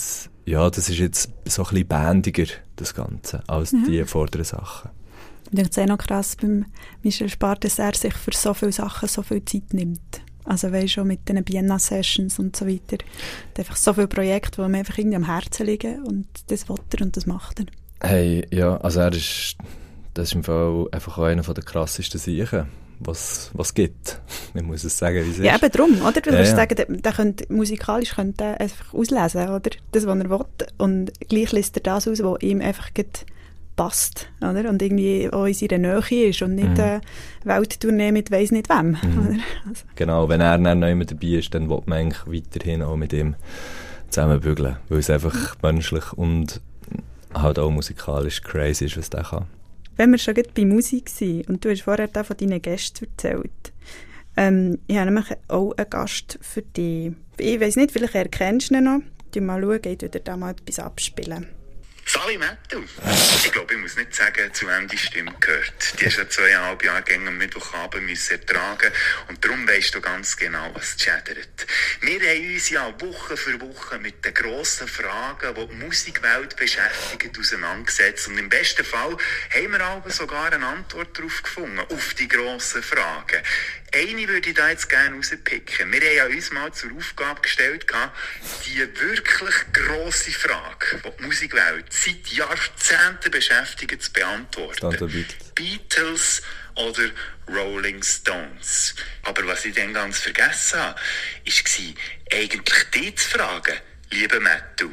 ja, 0.45 0.69
das 0.69 0.89
ist 0.89 0.99
jetzt 0.99 1.31
so 1.45 1.63
ein 1.63 1.69
bisschen 1.69 1.87
bändiger, 1.87 2.47
das 2.75 2.93
Ganze, 2.93 3.43
als 3.47 3.71
die 3.71 4.03
vorderen 4.03 4.43
Sachen. 4.43 4.91
Und 5.51 5.59
ich 5.59 5.67
finde 5.67 5.69
es 5.69 5.77
auch 5.77 5.85
noch 5.85 5.97
krass 5.97 6.35
beim 6.35 6.65
Michel 7.03 7.29
Spar, 7.29 7.55
dass 7.55 7.79
er 7.79 7.93
sich 7.93 8.13
für 8.13 8.31
so 8.33 8.53
viele 8.53 8.71
Sachen 8.71 9.07
so 9.07 9.21
viel 9.21 9.43
Zeit 9.45 9.73
nimmt. 9.73 10.21
Also 10.43 10.71
weißt 10.71 10.93
schon 10.93 11.07
mit 11.07 11.29
den 11.29 11.43
Bienna-Sessions 11.43 12.39
und 12.39 12.55
so 12.55 12.67
weiter. 12.67 12.97
Er 12.97 13.49
hat 13.49 13.59
einfach 13.59 13.75
so 13.75 13.93
viele 13.93 14.07
Projekte, 14.07 14.61
die 14.61 14.69
mir 14.69 14.79
einfach 14.79 14.97
irgendwie 14.97 15.17
am 15.17 15.25
Herzen 15.25 15.65
liegen 15.65 16.03
und 16.03 16.27
das 16.47 16.67
will 16.67 16.77
er 16.93 17.01
und 17.05 17.15
das 17.15 17.25
macht 17.25 17.59
er. 17.59 17.65
Hey, 18.07 18.45
ja, 18.51 18.77
also 18.77 19.01
er 19.01 19.13
ist, 19.13 19.57
das 20.13 20.29
ist 20.29 20.35
im 20.35 20.43
Fall 20.43 20.87
einfach 20.91 21.17
auch 21.17 21.23
einer 21.23 21.43
der 21.43 21.63
krassesten 21.63 22.19
Siechen, 22.19 22.67
was 23.03 23.51
was 23.53 23.73
gibt. 23.73 24.21
Man 24.53 24.65
muss 24.65 24.83
es 24.83 24.97
sagen, 24.97 25.25
wie 25.25 25.31
es 25.31 25.37
Ja, 25.39 25.55
ist. 25.55 25.63
eben 25.63 25.71
drum, 25.71 26.01
oder? 26.01 26.21
Du 26.21 26.29
Ja, 26.29 26.35
kannst 26.37 26.51
ja. 26.51 26.55
sagen, 26.57 26.75
der, 26.75 26.85
der 26.85 27.11
könnte, 27.11 27.45
musikalisch 27.53 28.15
könnte 28.15 28.43
er 28.43 28.61
einfach 28.61 28.93
auslesen, 28.93 29.49
oder? 29.49 29.69
Das, 29.91 30.05
was 30.05 30.19
er 30.19 30.29
will. 30.29 30.45
Und 30.77 31.11
gleich 31.29 31.51
liest 31.51 31.77
er 31.77 31.83
das 31.83 32.07
aus, 32.07 32.23
was 32.23 32.41
ihm 32.41 32.61
einfach 32.61 32.89
passt, 33.75 34.27
oder? 34.41 34.69
Und 34.69 34.81
irgendwie 34.81 35.29
auch 35.31 35.45
in 35.45 35.53
seiner 35.53 35.77
Nähe 35.77 36.27
ist 36.27 36.41
und 36.41 36.55
nicht 36.55 36.67
Mhm. 36.69 36.79
eine 36.79 37.01
Welttournee 37.45 38.11
mit 38.11 38.29
weiss 38.29 38.51
nicht 38.51 38.69
wem, 38.69 38.97
oder? 39.17 39.39
Also, 39.67 39.83
Genau, 39.95 40.29
wenn 40.29 40.41
er 40.41 40.57
dann 40.57 40.79
noch 40.79 40.87
immer 40.89 41.05
dabei 41.05 41.27
ist, 41.27 41.53
dann 41.53 41.69
will 41.69 41.81
man 41.85 41.99
eigentlich 41.99 42.27
weiterhin 42.27 42.81
auch 42.83 42.97
mit 42.97 43.13
ihm 43.13 43.35
zusammen 44.09 44.41
bügeln, 44.41 44.75
weil 44.89 44.99
es 44.99 45.09
einfach 45.09 45.55
menschlich 45.63 46.11
und 46.13 46.59
halt 47.33 47.57
auch 47.59 47.71
musikalisch 47.71 48.41
crazy 48.43 48.85
ist, 48.85 48.97
was 48.97 49.09
der 49.09 49.23
kann. 49.23 49.45
Wenn 49.97 50.11
wir 50.11 50.17
schon 50.17 50.35
bei 50.53 50.65
Musik 50.65 51.09
sind 51.09 51.47
und 51.49 51.63
du 51.63 51.69
hast 51.69 51.81
vorher 51.81 52.09
von 52.09 52.37
deinen 52.37 52.61
Gästen 52.61 53.05
erzählt, 53.05 53.73
ähm, 54.37 54.79
ich 54.87 54.97
habe 54.97 55.11
nämlich 55.11 55.37
auch 55.47 55.73
einen 55.77 55.89
Gast 55.89 56.39
für 56.41 56.61
dich. 56.61 57.11
Ich 57.37 57.59
weiß 57.59 57.75
nicht, 57.75 57.91
vielleicht 57.91 58.15
erkennst 58.15 58.71
du 58.71 58.75
ihn 58.75 58.85
noch. 58.85 59.01
Du 59.33 59.41
mal 59.41 59.61
schauen, 59.61 59.81
geht 59.81 60.03
wieder 60.03 60.19
da 60.19 60.37
mal 60.37 60.51
etwas 60.51 60.79
abspielen. 60.79 61.47
Sally 62.05 62.37
Matthew. 62.37 62.83
Ich 63.43 63.51
glaube, 63.51 63.73
ich 63.73 63.79
muss 63.79 63.95
nicht 63.95 64.13
sagen, 64.13 64.53
zu 64.53 64.67
wem 64.67 64.87
die 64.87 64.97
Stimme 64.97 65.33
gehört. 65.39 65.99
Die 65.99 66.05
hast 66.05 66.17
du 66.17 66.27
zweieinhalb 66.27 66.83
Jahre 66.83 67.03
gegen 67.03 67.27
am 67.27 67.37
Mittwochabend 67.37 68.05
müssen 68.05 68.33
ertragen 68.33 68.91
und 69.27 69.43
darum 69.43 69.67
weisst 69.67 69.95
du 69.95 70.01
ganz 70.01 70.35
genau, 70.35 70.71
was 70.73 70.97
chattert. 70.97 71.67
Wir 72.01 72.19
haben 72.19 72.53
uns 72.53 72.69
ja 72.69 72.93
Woche 72.99 73.37
für 73.37 73.59
Woche 73.61 73.99
mit 73.99 74.25
den 74.25 74.33
grossen 74.33 74.87
Fragen, 74.87 75.55
die 75.55 75.67
die 75.67 75.75
Musikwelt 75.75 76.55
beschäftigen, 76.55 77.31
auseinandergesetzt 77.39 78.27
und 78.27 78.37
im 78.37 78.49
besten 78.49 78.83
Fall 78.83 79.15
haben 79.53 79.71
wir 79.71 79.81
aber 79.81 80.09
sogar 80.09 80.51
eine 80.51 80.65
Antwort 80.65 81.17
darauf 81.17 81.43
gefunden, 81.43 81.79
auf 81.79 82.13
die 82.15 82.27
grossen 82.27 82.83
Fragen. 82.83 83.41
Eine 83.93 84.27
würde 84.27 84.49
ich 84.49 84.55
da 84.55 84.69
jetzt 84.69 84.89
gerne 84.89 85.15
rauspicken. 85.17 85.91
Wir 85.91 86.01
haben 86.01 86.15
ja 86.15 86.25
uns 86.25 86.51
mal 86.51 86.71
zur 86.71 86.91
Aufgabe 86.95 87.41
gestellt, 87.41 87.85
die 88.65 88.79
wirklich 88.79 89.55
grosse 89.73 90.31
Frage, 90.31 91.01
die 91.03 91.17
die 91.17 91.23
Musikwelt 91.25 91.85
seit 91.91 92.27
Jahrzehnten 92.27 93.31
beschäftigt, 93.31 94.01
zu 94.01 94.13
beantworten. 94.13 94.79
Beatles 95.55 96.41
oder 96.75 97.09
Rolling 97.49 98.01
Stones. 98.01 98.95
Aber 99.23 99.45
was 99.47 99.65
ich 99.65 99.75
dann 99.75 99.93
ganz 99.93 100.19
vergessen 100.19 100.79
habe, 100.79 100.95
war 100.95 101.93
eigentlich 102.31 102.85
die 102.93 103.15
zu 103.15 103.29
fragen, 103.29 103.77
liebe 104.11 104.39
Matthew, 104.39 104.91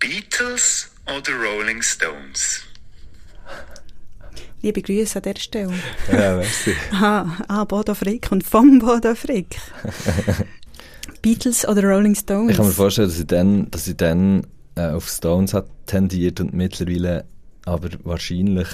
Beatles 0.00 0.90
oder 1.06 1.32
Rolling 1.32 1.80
Stones? 1.80 2.64
Liebe 4.62 4.80
Grüße 4.80 5.16
an 5.16 5.22
dieser 5.22 5.40
Stelle. 5.40 5.72
Ja, 6.12 6.36
merci. 6.36 6.72
ah, 6.92 7.26
ah, 7.48 7.64
Bodo 7.64 7.94
Frick 7.94 8.30
und 8.30 8.44
vom 8.44 8.78
Bodo 8.78 9.16
Frick. 9.16 9.56
Beatles 11.22 11.66
oder 11.66 11.82
Rolling 11.82 12.14
Stones? 12.14 12.52
Ich 12.52 12.56
kann 12.56 12.66
mir 12.66 12.72
vorstellen, 12.72 13.08
dass 13.08 13.18
ich 13.18 13.26
dann, 13.26 13.70
dass 13.72 13.88
ich 13.88 13.96
dann 13.96 14.46
äh, 14.76 14.90
auf 14.90 15.08
Stones 15.08 15.52
hat 15.52 15.66
tendiert 15.86 16.38
und 16.40 16.54
mittlerweile 16.54 17.24
aber 17.66 17.88
wahrscheinlich 18.04 18.68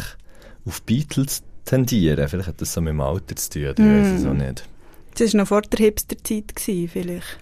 auf 0.66 0.82
Beatles 0.82 1.42
tendieren. 1.64 2.28
Vielleicht 2.28 2.48
hat 2.48 2.60
das 2.60 2.74
so 2.74 2.82
mit 2.82 2.90
dem 2.90 3.00
Alter 3.00 3.36
zu 3.36 3.50
tun, 3.50 3.62
ich 3.62 3.78
mm. 3.78 4.02
weiß 4.02 4.20
es 4.20 4.26
auch 4.26 4.34
nicht. 4.34 4.68
Das 5.16 5.32
war 5.32 5.40
noch 5.40 5.48
vor 5.48 5.62
der 5.62 5.78
Hipster-Zeit, 5.78 6.52
vielleicht. 6.92 7.38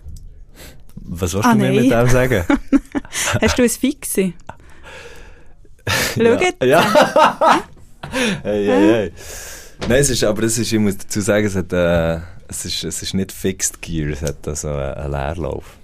Was 0.94 1.34
willst 1.34 1.46
ah, 1.46 1.52
du 1.52 1.58
mir 1.58 1.72
nein. 1.72 1.82
mit 1.82 1.90
dem 1.90 2.08
sagen? 2.08 2.44
Hast 3.40 3.58
du 3.58 3.62
ein 3.64 3.68
Fixe? 3.68 4.32
Schau 6.14 6.22
ja. 6.22 6.64
Ja. 6.64 7.64
Hey, 8.42 8.66
hey, 8.66 8.88
hey. 8.88 9.12
Nein, 9.88 10.00
es 10.00 10.10
ist, 10.10 10.24
aber 10.24 10.42
es 10.44 10.58
ist, 10.58 10.72
ich 10.72 10.78
muss 10.78 10.96
dazu 10.96 11.20
sagen, 11.20 11.46
es, 11.46 11.54
hat, 11.54 11.72
äh, 11.72 12.16
es, 12.48 12.64
ist, 12.64 12.84
es 12.84 13.02
ist 13.02 13.14
nicht 13.14 13.32
Fixed 13.32 13.80
Gear, 13.82 14.10
es 14.10 14.22
hat 14.22 14.46
also 14.48 14.68
einen 14.68 15.10
Leerlauf. 15.12 15.76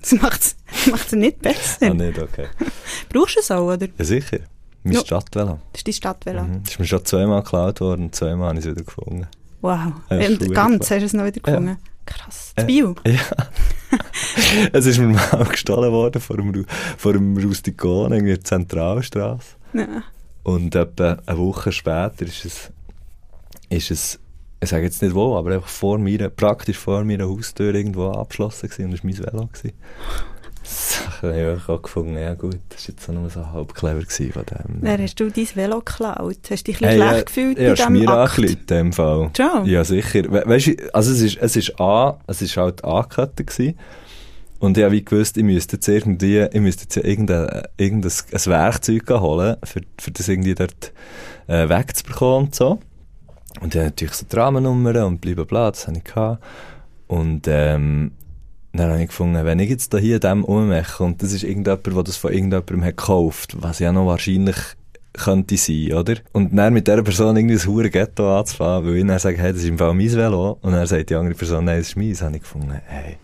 Das 0.00 0.12
macht 0.12 0.40
es 0.42 1.12
nicht 1.12 1.40
besser. 1.42 1.90
ah, 1.90 1.94
nicht, 1.94 2.18
okay. 2.18 2.46
Brauchst 3.12 3.36
du 3.36 3.40
es 3.40 3.50
auch, 3.50 3.66
oder? 3.72 3.86
Ja, 3.98 4.04
sicher. 4.04 4.38
Mein 4.82 4.94
Ja. 4.94 5.00
Stadtvelo. 5.00 5.58
Das 5.72 5.80
ist 5.80 5.86
dein 5.88 5.92
Stadtvelo. 5.94 6.42
Mhm. 6.44 6.62
Das 6.62 6.72
ist 6.72 6.78
mir 6.78 6.86
schon 6.86 7.04
zweimal 7.04 7.42
geklaut 7.42 7.80
worden 7.80 8.04
und 8.04 8.14
zweimal 8.14 8.48
habe 8.50 8.58
ich 8.58 8.64
es 8.64 8.70
wieder 8.70 8.84
gefunden. 8.84 9.26
Wow. 9.60 9.78
Ja, 10.10 10.28
Und 10.28 10.54
ganz 10.54 10.90
hast 10.90 11.00
du 11.00 11.06
es 11.06 11.12
noch 11.12 11.24
wieder 11.24 11.40
gefunden? 11.40 11.76
Krass. 12.06 12.52
Das 12.54 12.64
Äh, 12.64 12.66
Bio? 12.66 12.94
Ja. 13.04 13.20
es 14.72 14.86
ist 14.86 14.98
mir 14.98 15.08
mal 15.08 15.44
gestohlen 15.50 15.90
worden 15.92 16.20
vor 16.22 16.36
dem, 16.36 16.64
vor 16.96 17.12
dem 17.12 17.36
Rustikon, 17.36 18.12
irgendwie 18.12 18.32
in 18.32 18.36
der 18.36 18.44
Zentralstraße. 18.44 19.56
Ja. 19.74 20.02
Und 20.46 20.76
etwa 20.76 21.18
eine 21.26 21.38
Woche 21.38 21.72
später 21.72 22.24
ist 22.24 22.44
es, 22.44 22.70
ist 23.68 23.90
es, 23.90 24.20
ich 24.62 24.68
sage 24.68 24.84
jetzt 24.84 25.02
nicht 25.02 25.12
wo, 25.12 25.36
aber 25.36 25.54
einfach 25.54 25.66
vor 25.66 25.98
mir, 25.98 26.28
praktisch 26.28 26.78
vor 26.78 27.02
meiner 27.02 27.28
Haustür 27.28 27.74
irgendwo 27.74 28.10
abgeschlossen 28.12 28.68
gewesen 28.68 28.84
und 28.84 28.90
das 28.92 29.02
war 29.02 29.10
mein 29.10 29.18
Velo. 29.18 29.48
Gewesen. 29.52 29.72
Habe 31.20 31.40
ich 31.40 31.46
einfach 31.48 31.68
auch 31.68 31.82
gefunden, 31.82 32.16
ja 32.16 32.34
gut, 32.34 32.60
das 32.68 32.88
war 32.88 32.94
jetzt 32.94 33.08
nur 33.08 33.28
so 33.28 33.50
halb 33.50 33.74
clever 33.74 34.00
gewesen 34.02 34.32
von 34.32 34.44
dem. 34.46 34.84
Dann 34.84 35.02
hast 35.02 35.18
du 35.18 35.30
dein 35.30 35.48
Velo 35.52 35.78
geklaut. 35.80 36.38
Hast 36.48 36.68
du 36.68 36.72
dich 36.72 36.76
ein 36.76 36.88
bisschen 36.88 37.02
Hey, 37.02 37.08
schlecht 37.10 37.26
gefühlt 37.26 37.58
ja, 37.58 37.68
bei 37.70 37.74
diesem 37.74 38.08
Akt? 38.08 38.38
angerufen 38.38 38.58
in 38.60 38.66
dem 38.66 38.92
Fall. 38.92 39.30
Schon? 39.36 39.66
Ja, 39.66 39.84
sicher. 39.84 40.22
We 40.30 40.42
weißt 40.46 40.66
du, 40.68 40.94
also 40.94 41.10
es 41.10 41.22
ist, 41.22 41.38
es 41.38 41.56
ist 41.56 41.80
A, 41.80 42.20
es 42.28 42.40
ist 42.40 42.56
halt 42.56 42.84
angekettet 42.84 43.48
gewesen. 43.48 43.76
Und 44.58 44.78
ich 44.78 44.84
habe 44.84 44.92
wie 44.92 45.04
gewusst, 45.04 45.36
ich 45.36 45.44
müsste 45.44 45.76
jetzt 45.76 45.88
irgendwie, 45.88 46.40
ich 46.40 46.60
müsste 46.60 46.84
jetzt 46.84 46.96
irgendein, 46.96 47.62
irgendein 47.76 48.12
ein 48.32 48.46
Werkzeug 48.46 49.10
holen, 49.10 49.56
für, 49.64 49.80
für 49.98 50.10
das 50.10 50.28
irgendwie 50.28 50.54
dort 50.54 50.92
äh, 51.46 51.68
wegzubekommen 51.68 52.46
und 52.46 52.54
so. 52.54 52.78
Und 53.60 53.74
habe 53.74 53.86
natürlich 53.86 54.14
so 54.14 54.26
die 54.30 54.36
Rahmennummer 54.36 55.06
und 55.06 55.20
blablabla, 55.20 55.70
das 55.70 55.86
habe 55.86 55.98
ich 55.98 56.04
gehabt. 56.04 56.42
Und 57.06 57.46
ähm, 57.48 58.12
dann 58.72 58.90
habe 58.90 59.00
ich 59.00 59.08
gefunden, 59.08 59.44
wenn 59.44 59.58
ich 59.58 59.70
jetzt 59.70 59.94
da 59.94 59.98
hier 59.98 60.20
dem 60.20 60.44
ummache 60.44 61.02
und 61.02 61.22
das 61.22 61.32
ist 61.32 61.44
irgendjemand, 61.44 61.86
der 61.86 62.02
das 62.02 62.16
von 62.16 62.32
irgendjemandem 62.32 62.84
hat 62.84 62.96
gekauft, 62.96 63.56
was 63.60 63.78
ja 63.78 63.92
noch 63.92 64.06
wahrscheinlich 64.06 64.56
könnte 65.16 65.56
sein, 65.56 65.92
oder? 65.94 66.16
Und 66.32 66.54
dann 66.54 66.74
mit 66.74 66.86
dieser 66.86 67.02
Person 67.02 67.36
irgendwie 67.36 67.54
ein 67.54 67.66
hure 67.66 67.90
Ghetto 67.90 68.38
anzufahren, 68.38 68.86
weil 68.86 68.96
ich 68.96 69.06
dann 69.06 69.18
sage, 69.18 69.38
hey, 69.38 69.52
das 69.52 69.62
ist 69.62 69.68
im 69.68 69.78
Fall 69.78 69.94
mein 69.94 70.12
Velo. 70.12 70.58
Und 70.60 70.72
dann 70.72 70.86
sagt 70.86 71.08
die 71.08 71.14
andere 71.14 71.34
Person, 71.34 71.64
nein, 71.64 71.78
das 71.78 71.88
ist 71.88 71.96
meins. 71.96 72.20
habe 72.20 72.36
ich 72.36 72.42
gefunden, 72.42 72.80
hey, 72.86 73.16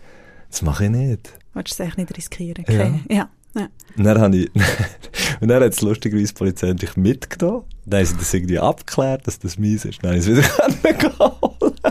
das 0.53 0.61
mache 0.61 0.85
ich 0.85 0.89
nicht. 0.91 1.33
Willst 1.55 1.79
du 1.79 1.83
es 1.83 1.87
echt 1.89 1.97
nicht 1.97 2.15
riskieren? 2.15 2.63
Ja. 2.67 2.73
Okay. 2.85 2.99
Ja. 3.09 3.29
ja. 3.55 3.67
Und 3.97 4.03
dann 4.03 4.21
habe 4.21 4.37
ich, 4.37 4.51
und 5.41 5.47
dann 5.47 5.63
hat 5.63 5.73
es 5.73 5.81
lustigerweise 5.81 6.27
die 6.27 6.33
Polizei 6.37 6.67
natürlich 6.67 6.95
mitgenommen. 6.95 7.63
Dann 7.85 7.99
haben 7.99 8.05
sie 8.05 8.17
das 8.17 8.33
irgendwie 8.33 8.59
abgeklärt, 8.59 9.25
dass 9.27 9.39
das 9.39 9.57
meins 9.57 9.83
ist. 9.85 10.03
Dann 10.03 10.11
habe 10.11 10.19
ich 10.19 10.27
es 10.27 10.37
wieder 10.83 10.93
geholt. 10.93 11.81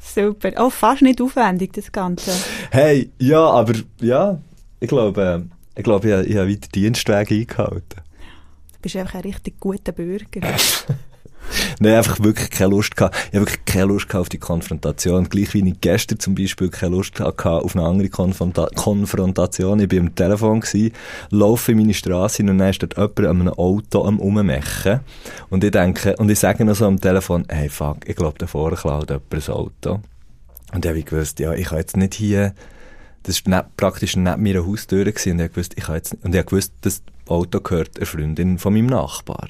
Super. 0.00 0.52
Oh, 0.58 0.70
fast 0.70 1.02
nicht 1.02 1.20
aufwendig, 1.20 1.72
das 1.74 1.92
Ganze. 1.92 2.30
Hey, 2.70 3.10
ja, 3.18 3.40
aber, 3.40 3.74
ja, 4.00 4.40
ich 4.80 4.88
glaube, 4.88 5.44
äh, 5.46 5.78
ich 5.78 5.84
glaube, 5.84 6.08
ich, 6.08 6.14
habe- 6.14 6.26
ich 6.26 6.36
habe 6.36 6.48
weiter 6.48 6.68
Dienstwege 6.74 7.34
eingehalten. 7.34 8.00
Du 8.72 8.78
bist 8.80 8.96
einfach 8.96 9.16
ein 9.16 9.20
richtig 9.22 9.60
guter 9.60 9.92
Bürger. 9.92 10.40
Nein, 11.78 11.94
einfach 11.94 12.20
wirklich 12.20 12.50
keine 12.50 12.70
Lust 12.70 12.96
gehabt. 12.96 13.16
Ich 13.30 13.34
habe 13.34 13.46
wirklich 13.46 13.64
keine 13.64 13.86
Lust 13.86 14.08
gehabt 14.08 14.22
auf 14.22 14.28
die 14.28 14.38
Konfrontation. 14.38 15.28
Gleich 15.28 15.54
wie 15.54 15.68
ich 15.68 15.80
gestern 15.80 16.18
zum 16.18 16.34
Beispiel 16.34 16.68
keine 16.68 16.96
Lust 16.96 17.14
gehabt 17.14 17.44
auf 17.46 17.76
eine 17.76 17.84
andere 17.84 18.08
Konfronta 18.08 18.68
Konfrontation. 18.74 19.80
Ich 19.80 19.92
war 19.92 20.00
am 20.00 20.14
Telefon, 20.14 20.60
gewesen, 20.60 20.92
laufe 21.30 21.72
in 21.72 21.78
meine 21.78 21.94
Straße 21.94 22.42
und 22.42 22.58
dann 22.58 22.70
ist 22.70 22.82
dort 22.82 22.96
jemand 22.96 23.18
an 23.18 23.40
einem 23.40 23.54
Auto 23.54 24.04
am 24.04 24.18
Rummechen. 24.18 25.00
Und 25.50 25.64
ich 25.64 25.70
denke, 25.70 26.16
und 26.16 26.30
ich 26.30 26.38
sage 26.38 26.64
noch 26.64 26.74
so 26.74 26.86
am 26.86 27.00
Telefon, 27.00 27.44
hey 27.48 27.68
fuck, 27.68 28.08
ich 28.08 28.16
glaube, 28.16 28.38
da 28.38 28.46
vorne 28.46 28.76
klaut 28.76 29.10
jemand 29.10 29.32
ein 29.32 29.54
Auto. 29.54 30.00
Und 30.72 30.84
ich 30.84 30.90
habe 30.90 31.02
gewusst, 31.02 31.38
ja, 31.38 31.52
ich 31.52 31.68
kann 31.68 31.78
jetzt 31.78 31.96
nicht 31.96 32.14
hier, 32.14 32.54
das 33.22 33.44
war 33.46 33.56
nicht, 33.56 33.76
praktisch 33.76 34.16
neben 34.16 34.42
meiner 34.42 34.66
Haustür 34.66 35.04
gewesen, 35.04 35.32
und 35.32 35.38
ich 35.38 35.44
habe 35.44 35.50
gewusst, 35.50 35.74
ich 35.76 35.84
kann 35.84 35.94
jetzt, 35.96 36.16
und 36.22 36.34
ich 36.34 36.38
habe 36.38 36.48
gewusst, 36.48 36.72
das 36.80 37.02
Auto 37.28 37.60
gehört 37.60 37.96
einer 37.96 38.06
Freundin 38.06 38.58
von 38.58 38.72
meinem 38.72 38.86
Nachbar. 38.86 39.48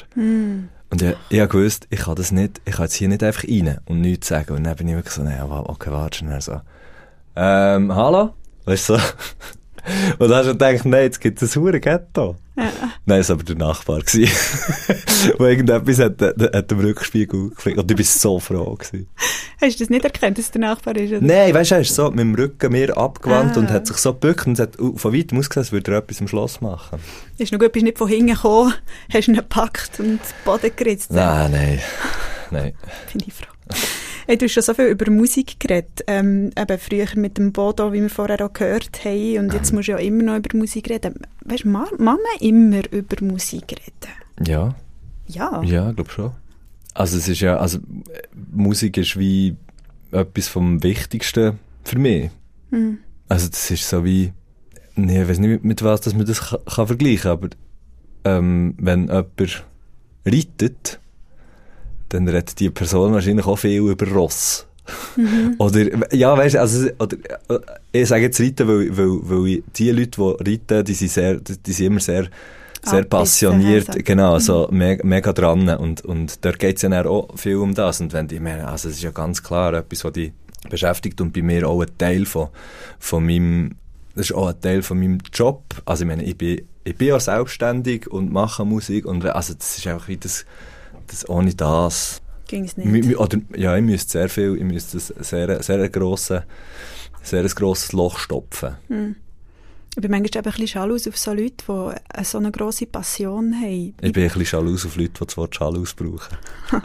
Und 0.90 1.03
ich, 1.03 1.16
ich 1.29 1.40
habe 1.40 1.49
gewusst, 1.49 1.87
ich 1.90 2.01
kann 2.01 2.14
das 2.14 2.33
nicht, 2.33 2.61
ich 2.64 2.75
kann 2.75 2.85
jetzt 2.85 2.94
hier 2.94 3.09
nicht 3.09 3.22
einfach 3.22 3.44
rein 3.44 3.79
und 3.87 4.01
nichts 4.01 4.29
sagen. 4.29 4.55
Und 4.55 4.64
dann 4.64 4.77
bin 4.77 4.88
ich 4.88 4.94
wirklich 4.94 5.14
so, 5.14 5.22
naja, 5.22 5.44
okay, 5.44 5.90
warte 5.90 6.18
schnell 6.18 6.40
so. 6.40 6.61
Ähm, 7.35 7.94
hallo? 7.94 8.35
Weißt 8.64 8.90
du 8.90 8.96
so? 8.96 9.03
Und 10.18 10.33
hast 10.33 10.46
du 10.46 10.53
gedacht, 10.53 10.85
nein, 10.85 11.03
jetzt 11.05 11.20
gibt 11.20 11.40
es 11.42 11.57
ein 11.57 11.62
hure 11.62 11.81
Ghetto. 11.81 12.37
Nein, 13.05 13.20
es 13.20 13.29
war 13.29 13.35
aber 13.35 13.44
der 13.44 13.57
Nachbar. 13.57 14.01
Wo 15.38 15.44
irgendetwas 15.44 15.99
hat, 15.99 16.20
hat, 16.22 16.40
hat 16.55 16.70
dem 16.70 16.81
Rückspiegel 16.81 17.51
geflickt. 17.51 17.79
Und 17.79 17.90
ich 17.90 17.99
war 17.99 18.05
so 18.05 18.40
froh. 18.40 18.75
Gewesen. 18.75 19.09
Hast 19.61 19.79
du 19.79 19.85
das 19.85 19.90
nicht 19.90 20.05
erkannt, 20.05 20.38
dass 20.38 20.46
es 20.46 20.51
der 20.51 20.61
Nachbar 20.62 20.96
ist? 20.96 21.11
Oder? 21.12 21.20
Nein, 21.20 21.53
weißt 21.55 21.70
du, 21.70 21.75
er 21.77 21.81
ist 21.83 21.94
so 21.94 22.11
mit 22.11 22.20
dem 22.20 22.35
Rücken 22.35 22.72
mir 22.72 22.96
abgewandt 22.96 23.57
Ah. 23.57 23.61
und 23.61 23.70
hat 23.70 23.87
sich 23.87 23.96
so 23.99 24.12
gebückt 24.14 24.46
und 24.46 24.55
es 24.55 24.61
hat 24.61 24.77
von 24.77 25.12
weitem 25.14 25.38
ausgesehen, 25.38 25.62
als 25.64 25.72
würde 25.72 25.92
er 25.92 25.99
etwas 25.99 26.20
im 26.20 26.29
Schloss 26.29 26.61
machen. 26.61 26.99
Ist 27.38 27.53
noch 27.53 27.59
gut, 27.59 27.72
bist 27.72 27.85
nicht 27.85 27.99
von 27.99 28.09
hinten 28.09 28.35
gekommen, 28.35 28.75
hast 29.12 29.29
ihn 29.29 29.35
gepackt 29.35 30.01
und 30.01 30.07
den 30.09 30.18
Boden 30.44 30.70
geritzt. 30.75 31.12
Nein, 31.12 31.51
nein. 31.53 31.81
Nein. 32.51 32.72
Bin 33.12 33.22
ich 33.27 33.35
froh. 33.35 33.46
Hey, 34.28 34.36
du 34.36 34.46
hast 34.46 34.54
schon 34.54 34.62
so 34.64 34.74
viel 34.74 34.86
über 34.86 35.08
Musik 35.08 35.60
geredet. 35.60 36.02
Ähm, 36.08 36.50
eben 36.58 36.78
früher 36.78 37.06
mit 37.14 37.38
dem 37.38 37.52
Bodo, 37.52 37.92
wie 37.92 38.02
wir 38.02 38.10
vorher 38.10 38.44
auch 38.44 38.52
gehört 38.52 39.04
haben. 39.04 39.38
Und 39.38 39.54
jetzt 39.54 39.72
musst 39.72 39.87
du 39.87 39.92
ja 39.92 39.98
immer 39.98 40.24
noch 40.24 40.37
über 40.37 40.56
Musik 40.56 40.90
reden. 40.90 41.14
Weißt 41.44 41.62
du, 41.62 41.68
man 41.68 41.87
immer 42.40 42.83
über 42.92 43.24
Musik 43.24 43.70
reden? 43.70 44.48
Ja. 44.48 44.74
Ja. 45.29 45.62
Ja, 45.62 45.90
ich 45.90 45.96
glaube 45.96 46.10
schon. 46.10 46.33
Also 46.92 47.18
es 47.18 47.29
ist 47.29 47.40
ja, 47.40 47.58
also 47.58 47.79
Musik 48.50 48.96
ist 48.96 49.16
wie 49.16 49.54
etwas 50.10 50.48
vom 50.48 50.83
Wichtigsten 50.83 51.60
für 51.85 51.98
mich. 51.98 52.31
Hm. 52.70 52.98
Also 53.29 53.48
das 53.48 53.70
ist 53.70 53.88
so 53.88 54.04
wie, 54.04 54.33
nee, 54.96 55.22
ich 55.22 55.29
weiß 55.29 55.38
nicht, 55.38 55.50
mit, 55.50 55.64
mit 55.64 55.83
was 55.85 56.00
dass 56.00 56.14
man 56.14 56.27
das 56.27 56.48
kann, 56.48 56.58
kann 56.64 56.87
vergleichen 56.88 57.31
aber 57.31 57.48
ähm, 58.24 58.74
wenn 58.79 59.02
jemand 59.06 59.64
reitet, 60.24 61.00
dann 62.09 62.29
redet 62.29 62.59
die 62.61 62.71
Person 62.71 63.13
wahrscheinlich 63.13 63.46
auch 63.46 63.57
viel 63.57 63.81
über 63.81 64.09
Ross. 64.09 64.67
Oder, 65.59 66.15
ja, 66.15 66.37
weißt 66.37 66.54
du, 66.54 66.61
also, 66.61 66.88
oder, 66.98 67.17
äh, 67.48 67.59
ich 67.90 68.09
sage 68.09 68.23
jetzt 68.23 68.40
reiten, 68.40 68.69
weil, 68.69 68.96
weil, 68.96 69.19
weil 69.23 69.63
die 69.75 69.90
Leute, 69.90 70.37
die 70.44 70.50
reiten, 70.50 70.85
die 70.85 70.94
sind 70.94 71.11
sehr, 71.11 71.35
die 71.40 71.73
sind 71.73 71.87
immer 71.87 71.98
sehr, 71.98 72.29
sehr 72.85 73.00
Abbissen, 73.00 73.09
passioniert, 73.09 73.88
also. 73.88 74.00
genau, 74.04 74.38
so 74.38 74.69
me 74.71 74.96
mega 75.02 75.33
dran. 75.33 75.69
Und, 75.71 76.04
und 76.04 76.44
dort 76.44 76.61
geht 76.61 76.77
es 76.77 76.83
ja 76.83 77.04
auch 77.04 77.37
viel 77.37 77.57
um 77.57 77.75
das. 77.75 78.00
Und 78.00 78.13
wenn 78.13 78.29
die, 78.29 78.37
ich 78.37 78.40
meine, 78.40 78.69
also 78.69 78.88
es 78.88 78.96
ist 78.96 79.02
ja 79.02 79.11
ganz 79.11 79.42
klar 79.42 79.75
etwas, 79.75 80.04
was 80.04 80.13
dich 80.13 80.33
beschäftigt 80.69 81.21
und 81.21 81.33
bei 81.33 81.42
mir 81.42 81.69
auch 81.69 81.81
ein 81.81 81.98
Teil 81.98 82.27
von, 82.27 82.48
von 82.98 83.25
meinem, 83.25 83.77
das 84.15 84.27
ist 84.27 84.37
auch 84.37 84.48
ein 84.48 84.61
Teil 84.61 84.83
von 84.83 84.98
meinem 84.98 85.19
Job, 85.33 85.63
also 85.85 86.04
ich 86.04 86.09
meine, 86.09 86.25
ich 86.25 86.37
bin, 86.37 86.63
ich 86.85 86.96
bin 86.96 87.09
ja 87.09 87.21
selbstständig 87.21 88.09
und 88.09 88.33
mache 88.33 88.65
Musik 88.65 89.07
und 89.07 89.25
also 89.25 89.54
das 89.54 89.79
ist 89.79 89.87
einfach 89.87 90.09
wie 90.09 90.17
das, 90.17 90.44
das 91.07 91.29
ohne 91.29 91.54
das, 91.54 92.21
Ging 92.48 92.65
es 92.65 92.77
nicht. 92.77 93.17
oder, 93.17 93.38
ja, 93.57 93.77
ich 93.77 93.83
müsste 93.83 94.13
sehr 94.13 94.29
viel, 94.29 94.57
ich 94.57 94.65
müsste 94.65 94.98
ein 94.98 95.25
sehr, 95.25 95.63
sehr 95.63 95.88
grosses, 95.88 96.42
sehr 97.23 97.42
ein 97.42 97.48
grosses 97.48 97.92
Loch 97.92 98.19
stopfen. 98.19 98.77
Ich 99.96 100.02
bin 100.02 100.11
manchmal 100.11 100.27
eben 100.27 100.37
ein 100.37 100.42
bisschen 100.42 100.69
schalus 100.69 101.09
auf 101.09 101.17
so 101.17 101.33
Leute, 101.33 101.65
die 101.67 102.15
eine 102.15 102.25
so 102.25 102.38
eine 102.38 102.52
grosse 102.52 102.87
Passion 102.87 103.54
haben. 103.54 103.94
Ich 104.00 104.13
bin 104.13 104.23
ein 104.23 104.29
bisschen 104.29 104.44
schalus 104.44 104.87
auf 104.87 104.96
Leute, 104.96 105.13
die 105.21 105.27
das 105.27 105.37
Wort 105.37 105.57
Schalus 105.57 105.94
brauchen. 105.94 106.37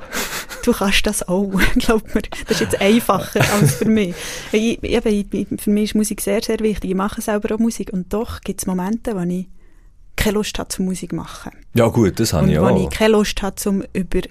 Du 0.63 0.74
kannst 0.74 1.07
das 1.07 1.28
auch, 1.28 1.51
glaub 1.76 2.13
mir. 2.13 2.22
Das 2.47 2.61
ist 2.61 2.72
jetzt 2.72 2.82
einfacher 2.82 3.41
als 3.53 3.78
für 3.78 3.86
mich. 3.86 4.13
Ich, 4.51 4.84
eben, 4.84 5.28
ich, 5.32 5.47
für 5.59 5.72
mich 5.72 5.86
ist 5.86 5.95
Musik 5.95 6.22
sehr, 6.22 6.41
sehr 6.43 6.59
wichtig. 6.59 6.91
Ich 6.91 6.95
mache 6.95 7.19
selber 7.19 7.55
auch 7.55 7.59
Musik 7.59 7.91
und 7.91 8.13
doch 8.13 8.41
gibt 8.41 8.61
es 8.61 8.67
Momente, 8.67 9.15
wo 9.15 9.22
ich 9.22 9.47
keine 10.16 10.36
Lust 10.36 10.57
habe, 10.59 10.70
zum 10.70 10.86
Musik 10.86 11.14
machen. 11.14 11.51
Ja 11.74 11.88
gut, 11.88 12.20
das 12.20 12.34
habe 12.34 12.45
Und 12.45 12.51
ich 12.51 12.59
auch. 12.59 12.84
ich 12.84 12.89
keine 12.97 13.14
Lust 13.14 13.41
habe, 13.41 13.55
um 13.70 13.84
über 13.93 14.22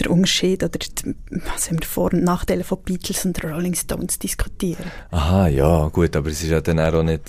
den 0.00 0.06
Unterschied 0.08 0.62
oder 0.62 0.78
die, 0.78 1.14
was 1.54 1.68
haben 1.70 1.78
wir, 1.80 1.86
Vor- 1.86 2.12
und 2.12 2.24
Nachteile 2.24 2.64
von 2.64 2.78
Beatles 2.82 3.24
und 3.24 3.42
Rolling 3.44 3.74
Stones 3.74 4.14
zu 4.14 4.18
diskutieren. 4.20 4.84
Aha, 5.10 5.48
ja, 5.48 5.86
gut, 5.88 6.16
aber 6.16 6.30
es 6.30 6.42
ist 6.42 6.50
ja 6.50 6.60
dann 6.60 6.80
auch 6.80 7.02
nicht, 7.02 7.22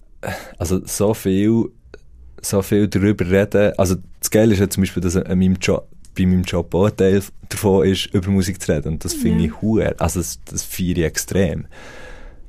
also 0.58 0.82
so 0.86 1.14
viel, 1.14 1.66
so 2.42 2.62
viel 2.62 2.88
darüber 2.88 3.30
reden, 3.30 3.74
also 3.78 3.96
das 4.20 4.32
Geile 4.32 4.54
ist 4.54 4.60
ja 4.60 4.70
zum 4.70 4.82
Beispiel, 4.84 5.04
dass 5.04 5.16
an 5.16 5.38
meinem 5.38 5.56
Job, 5.62 5.88
bei 6.18 6.26
meinem 6.26 6.44
Job 6.44 6.74
auch 6.74 6.86
ein 6.88 6.96
Teil 6.98 7.22
davon 7.50 7.86
ist, 7.86 8.08
über 8.08 8.30
Musik 8.32 8.60
zu 8.62 8.72
reden 8.72 8.94
und 8.94 9.06
das 9.06 9.14
finde 9.14 9.44
Ja. 9.44 9.46
ich 9.52 9.62
huere, 9.62 9.96
also 10.00 10.20
das, 10.20 10.40
das 10.46 10.64
feiere 10.64 10.98
ich 10.98 11.04
extrem. 11.04 11.68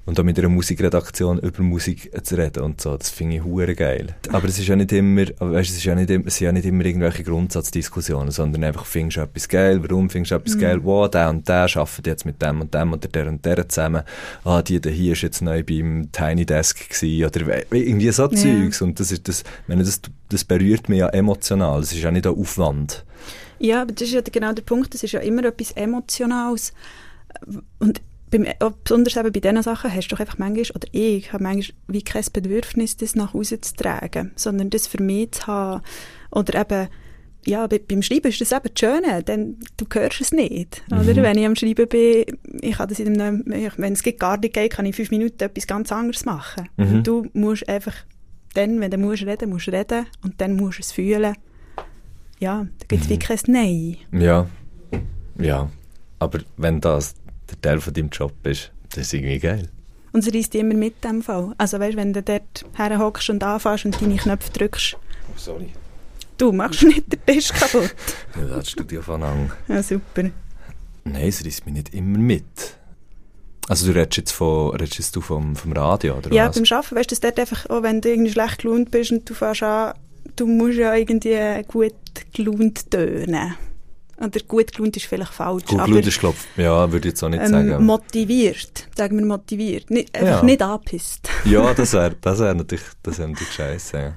Und 0.07 0.21
auch 0.21 0.25
mit 0.25 0.39
einer 0.39 0.49
Musikredaktion 0.49 1.41
über 1.41 1.63
Musik 1.65 2.13
zu 2.25 2.37
reden 2.37 2.63
und 2.63 2.81
so, 2.81 2.97
das 2.97 3.11
finde 3.11 3.37
ich 3.37 3.45
hure 3.45 3.75
geil. 3.75 4.15
Aber 4.31 4.47
es 4.47 4.57
ist 4.57 4.69
ja 4.69 4.77
nicht 4.77 4.93
immer, 4.93 5.25
weißt, 5.39 5.71
es 5.71 5.79
ist 5.79 5.85
ja 5.85 5.97
nicht, 5.97 6.09
es 6.09 6.37
sind 6.37 6.47
ja 6.47 6.53
nicht 6.53 6.65
immer 6.65 6.85
irgendwelche 6.85 7.25
Grundsatzdiskussionen, 7.25 8.31
sondern 8.31 8.63
einfach 8.63 8.87
findest 8.87 9.17
du 9.17 9.23
etwas 9.23 9.49
geil, 9.49 9.83
warum 9.83 10.09
findest 10.09 10.31
du 10.31 10.37
etwas 10.37 10.59
geil, 10.59 10.79
wow, 10.85 11.11
der 11.11 11.29
und 11.29 11.49
der 11.49 11.69
arbeitet 11.75 12.07
jetzt 12.07 12.25
mit 12.25 12.41
dem 12.41 12.61
und 12.61 12.73
dem 12.73 12.93
oder 12.93 13.09
der 13.09 13.27
und 13.27 13.45
der 13.45 13.69
zusammen, 13.69 14.03
ah, 14.45 14.63
die 14.63 14.81
da 14.81 14.91
hier 14.91 15.15
ist 15.15 15.23
jetzt 15.23 15.43
neu 15.43 15.65
beim 15.65 16.09
Tiny 16.13 16.47
Desk 16.47 16.89
gewesen, 16.89 17.25
oder 17.25 17.63
irgendwie 17.73 18.11
so 18.13 18.31
Ja. 18.31 18.31
Zeugs. 18.31 18.83
Und 18.83 19.01
das 19.01 19.11
ist 19.11 19.27
das, 19.27 19.43
meine, 19.67 19.83
das, 19.83 20.01
das 20.29 20.45
berührt 20.45 20.89
mich 20.89 21.01
ja 21.01 21.09
emotional, 21.09 21.81
das 21.81 21.93
ist 21.93 22.03
ja 22.03 22.13
nicht 22.13 22.29
ein 22.29 22.35
Aufwand. 22.35 23.05
Ja, 23.59 23.83
aber 23.83 23.93
das 23.93 24.03
ist 24.03 24.15
ja 24.15 24.21
genau 24.21 24.53
der 24.53 24.63
Punkt, 24.63 24.95
das 24.95 25.03
ist 25.03 25.13
ja 25.13 25.21
immer 25.21 25.45
etwas 25.45 25.73
Emotionales. 25.73 26.73
Und 27.81 28.01
beim, 28.39 28.73
besonders 28.83 29.17
eben 29.17 29.33
bei 29.33 29.41
diesen 29.41 29.63
Sachen 29.63 29.93
hast 29.93 30.09
du 30.09 30.15
doch 30.15 30.21
einfach 30.21 30.39
manchmal, 30.39 30.65
oder 30.75 30.89
ich 30.93 31.33
habe 31.33 31.43
manchmal 31.43 31.77
wie 31.89 32.03
kein 32.03 32.25
Bedürfnis, 32.33 32.97
das 32.97 33.15
nach 33.15 33.35
Hause 33.35 33.61
zu 33.61 33.75
tragen, 33.75 34.33
sondern 34.37 34.71
das 34.71 34.87
für 34.87 35.03
mich 35.03 35.33
zu 35.33 35.47
haben. 35.47 35.83
Oder 36.31 36.61
eben, 36.61 36.89
ja, 37.47 37.67
bei, 37.67 37.79
beim 37.79 38.03
Schreiben 38.03 38.29
ist 38.29 38.41
das 38.41 38.53
eben 38.53 38.69
das 38.75 38.79
Schöne, 38.79 39.23
denn 39.23 39.59
du 39.77 39.87
hörst 39.93 40.21
es 40.21 40.33
nicht. 40.33 40.83
Oder? 40.91 41.23
Wenn 41.23 41.39
ich 41.39 41.47
am 41.47 41.57
Schreiben 41.57 41.89
bin, 41.89 42.25
ich 42.61 42.77
kann 42.77 42.89
das 42.89 42.99
in 42.99 43.21
einem, 43.21 43.45
wenn 43.47 43.93
es 43.93 44.03
gar 44.19 44.39
nicht 44.39 44.55
geht, 44.55 44.73
kann 44.73 44.87
ich 44.87 44.97
fünf 44.97 45.11
Minuten 45.11 45.43
etwas 45.43 45.67
ganz 45.67 45.93
anderes 45.93 46.25
machen. 46.25 46.69
Mhm. 46.77 46.87
Und 46.87 47.07
du 47.07 47.27
musst 47.33 47.69
einfach, 47.69 47.95
dann, 48.55 48.81
wenn 48.81 48.91
du 48.91 48.99
musst 48.99 49.25
reden, 49.25 49.51
musst 49.51 49.69
du 49.69 49.73
reden 49.73 50.07
und 50.23 50.41
dann 50.41 50.57
musst 50.57 50.79
du 50.79 50.83
es 50.83 50.93
fühlen. 50.93 51.37
Ja, 52.39 52.67
da 52.79 52.87
gibt 52.89 53.05
es 53.05 53.09
wie 53.09 53.19
kein 53.19 53.39
Nein. 53.47 53.97
Ja, 54.13 54.47
ja. 55.39 55.71
Aber 56.19 56.41
wenn 56.57 56.81
das 56.81 57.15
der 57.51 57.61
Teil 57.61 57.81
von 57.81 57.93
deinem 57.95 58.09
Job 58.11 58.33
ist, 58.45 58.73
das 58.91 58.99
ist 59.07 59.15
irgendwie 59.15 59.39
geil. 59.39 59.69
Und 60.13 60.27
es 60.27 60.33
reißt 60.35 60.55
dich 60.55 60.61
immer 60.61 60.75
mit 60.75 60.95
in 61.05 61.11
dem 61.11 61.23
Fall. 61.23 61.55
Also 61.59 61.79
weißt, 61.79 61.97
wenn 61.97 62.13
du 62.13 62.23
dort 62.23 62.65
herhockst 62.75 63.29
und 63.31 63.43
anfängst 63.45 63.85
und 63.85 64.01
deine 64.01 64.17
Knöpfe 64.17 64.51
drückst, 64.53 64.97
Sorry. 65.37 65.69
du 66.39 66.53
machst 66.53 66.83
nicht 66.85 67.13
den 67.13 67.25
Tisch 67.27 67.49
kaputt. 67.53 67.95
Ja, 68.37 68.43
das 68.47 68.57
hast 68.59 68.79
du 68.81 68.85
dir 68.85 69.03
von 69.03 69.23
an. 69.23 69.51
Ja, 69.69 69.83
super. 69.83 70.31
Nein, 71.05 71.29
es 71.29 71.45
reißt 71.45 71.67
mich 71.67 71.75
nicht 71.75 71.95
immer 71.95 72.19
mit. 72.19 72.45
Also 73.69 73.93
du 73.93 73.99
redest 73.99 74.17
jetzt, 74.17 74.33
von, 74.33 74.71
redest 74.77 74.99
jetzt 74.99 75.15
du 75.17 75.21
vom, 75.21 75.55
vom 75.57 75.73
Radio, 75.73 76.17
oder 76.17 76.33
Ja, 76.33 76.49
was? 76.49 76.55
beim 76.57 76.65
Arbeiten, 76.79 76.97
weißt 76.97 77.11
du, 77.11 77.15
dass 77.15 77.21
dort 77.21 77.39
einfach, 77.41 77.69
auch 77.69 77.83
wenn 77.83 78.01
du 78.01 78.09
irgendwie 78.11 78.31
schlecht 78.33 78.59
gelaunt 78.59 78.91
bist 78.93 79.11
und 79.13 79.29
du 79.29 79.35
fährst 79.35 79.63
an, 79.65 79.95
du 80.37 80.47
musst 80.47 80.79
ja 80.79 80.95
irgendwie 80.95 81.37
gut 81.67 81.93
gelaunt 82.33 82.91
tönen. 82.91 83.55
Oder 84.19 84.41
gut 84.49 84.73
gelaunt 84.75 84.97
ist 84.97 85.07
vielleicht 85.07 85.33
falsch, 85.33 85.65
Gut, 85.67 85.85
Blut 85.85 86.07
ist, 86.07 86.19
glaub, 86.19 86.35
ja, 86.57 86.91
würde 86.91 87.09
ich 87.09 87.13
jetzt 87.13 87.23
auch 87.23 87.29
nicht 87.29 87.43
ähm, 87.43 87.49
sagen. 87.49 87.85
motiviert, 87.85 88.89
sagen 88.97 89.19
wir 89.19 89.27
motiviert. 89.27 89.91
Nicht, 89.91 90.15
einfach 90.15 90.39
Ja. 90.39 90.43
nicht 90.43 90.63
angepisst. 90.63 91.29
Ja, 91.45 91.75
das 91.75 91.93
wäre 91.93 92.17
das 92.21 92.39
wär 92.39 92.55
natürlich, 92.55 92.85
das 93.03 93.19
wär 93.19 93.29
natürlich 93.29 93.53
scheiße. 93.53 93.97
Ja. 93.99 94.15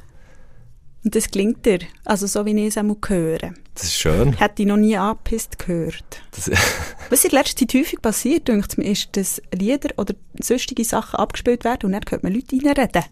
Und 1.04 1.16
das 1.16 1.30
klingt 1.32 1.66
dir, 1.66 1.80
also 2.06 2.28
so 2.28 2.46
wie 2.46 2.52
ich 2.60 2.68
es 2.68 2.78
einmal 2.78 2.98
höre. 3.08 3.54
Das 3.74 3.84
ist 3.84 3.96
schön. 3.96 4.34
Hätte 4.34 4.64
ich 4.64 4.68
noch 4.68 4.76
nie 4.78 4.98
angepisst 4.98 5.58
gehört. 5.60 6.22
Was 7.10 7.24
in 7.24 7.32
letzter 7.32 7.56
Zeit 7.68 7.74
häufig 7.74 8.02
passiert, 8.02 8.48
denke 8.50 8.68
ich 8.72 8.78
mir, 8.78 8.92
ist, 8.92 9.10
dass 9.16 9.42
Lieder 9.54 9.90
oder 9.98 10.14
sonstige 10.42 10.84
Sachen 10.84 11.16
abgespielt 11.18 11.64
werden 11.64 11.86
und 11.86 11.92
dann 11.94 12.02
hört 12.10 12.24
man 12.24 12.34
Leute 12.34 12.56
reinreden. 12.58 13.04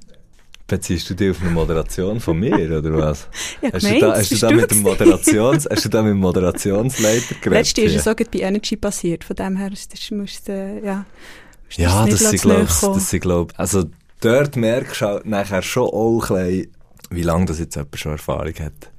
Beziehst 0.68 1.10
du 1.10 1.14
dich 1.16 1.32
auf 1.32 1.42
eine 1.42 1.52
Moderation 1.52 2.20
von 2.20 2.40
mir, 2.40 2.78
oder 2.80 2.94
was? 2.98 3.28
Ja, 3.62 3.70
hast, 3.74 3.84
du 3.84 3.88
gemeint, 3.88 4.02
da, 4.04 4.08
das 4.10 4.20
hast, 4.20 4.32
du 4.32 4.38
da 4.38 4.50
du 4.50 4.56
mit 4.56 4.72
dem. 4.72 4.82
Moderations, 4.82 5.68
hast 5.72 5.86
du 5.86 5.90
da 5.90 6.02
mit 6.04 6.12
dem 6.12 6.18
Moderationsleiter 6.20 7.36
geredet? 7.42 7.46
Letztes 7.46 7.84
ist 7.86 7.90
hier? 7.92 8.00
es 8.00 8.04
so 8.04 8.14
bei 8.16 8.40
Energy 8.40 8.76
passiert, 8.76 9.24
von 9.24 9.36
dem 9.36 9.58
her, 9.58 9.70
das 9.70 9.88
musst 10.12 10.48
du, 10.48 10.82
ja... 10.84 11.06
musst 11.66 11.78
du 11.78 11.82
Ja, 11.82 12.04
nicht 12.06 12.14
das 12.14 12.30
sind, 12.30 12.40
zu 12.40 12.48
nahe 12.48 12.58
glaub, 12.66 12.80
kommen. 12.80 12.94
das 12.96 13.10
sind, 13.10 13.20
glaub, 13.22 13.54
also 13.58 13.84
dort 14.22 14.56
merkst 14.56 15.02
du 15.02 15.06
halt 15.06 15.26
nachher 15.26 15.62
schon 15.62 15.88
auch 15.88 16.30
ein 16.32 16.48
bisschen, 16.48 16.72
wie 17.10 17.22
lange 17.24 17.46
das 17.46 17.60
jetzt 17.60 17.76
jemand 17.76 17.98
schon 18.00 18.12
Erfahrung 18.14 18.54
hat. 18.60 18.92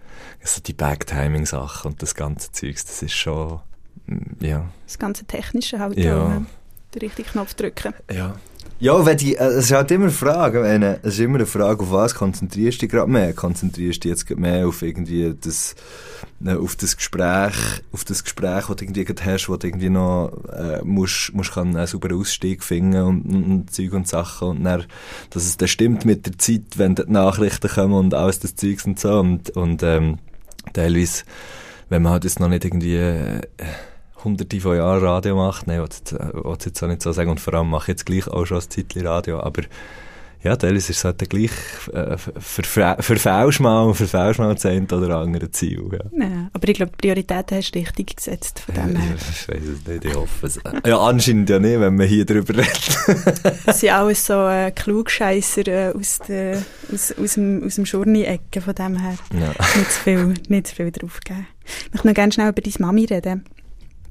Also 0.42 0.60
die 0.62 0.72
Backtiming-Sachen 0.72 1.92
und 1.92 2.02
das 2.02 2.14
ganze 2.14 2.50
Zeugs, 2.52 2.84
das 2.86 3.02
ist 3.02 3.14
schon, 3.14 3.60
mm, 4.06 4.44
ja. 4.44 4.68
Das 4.86 4.98
ganze 4.98 5.24
Technische 5.24 5.78
halt 5.78 5.98
Ja. 5.98 6.22
auch, 6.24 6.28
ne? 6.28 6.46
den 6.94 7.00
richtigen 7.00 7.28
Knopf 7.28 7.52
drücken. 7.54 7.92
Ja. 8.10 8.36
Ja, 8.80 9.04
wenn 9.04 9.16
die, 9.16 9.34
äh, 9.34 9.44
es 9.44 9.64
ist 9.64 9.72
halt 9.72 9.90
immer 9.90 10.04
eine 10.04 10.12
Frage, 10.12 10.62
wenn, 10.62 10.82
äh, 10.82 10.98
es 11.02 11.14
ist 11.14 11.20
immer 11.20 11.34
eine 11.34 11.46
Frage, 11.46 11.82
auf 11.82 11.90
was 11.90 12.14
konzentrierst 12.14 12.80
du 12.80 12.86
dich 12.86 12.90
gerade 12.90 13.10
mehr? 13.10 13.32
Konzentrierst 13.32 14.04
du 14.04 14.08
dich 14.08 14.18
jetzt 14.18 14.38
mehr 14.38 14.68
auf 14.68 14.82
irgendwie 14.82 15.34
das, 15.40 15.74
äh, 16.44 16.54
auf 16.54 16.76
das 16.76 16.96
Gespräch, 16.96 17.56
auf 17.90 18.04
das 18.04 18.22
Gespräch, 18.22 18.66
das 18.66 18.76
du 18.76 18.84
irgendwie 18.84 19.04
gerade 19.04 19.24
hast, 19.24 19.48
wo 19.48 19.56
du 19.56 19.66
irgendwie 19.66 19.90
noch, 19.90 20.30
äh, 20.52 20.80
musst, 20.84 21.34
musst 21.34 21.54
kann 21.54 21.76
einen 21.76 21.88
sauberen 21.88 22.20
Ausstieg 22.20 22.62
finden 22.62 23.02
und, 23.02 23.22
und, 23.24 23.44
und 23.44 23.74
Zeug 23.74 23.94
und 23.94 24.06
Sachen 24.06 24.46
und 24.46 24.62
dann, 24.62 24.84
dass 25.30 25.44
es 25.44 25.56
dann 25.56 25.66
stimmt 25.66 26.04
mit 26.04 26.26
der 26.26 26.38
Zeit, 26.38 26.76
wenn 26.76 26.94
die 26.94 27.02
Nachrichten 27.08 27.68
kommen 27.68 27.94
und 27.94 28.14
alles 28.14 28.38
das 28.38 28.54
Zeugs 28.54 28.86
und 28.86 29.00
so 29.00 29.18
und, 29.18 29.50
und, 29.56 29.82
ähm, 29.82 30.18
teilweise, 30.72 31.24
wenn 31.88 32.02
man 32.02 32.12
halt 32.12 32.22
jetzt 32.22 32.38
noch 32.38 32.48
nicht 32.48 32.64
irgendwie, 32.64 32.94
äh, 32.94 33.40
hunderte 34.24 34.60
von 34.60 34.76
Jahren 34.76 35.04
Radio 35.04 35.36
macht. 35.36 35.66
Nein, 35.66 35.82
ich 35.84 36.12
will 36.12 36.56
es 36.58 36.64
jetzt 36.64 36.82
auch 36.82 36.88
nicht 36.88 37.02
so 37.02 37.12
sagen. 37.12 37.30
Und 37.30 37.40
vor 37.40 37.54
allem 37.54 37.70
mache 37.70 37.84
ich 37.84 37.88
jetzt 37.88 38.06
gleich 38.06 38.28
auch 38.28 38.44
schon 38.46 38.58
ein 38.58 38.70
Zeitchen 38.70 39.06
Radio. 39.06 39.40
Aber 39.40 39.62
ja, 40.40 40.54
teilweise 40.54 40.92
ist 40.92 40.98
es 40.98 41.04
halt 41.04 41.28
gleich, 41.28 41.50
äh, 41.92 42.16
verfälschst 42.16 43.60
mal, 43.60 43.92
verfälschst 43.92 44.38
mal 44.38 44.54
das 44.54 44.64
eine 44.66 44.86
oder 44.86 45.16
andere 45.18 45.50
Ziel. 45.50 45.82
Ja. 45.90 46.26
Ja, 46.26 46.50
aber 46.52 46.68
ich 46.68 46.76
glaube, 46.76 46.92
die 46.92 47.08
Prioritäten 47.08 47.58
hast 47.58 47.72
du 47.72 47.80
richtig 47.80 48.16
gesetzt, 48.16 48.60
von 48.60 48.74
dem 48.74 48.96
her. 48.96 49.16
Ich 49.16 49.48
weiß 49.48 49.62
es 49.62 49.86
nicht, 49.86 50.04
ich 50.04 50.14
hoffe 50.14 50.46
es. 50.46 50.60
Ja, 50.86 51.00
anscheinend 51.00 51.50
ja 51.50 51.58
nicht, 51.58 51.80
wenn 51.80 51.96
man 51.96 52.06
hier 52.06 52.24
drüber 52.24 52.54
redet. 52.54 52.98
Das 53.66 53.80
sind 53.80 53.90
alles 53.90 54.26
so 54.26 54.46
äh, 54.46 54.70
Klugscheisser 54.70 55.66
äh, 55.66 55.92
aus, 55.92 56.20
der, 56.28 56.62
aus, 56.92 57.12
aus 57.12 57.34
dem, 57.34 57.64
aus 57.64 57.74
dem 57.74 57.86
Schurni-Ecke, 57.86 58.60
von 58.60 58.74
dem 58.74 58.96
her. 58.96 59.18
Ja. 59.32 59.48
Nicht 59.48 59.90
zu 59.90 60.00
viel, 60.00 60.34
nicht 60.48 60.66
zu 60.68 60.76
viel 60.76 60.92
drauf 60.92 61.18
geben. 61.24 61.48
Ich 61.86 61.92
möchte 61.92 62.06
noch 62.06 62.14
gerne 62.14 62.32
schnell 62.32 62.48
über 62.50 62.62
deine 62.62 62.74
Mami 62.78 63.04
reden. 63.06 63.44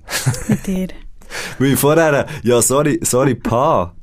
Mit 0.48 0.66
dir. 0.68 0.88
Weil 1.60 1.76
vorher, 1.76 2.26
ja, 2.44 2.62
sorry, 2.62 3.00
sorry, 3.04 3.36
Pa. 3.36 3.94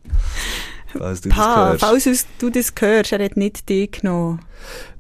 Falls 0.98 1.20
du 1.20 1.28
Pa, 1.28 1.72
das 1.72 1.82
hörst. 1.82 2.07
falls 2.07 2.26
du 2.38 2.50
das 2.50 2.72
hörst, 2.78 3.12
er 3.12 3.24
hat 3.24 3.36
nicht 3.36 3.68
dich 3.68 3.90
genommen. 3.90 4.40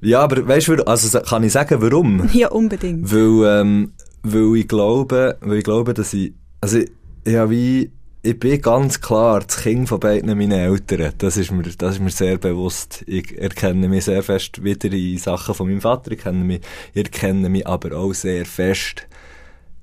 Ja, 0.00 0.20
aber 0.20 0.46
weißt 0.46 0.68
du, 0.68 0.86
also 0.86 1.20
kann 1.20 1.44
ich 1.44 1.52
sagen, 1.52 1.80
warum? 1.80 2.28
Ja, 2.32 2.48
unbedingt. 2.50 3.12
Weil, 3.12 3.60
ähm, 3.60 3.92
weil 4.22 4.56
ich 4.56 4.68
glaube, 4.68 5.36
weil 5.40 5.58
ich 5.58 5.64
glaube, 5.64 5.94
dass 5.94 6.12
ich, 6.14 6.32
also, 6.60 6.80
ja, 7.26 7.48
wie, 7.48 7.90
ich 8.22 8.38
bin 8.38 8.60
ganz 8.60 9.00
klar 9.00 9.40
das 9.40 9.58
Kind 9.58 9.88
von 9.88 10.00
beiden 10.00 10.36
meinen 10.36 10.52
Eltern. 10.52 11.12
Das 11.18 11.36
ist 11.36 11.50
mir, 11.52 11.62
das 11.62 11.94
ist 11.96 12.00
mir 12.00 12.10
sehr 12.10 12.38
bewusst. 12.38 13.04
Ich 13.06 13.38
erkenne 13.38 13.86
mich 13.88 14.04
sehr 14.06 14.22
fest 14.22 14.64
wieder 14.64 14.90
in 14.90 15.18
Sachen 15.18 15.54
von 15.54 15.68
meinem 15.68 15.82
Vater. 15.82 16.12
Ich 16.12 16.20
kenne 16.20 16.42
mich, 16.42 16.62
ich 16.94 17.04
erkenne 17.04 17.50
mich 17.50 17.66
aber 17.66 17.96
auch 17.96 18.14
sehr 18.14 18.46
fest, 18.46 19.06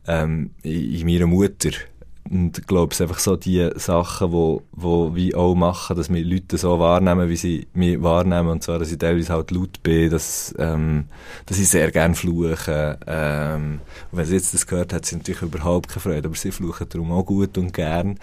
ähm, 0.07 0.51
in, 0.63 0.93
in 0.93 1.05
meiner 1.05 1.27
Mutter. 1.27 1.71
und 2.29 2.57
ich 2.57 2.67
glaube, 2.67 2.91
es 2.91 2.97
sind 2.97 3.07
einfach 3.07 3.19
so 3.19 3.35
die 3.35 3.69
Sachen, 3.75 4.31
wo, 4.31 4.63
wo 4.71 5.15
wie 5.15 5.35
auch 5.35 5.53
machen, 5.55 5.97
dass 5.97 6.11
wir 6.11 6.23
Leute 6.23 6.57
so 6.57 6.79
wahrnehmen, 6.79 7.29
wie 7.29 7.35
sie 7.35 7.67
mich 7.73 8.01
wahrnehmen. 8.01 8.49
Und 8.49 8.63
zwar, 8.63 8.79
dass 8.79 8.91
ich 8.91 8.97
teilweise 8.97 9.33
halt 9.33 9.51
laut 9.51 9.83
bin, 9.83 10.09
dass, 10.09 10.53
ähm, 10.57 11.05
dass 11.45 11.59
ich 11.59 11.67
sehr 11.67 11.91
gerne 11.91 12.15
fluche. 12.15 12.97
Ähm, 13.05 13.79
und 14.11 14.17
wenn 14.17 14.25
sie 14.25 14.35
jetzt 14.35 14.53
das 14.53 14.65
gehört 14.65 14.93
hat, 14.93 15.05
sie 15.05 15.17
natürlich 15.17 15.41
überhaupt 15.41 15.89
keine 15.89 16.01
Freude, 16.01 16.27
aber 16.27 16.37
sie 16.37 16.51
fluchen 16.51 16.87
darum 16.89 17.11
auch 17.11 17.25
gut 17.25 17.57
und 17.57 17.73
gern. 17.73 18.17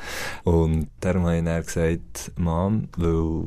Und 0.45 0.89
darum 1.01 1.25
habe 1.25 1.39
ich 1.39 1.45
dann 1.45 1.63
gesagt, 1.63 2.33
Mann, 2.37 2.89
weil 2.97 3.45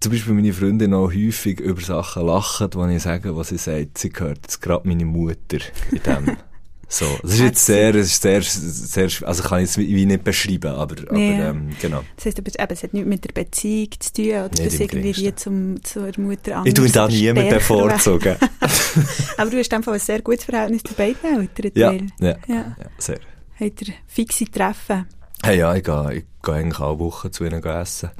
zum 0.00 0.12
Beispiel 0.12 0.34
meine 0.34 0.52
Freundin 0.52 0.94
auch 0.94 1.12
häufig 1.12 1.60
über 1.60 1.80
Sachen 1.80 2.26
lachen, 2.26 2.68
wo 2.72 2.86
ich 2.86 3.02
sage, 3.02 3.36
was 3.36 3.48
sie 3.48 3.58
sagt, 3.58 3.98
sie 3.98 4.10
gehört 4.10 4.38
jetzt 4.42 4.60
gerade 4.60 4.86
meine 4.88 5.04
Mutter 5.04 5.58
in 5.92 6.02
dem. 6.02 6.36
So, 6.90 7.18
das 7.22 7.34
ist 7.34 7.40
jetzt 7.40 7.66
sehr, 7.66 7.94
es 7.94 8.06
ist 8.12 8.22
sehr, 8.22 8.40
sehr, 8.40 9.28
also 9.28 9.42
kann 9.42 9.62
ich 9.62 9.70
es 9.70 9.76
wie 9.76 10.06
nicht 10.06 10.24
beschreiben, 10.24 10.72
aber, 10.72 10.96
aber 11.10 11.18
Ja. 11.18 11.50
ähm, 11.50 11.70
genau. 11.80 12.02
Das 12.16 12.24
heisst, 12.24 12.38
aber, 12.38 12.48
eben, 12.48 12.72
es 12.72 12.82
hat 12.82 12.94
nichts 12.94 13.08
mit 13.08 13.24
der 13.24 13.32
Beziehung 13.44 13.90
zu 13.98 14.12
tun, 14.14 14.24
oder 14.28 14.48
Nicht 14.48 14.66
das 14.66 14.80
irgendwie 14.80 15.16
wie 15.16 15.34
zum, 15.34 15.84
zur 15.84 16.10
Mutter 16.16 16.62
Ich 16.64 16.72
tue 16.72 16.88
da 16.88 17.04
anders 17.04 17.20
niemanden 17.20 17.50
werden. 17.50 18.38
Aber 19.36 19.50
du 19.50 19.58
hast 19.58 19.72
einfach 19.74 19.92
ein 19.92 20.00
sehr 20.00 20.22
gutes 20.22 20.44
Verhältnis 20.44 20.82
zu 20.82 20.94
beiden 20.94 21.40
Eltern. 21.40 21.72
ja, 21.74 21.92
ja, 21.92 22.36
ja. 22.46 22.54
ja, 22.56 22.74
sehr. 22.96 23.20
Habt 23.60 23.82
ihr 23.86 23.94
fixe 24.06 24.46
Treffen? 24.46 25.06
Hey, 25.42 25.58
ja, 25.58 25.74
ich 25.74 25.84
gehe, 25.84 26.14
ich 26.14 26.24
gehe 26.42 26.54
eigentlich 26.54 26.80
alle 26.80 26.98
Wochen 26.98 27.30
zu 27.30 27.44
ihnen 27.44 27.62
essen. 27.62 28.10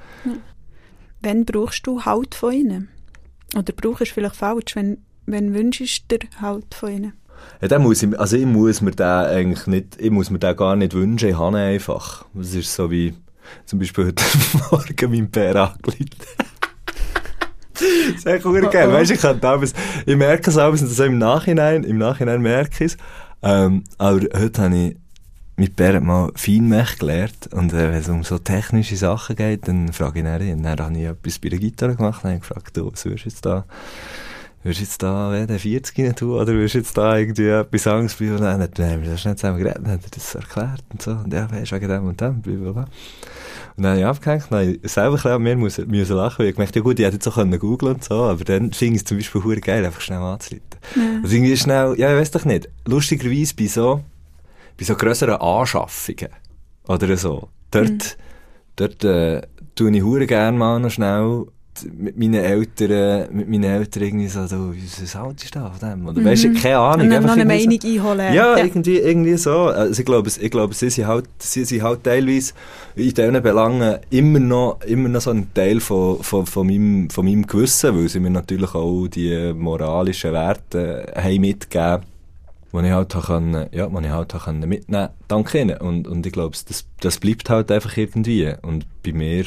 Wann 1.23 1.45
brauchst 1.45 1.87
du 1.87 2.05
Halt 2.05 2.35
von 2.35 2.53
ihnen? 2.53 2.89
Oder 3.57 3.73
brauchst 3.73 4.03
du 4.03 4.07
vielleicht 4.07 4.37
falsch, 4.37 4.77
wenn, 4.77 4.99
wenn 5.27 5.55
wünschst 5.55 6.05
du 6.09 6.19
dir 6.19 6.29
Halt 6.41 6.75
von 6.75 6.93
ihnen? 6.93 7.13
Ja, 7.61 7.69
dann 7.69 7.83
muss 7.83 8.03
ich, 8.03 8.19
also 8.19 8.37
ich 8.37 8.47
muss 8.47 8.81
mir 8.81 8.93
den 8.93 9.07
eigentlich 9.07 9.67
nicht, 9.67 10.01
ich 10.01 10.11
muss 10.11 10.31
mir 10.31 10.39
den 10.39 10.57
gar 10.57 10.77
nicht 10.77 10.95
wünschen, 10.95 11.31
ich 11.31 11.39
habe 11.39 11.57
ihn 11.57 11.61
einfach. 11.61 12.25
Das 12.35 12.55
ist 12.55 12.75
so 12.75 12.91
wie, 12.91 13.15
zum 13.67 13.79
Beispiel 13.79 14.07
heute 14.07 14.25
Morgen 14.71 15.11
mein 15.11 15.31
Bär 15.31 15.57
angeleitet. 15.57 16.17
Das 17.73 17.83
ist 18.17 18.27
echt 18.27 18.45
geil. 18.45 18.93
Weißt 18.93 19.11
ich 19.11 19.21
kann 19.21 19.41
damals, 19.41 19.75
ich 20.07 20.17
merke 20.17 20.51
es 20.51 20.57
und 20.57 20.83
das 20.83 20.99
im 21.01 21.19
Nachhinein, 21.19 21.85
im 21.85 21.99
Nachhinein 21.99 22.43
merke 22.43 22.85
ich 22.85 22.93
es. 22.93 22.97
Ähm, 23.43 23.85
aber 23.99 24.21
heute 24.37 24.63
habe 24.63 24.77
ich 24.77 24.97
mit 25.59 25.75
Bär 25.75 26.01
mal 26.01 26.31
Feinmech 26.37 26.99
gelernt. 26.99 27.49
Und 27.53 27.73
äh, 27.73 27.91
wenn 27.91 27.99
es 27.99 28.09
um 28.09 28.23
so 28.23 28.39
technische 28.39 28.97
Sachen 28.97 29.37
geht, 29.37 29.67
dann 29.67 29.93
frage 29.93 30.21
ich 30.21 30.25
ihn. 30.25 30.59
Und 30.59 30.63
dann 30.63 30.79
habe 30.79 30.97
ich 30.97 31.05
etwas 31.05 31.39
bei 31.39 31.49
der 31.49 31.59
Gitarre 31.59 31.97
gemacht. 31.97 32.23
Dann 32.23 32.33
habe 32.33 32.41
gefragt, 32.41 32.77
du, 32.77 32.91
was 32.91 33.05
würdest 33.05 33.25
du 33.25 33.29
jetzt 33.29 33.47
da, 33.47 33.65
würdest 34.63 34.81
du 34.81 34.85
jetzt 34.85 35.03
da 35.03 35.33
WD 35.33 35.61
40 35.61 35.99
rein 35.99 36.17
tun? 36.17 36.33
Oder 36.33 36.53
würdest 36.53 36.75
du 36.75 36.79
jetzt 36.79 36.97
da 36.97 37.17
irgendwie 37.17 37.49
etwas 37.49 37.87
Angst 37.87 38.15
spielen? 38.15 38.37
Und 38.37 38.43
dann 38.43 38.61
hat 38.61 38.79
er 38.79 38.99
das 38.99 39.21
schnell 39.21 39.37
zusammen 39.37 39.59
geredet, 39.59 39.83
dann 39.85 39.93
hat 39.93 40.05
er 40.05 40.11
das 40.11 40.35
erklärt 40.35 40.85
und 40.91 41.03
so. 41.03 41.13
Und 41.13 41.33
ja, 41.33 41.51
weisst 41.51 41.73
du, 41.73 41.77
wegen 41.77 41.89
dem 41.89 42.07
und 42.07 42.21
dem, 42.21 42.43
blablabla. 42.43 42.87
Und 43.77 43.85
dann 43.85 43.93
habe 43.93 44.01
ich 44.01 44.07
abgehängt, 44.07 44.47
dann 44.51 44.59
habe 44.59 44.79
ich 44.83 44.91
selber 44.91 45.25
ein 45.25 45.33
an 45.33 45.43
mir 45.43 45.57
müssen, 45.57 45.89
müssen 45.89 46.17
lachen, 46.17 46.41
weil 46.41 46.49
ich 46.49 46.57
gemerkt 46.57 46.75
ja 46.75 46.83
gut, 46.83 46.99
ich 46.99 47.07
hätte 47.07 47.15
jetzt 47.15 47.29
auch 47.29 47.35
können 47.35 47.57
googlen 47.61 47.95
und 47.95 48.03
so, 48.03 48.25
aber 48.25 48.43
dann 48.43 48.73
finde 48.73 48.97
ich 48.97 49.03
es 49.03 49.05
zum 49.05 49.19
Beispiel 49.19 49.41
verdammt 49.41 49.65
geil, 49.65 49.87
einfach 49.87 50.01
schnell 50.01 50.19
anzuleiten. 50.19 50.81
Also 51.23 51.37
irgendwie 51.37 51.57
schnell, 51.57 51.95
ja, 51.97 52.13
ich 52.13 52.19
weiss 52.19 52.33
doch 52.33 52.45
nicht, 52.45 52.69
lustigerweise 52.87 53.55
bei 53.55 53.67
so, 53.67 54.01
bei 54.77 54.85
so 54.85 54.97
grösseren 54.97 55.37
Anschaffungen, 55.37 56.31
oder 56.89 57.17
so, 57.17 57.51
dort, 57.71 58.17
dort, 58.75 59.05
äh, 59.05 59.43
tue 59.77 59.97
ich 59.97 60.03
hure 60.03 60.27
gerne 60.27 60.59
mal 60.59 60.81
noch 60.81 60.91
schnell 60.91 61.47
mit 61.97 62.19
meinen 62.19 62.35
Eltern, 62.35 63.29
mit 63.35 63.49
meinen 63.49 63.65
Eltern 63.65 64.03
irgendwie 64.03 64.29
so, 64.29 64.47
du, 64.47 64.75
was 65.01 65.17
Alt 65.17 65.43
ist 65.45 65.55
da 65.55 65.71
von 65.71 65.89
dem? 65.91 66.07
Oder 66.07 66.25
weisst 66.25 66.45
du, 66.45 66.53
keine 66.55 66.79
Ahnung. 66.79 67.07
Und 67.07 67.11
dann 67.13 67.23
noch 67.25 67.33
eine 67.37 67.43
irgendwie 67.55 67.79
so- 67.81 67.99
Meinung 67.99 68.17
einholen. 68.19 68.35
ja, 68.35 68.57
irgendwie, 68.57 68.99
irgendwie 68.99 69.37
so. 69.37 69.53
Also 69.67 70.01
ich 70.01 70.07
glaube, 70.07 70.29
ich 70.41 70.51
glaube, 70.51 70.75
sie 70.75 70.91
sind 70.91 71.07
halt, 71.07 71.27
sie 71.39 71.65
sind 71.65 71.83
halt 71.83 72.05
teilweise 72.05 72.53
in 72.97 73.15
diesen 73.15 73.43
Belangen 73.43 73.99
immer 74.11 74.41
noch, 74.41 74.81
immer 74.87 75.09
noch 75.09 75.21
so 75.21 75.31
ein 75.31 75.53
Teil 75.55 75.81
von, 75.81 76.23
von, 76.23 76.47
von, 76.47 76.67
meinem, 76.67 77.11
von 77.11 77.25
meinem 77.25 77.47
Gewissen, 77.47 77.97
weil 77.97 78.09
sie 78.09 78.21
mir 78.21 78.31
natürlich 78.31 78.75
auch 78.75 79.07
die 79.09 79.53
moralischen 79.55 80.33
Werte 80.33 81.13
haben 81.17 81.41
mitgegeben 81.41 82.03
die 82.71 82.85
ich 82.87 82.93
halt 82.93 83.09
können, 83.27 83.67
ja, 83.73 83.87
die 83.89 84.05
ich 84.07 84.13
halt 84.13 84.29
können 84.45 84.69
mitnehmen 84.69 85.09
dank 85.27 85.55
ihnen. 85.55 85.79
Und, 85.79 86.07
und 86.07 86.25
ich 86.27 86.33
glaube, 86.33 86.55
das, 86.69 86.85
das 87.01 87.19
bleibt 87.19 87.49
halt 87.49 87.73
einfach 87.73 87.97
irgendwie. 87.97 88.53
Und 88.63 88.85
bei 89.03 89.13
mir, 89.13 89.45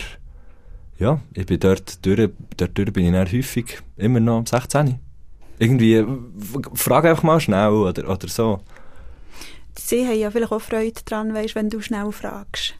ja, 1.01 1.19
ich 1.33 1.45
bin 1.47 1.59
dort 1.59 2.05
durch, 2.05 2.29
dort 2.57 2.77
durch 2.77 2.93
bin 2.93 3.05
ich 3.05 3.11
dann 3.11 3.27
häufig 3.31 3.79
immer 3.97 4.19
noch 4.19 4.45
16. 4.47 4.99
Irgendwie, 5.59 5.95
f- 5.97 6.07
frag 6.75 7.05
einfach 7.05 7.23
mal 7.23 7.39
schnell 7.39 7.69
oder, 7.69 8.09
oder 8.09 8.27
so. 8.27 8.61
Sie 9.77 10.05
haben 10.07 10.19
ja 10.19 10.29
vielleicht 10.31 10.51
auch 10.51 10.61
Freude 10.61 10.99
daran, 11.05 11.33
weißt, 11.33 11.55
wenn 11.55 11.69
du 11.69 11.81
schnell 11.81 12.11
fragst. 12.11 12.75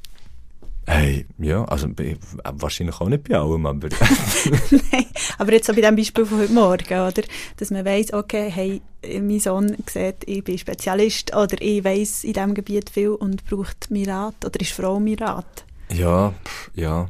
Hey, 0.87 1.25
ja, 1.37 1.63
also 1.65 1.87
bei- 1.89 2.17
wahrscheinlich 2.43 2.99
auch 2.99 3.07
nicht 3.07 3.27
bei 3.29 3.37
allem, 3.37 3.65
aber 3.67 3.87
Nein, 4.91 5.05
aber 5.37 5.53
jetzt 5.53 5.67
so 5.67 5.73
bei 5.73 5.81
dem 5.81 5.95
Beispiel 5.95 6.25
von 6.25 6.39
heute 6.39 6.53
Morgen, 6.53 6.93
oder? 6.99 7.21
Dass 7.57 7.69
man 7.69 7.85
weiss, 7.85 8.11
okay, 8.13 8.49
hey, 8.49 8.81
mein 9.21 9.39
Sohn 9.39 9.77
sieht, 9.87 10.17
ich 10.25 10.43
bin 10.43 10.57
Spezialist 10.57 11.35
oder 11.35 11.55
ich 11.61 11.83
weiss 11.83 12.23
in 12.23 12.33
diesem 12.33 12.53
Gebiet 12.55 12.89
viel 12.89 13.09
und 13.09 13.45
braucht 13.45 13.89
meinen 13.91 14.09
Rat 14.09 14.43
oder 14.45 14.59
ist 14.59 14.73
froh 14.73 14.95
um 14.95 15.07
Rat. 15.13 15.65
ja, 15.93 16.33
ja, 16.73 17.07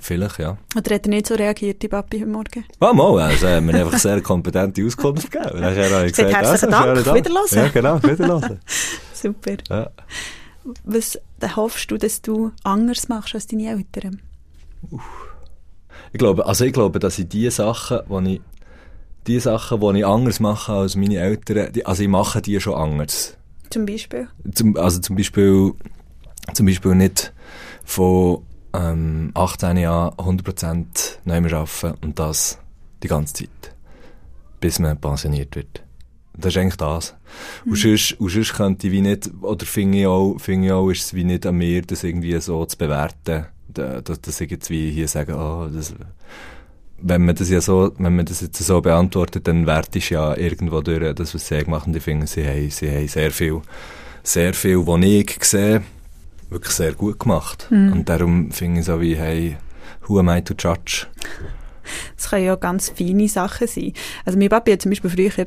vielleicht, 0.00 0.38
ja. 0.38 0.58
Oder 0.76 0.94
hat 0.94 1.06
er 1.06 1.10
nicht 1.10 1.26
so 1.26 1.34
reagiert, 1.34 1.82
die 1.82 1.88
Papi 1.88 2.20
heute 2.20 2.30
Morgen? 2.30 2.64
Ah, 2.80 2.92
mal, 2.92 3.18
also 3.20 3.48
haben 3.48 3.68
wir 3.68 3.74
einfach 3.74 3.98
sehr 3.98 4.20
kompetente 4.20 4.84
Auskunft 4.84 5.30
gegeben. 5.30 5.60
Nachher 5.60 5.90
habe 5.90 6.06
ich 6.06 6.12
Gesagt, 6.12 6.34
herzlichen 6.34 6.74
also, 6.74 7.02
Dank, 7.02 7.16
wiederhören. 7.16 7.46
Ja, 7.50 7.68
genau, 7.68 8.02
wiederhören. 8.02 8.60
Super. 9.14 9.56
ja. 9.68 9.90
Was 10.84 11.18
hoffst 11.56 11.90
du, 11.90 11.96
dass 11.96 12.20
du 12.20 12.52
anders 12.64 13.08
machst 13.08 13.34
als 13.34 13.46
deine 13.46 13.70
Eltern? 13.70 14.20
Ich 16.12 16.18
glaube, 16.18 16.46
also 16.46 16.64
ich 16.64 16.72
glaube, 16.72 16.98
dass 16.98 17.18
ich 17.18 17.28
die 17.28 17.50
Sachen, 17.50 18.00
die 18.24 18.34
ich, 18.34 18.40
die 19.26 19.40
Sachen, 19.40 19.80
die 19.80 20.00
ich 20.00 20.06
anders 20.06 20.40
mache 20.40 20.72
als 20.72 20.96
meine 20.96 21.18
Eltern, 21.18 21.72
die, 21.72 21.86
also 21.86 22.02
ich 22.02 22.08
mache 22.08 22.42
die 22.42 22.60
schon 22.60 22.74
anders. 22.74 23.36
Zum 23.70 23.86
Beispiel? 23.86 24.28
Zum, 24.52 24.76
also 24.76 25.00
zum 25.00 25.16
Beispiel, 25.16 25.72
zum 26.54 26.66
Beispiel 26.66 26.94
nicht 26.94 27.32
von 27.84 28.42
ähm, 28.74 29.30
18 29.34 29.76
Jahren 29.76 30.14
100% 30.14 30.84
neu 31.24 31.40
mehr 31.40 31.52
arbeiten 31.54 31.98
und 32.04 32.18
das 32.18 32.58
die 33.02 33.08
ganze 33.08 33.34
Zeit, 33.34 33.74
bis 34.60 34.78
man 34.78 35.00
pensioniert 35.00 35.56
wird. 35.56 35.82
Das 36.36 36.54
ist 36.54 36.58
eigentlich 36.58 36.76
das. 36.76 37.16
Und, 37.66 37.76
sonst, 37.76 38.12
und 38.20 38.30
sonst 38.30 38.54
könnte 38.54 38.86
ich 38.86 38.92
wie 38.92 39.00
nicht, 39.02 39.30
oder 39.42 39.66
finde 39.66 39.98
ich 39.98 40.06
auch, 40.06 40.36
finde 40.38 40.66
ich 40.68 40.72
auch, 40.72 40.88
ist 40.90 41.04
es 41.04 41.14
wie 41.14 41.24
nicht 41.24 41.44
an 41.46 41.56
mir, 41.56 41.82
das 41.82 42.04
irgendwie 42.04 42.40
so 42.40 42.64
zu 42.64 42.78
bewerten, 42.78 43.46
da- 43.68 44.00
dass, 44.00 44.20
dass 44.20 44.40
ich 44.40 44.50
jetzt 44.50 44.70
wie 44.70 44.90
hier 44.90 45.08
sagen, 45.08 45.34
oh, 45.34 45.68
das, 45.72 45.94
wenn 47.02 47.24
man 47.24 47.34
das 47.34 47.50
ja 47.50 47.60
so, 47.60 47.92
wenn 47.98 48.16
man 48.16 48.26
das 48.26 48.40
jetzt 48.40 48.58
so 48.62 48.80
beantwortet, 48.80 49.48
dann 49.48 49.66
werte 49.66 49.98
ich 49.98 50.10
ja 50.10 50.36
irgendwo 50.36 50.80
durch, 50.80 51.14
das, 51.14 51.34
was 51.34 51.48
sie 51.48 51.64
gemacht 51.64 51.86
haben. 51.86 51.96
Ich 51.96 52.02
finde, 52.02 52.26
sie 52.26 52.46
haben, 52.46 52.70
sie 52.70 52.90
haben 52.90 53.08
sehr 53.08 53.30
viel, 53.30 53.60
sehr 54.22 54.54
viel, 54.54 54.86
was 54.86 55.02
ich 55.04 55.44
sehe, 55.44 55.82
wirklich 56.50 56.74
sehr 56.74 56.92
gut 56.92 57.20
gemacht. 57.20 57.68
Und 57.70 58.08
darum 58.08 58.50
finde 58.52 58.80
ich 58.80 58.86
so 58.86 59.00
wie, 59.00 59.16
hey, 59.16 59.56
who 60.06 60.18
am 60.18 60.28
I 60.28 60.42
to 60.42 60.54
judge? 60.58 61.06
Es 62.16 62.30
können 62.30 62.44
ja 62.44 62.56
ganz 62.56 62.90
feine 62.90 63.28
Sachen 63.28 63.66
sein. 63.66 63.92
Also 64.24 64.38
mein 64.38 64.48
Papi 64.48 64.72
hat 64.72 64.82
zum 64.82 64.90
Beispiel 64.90 65.10
früher, 65.10 65.46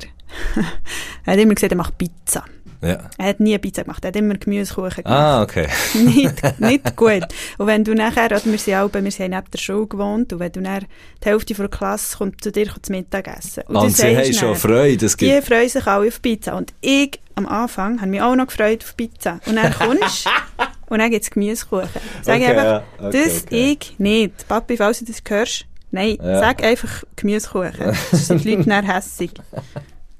er 1.24 1.32
hat 1.32 1.38
immer 1.38 1.54
gesagt, 1.54 1.72
er 1.72 1.78
macht 1.78 1.96
Pizza. 1.96 2.44
Ja. 2.82 2.98
Er 3.16 3.28
hat 3.28 3.40
nie 3.40 3.56
Pizza 3.58 3.82
gemacht, 3.82 4.04
er 4.04 4.08
hat 4.08 4.16
immer 4.16 4.34
Gemüsekuchen 4.34 5.04
gemacht. 5.04 5.06
Ah, 5.06 5.42
okay. 5.42 5.68
nicht, 5.94 6.60
nicht 6.60 6.96
gut. 6.96 7.22
Und 7.56 7.66
wenn 7.66 7.82
du 7.82 7.94
nachher, 7.94 8.26
oder 8.26 8.44
wir 8.44 8.58
sind 8.58 8.74
auch, 8.74 8.92
wir 8.92 9.00
haben 9.00 9.04
neben 9.04 9.50
der 9.52 9.58
Schule 9.58 9.86
gewohnt, 9.86 10.32
und 10.34 10.38
wenn 10.38 10.52
du 10.52 10.60
dann 10.60 10.84
die 11.22 11.28
Hälfte 11.28 11.54
der 11.54 11.68
Klasse 11.68 12.18
kommt 12.18 12.44
zu 12.44 12.52
dir 12.52 12.66
zum 12.82 12.96
Mittagessen. 12.96 13.62
Und, 13.68 13.76
Und 13.76 13.96
sie 13.96 14.14
haben 14.14 14.32
schon 14.34 14.54
Freude, 14.54 15.06
es 15.06 15.16
Die 15.16 15.30
gibt, 15.30 15.46
freuen 15.46 15.68
sich 15.68 15.86
alle 15.86 16.08
auf 16.08 16.20
Pizza. 16.20 16.56
Und 16.56 16.74
ich, 16.82 17.18
am 17.36 17.46
Anfang, 17.46 18.00
habe 18.00 18.10
mich 18.10 18.20
auch 18.20 18.36
noch 18.36 18.48
gefreut 18.48 18.84
auf 18.84 18.94
Pizza. 18.96 19.40
Und 19.46 19.56
dann 19.56 19.72
kommst 19.72 20.28
und 20.94 21.00
dann 21.00 21.10
gibt 21.10 21.24
es 21.24 21.30
Gemüsekuchen. 21.30 21.88
Sag 22.22 22.36
Okay, 22.36 22.46
einfach, 22.46 22.64
ja, 22.64 22.82
okay, 23.00 23.22
das 23.24 23.42
okay. 23.44 23.76
ich 23.80 23.98
nicht. 23.98 24.48
Papi, 24.48 24.76
falls 24.76 25.00
du 25.00 25.04
das 25.04 25.22
hörst, 25.28 25.66
nein, 25.90 26.16
Ja. 26.22 26.38
sag 26.38 26.62
einfach 26.62 27.02
Gemüsekuchen. 27.16 27.92
Sonst 28.10 28.26
sind 28.28 28.44
die 28.44 28.54
Leute 28.54 28.68
dann 28.70 28.84
hässig. 28.84 29.32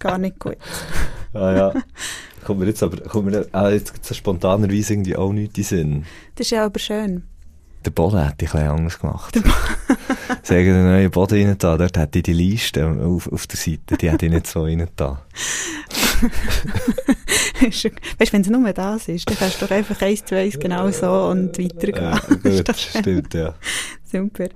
Gar 0.00 0.18
nicht 0.18 0.38
gut. 0.38 0.56
ah, 1.32 1.52
ja. 1.56 1.74
Kommt 2.44 2.60
mir 2.60 2.66
jetzt 2.66 2.82
aber, 2.82 2.98
kommt 3.08 3.26
mir, 3.30 3.46
ah, 3.52 3.70
jetzt 3.70 4.04
so 4.04 4.14
spontanerweise 4.14 4.92
irgendwie 4.92 5.16
auch 5.16 5.32
nichts 5.32 5.56
in 5.58 5.64
Sinn. 5.64 6.04
Das 6.34 6.46
ist 6.48 6.50
ja 6.50 6.66
aber 6.66 6.78
schön. 6.78 7.22
Der 7.84 7.90
Boden 7.90 8.24
hätte 8.24 8.44
ich 8.44 8.54
ein 8.54 8.60
bisschen 8.60 8.78
Angst 8.78 9.00
gemacht. 9.00 9.36
Haben 9.36 10.56
einen 10.56 10.84
neuen 10.84 11.10
Boden 11.10 11.46
rein 11.46 11.58
da, 11.58 11.76
dort 11.76 11.98
hätte 11.98 12.18
ich 12.18 12.22
die 12.24 12.32
Liste 12.32 12.86
auf, 12.86 13.30
auf 13.30 13.46
der 13.46 13.58
Seite, 13.58 13.96
die 14.00 14.10
hätte 14.10 14.26
ich 14.26 14.32
nicht 14.32 14.46
so 14.46 14.62
rein 14.64 14.88
da. 14.96 15.22
weißt 17.60 17.84
du, 17.84 17.90
wenn 18.32 18.40
es 18.40 18.48
nur 18.48 18.72
das 18.72 19.08
ist, 19.08 19.28
dann 19.28 19.36
kannst 19.36 19.60
du 19.60 19.66
doch 19.66 19.74
einfach 19.74 20.00
eins 20.02 20.24
zu 20.24 20.36
eins 20.36 20.58
genau 20.58 20.90
so 20.90 21.10
und 21.26 21.58
weitergehen. 21.58 22.18
Das 22.42 22.54
ist 22.54 22.66
gut, 22.66 22.76
stimmt, 22.76 23.34
ja. 23.34 23.54
Super. 24.10 24.48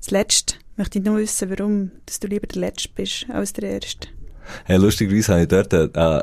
Zuletzt 0.00 0.58
möchte 0.76 0.98
ich 0.98 1.04
noch 1.04 1.16
wissen, 1.16 1.50
warum 1.50 1.90
dass 2.06 2.20
du 2.20 2.26
lieber 2.26 2.46
der 2.46 2.60
Letzte 2.60 2.88
bist 2.94 3.26
als 3.28 3.52
der 3.52 3.70
Erste. 3.70 4.08
Hey, 4.64 4.76
lustigerweise 4.76 5.32
habe 5.32 5.42
ich 5.42 5.48
dort 5.48 5.72
äh, 5.72 6.22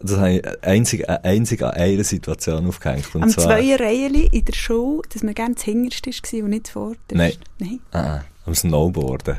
das 0.00 0.16
habe 0.16 0.32
ich 0.32 0.62
einzig, 0.62 1.08
einzig 1.08 1.62
an 1.62 1.70
einer 1.72 2.04
Situation 2.04 2.66
aufgehängt. 2.66 3.14
Und 3.14 3.24
Am 3.24 3.30
zwar, 3.30 3.44
Zweierreihen 3.44 4.14
in 4.14 4.44
der 4.44 4.52
Schule, 4.52 5.02
dass 5.12 5.22
man 5.22 5.34
gerne 5.34 5.54
das 5.54 5.64
Hinterste 5.64 6.10
war 6.10 6.44
und 6.44 6.50
nicht 6.50 6.68
vor 6.68 6.94
Nein. 7.12 7.32
Nein. 7.58 7.80
Ah, 7.92 8.20
am 8.46 8.54
Snowboarden. 8.54 9.38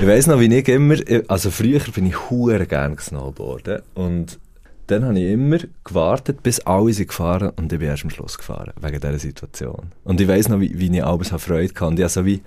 Ich 0.00 0.06
weiss 0.06 0.26
noch, 0.26 0.40
wie 0.40 0.54
ich 0.54 0.68
immer, 0.68 0.96
also 1.28 1.50
früher 1.50 1.80
bin 1.94 2.06
ich 2.06 2.30
hure 2.30 2.66
gerne 2.66 2.96
gesnowboarden 2.96 3.82
und 3.94 4.38
dann 4.88 5.04
habe 5.04 5.18
ich 5.18 5.32
immer 5.32 5.58
gewartet, 5.84 6.42
bis 6.42 6.60
alle 6.60 6.92
sind 6.92 7.08
gefahren 7.08 7.52
und 7.56 7.72
ich 7.72 7.78
bin 7.78 7.88
erst 7.88 8.04
am 8.04 8.10
Schluss 8.10 8.38
gefahren, 8.38 8.72
wegen 8.80 9.00
dieser 9.00 9.18
Situation. 9.18 9.92
Und 10.04 10.20
ich 10.20 10.26
weiss 10.26 10.48
noch, 10.48 10.60
wie, 10.60 10.78
wie 10.78 10.90
ich 10.96 11.04
alles 11.04 11.28
Freude 11.28 11.74
hatte. 11.74 11.86
Und 11.86 11.98
ich 11.98 12.04
habe 12.04 12.10
so 12.10 12.24
wie, 12.24 12.40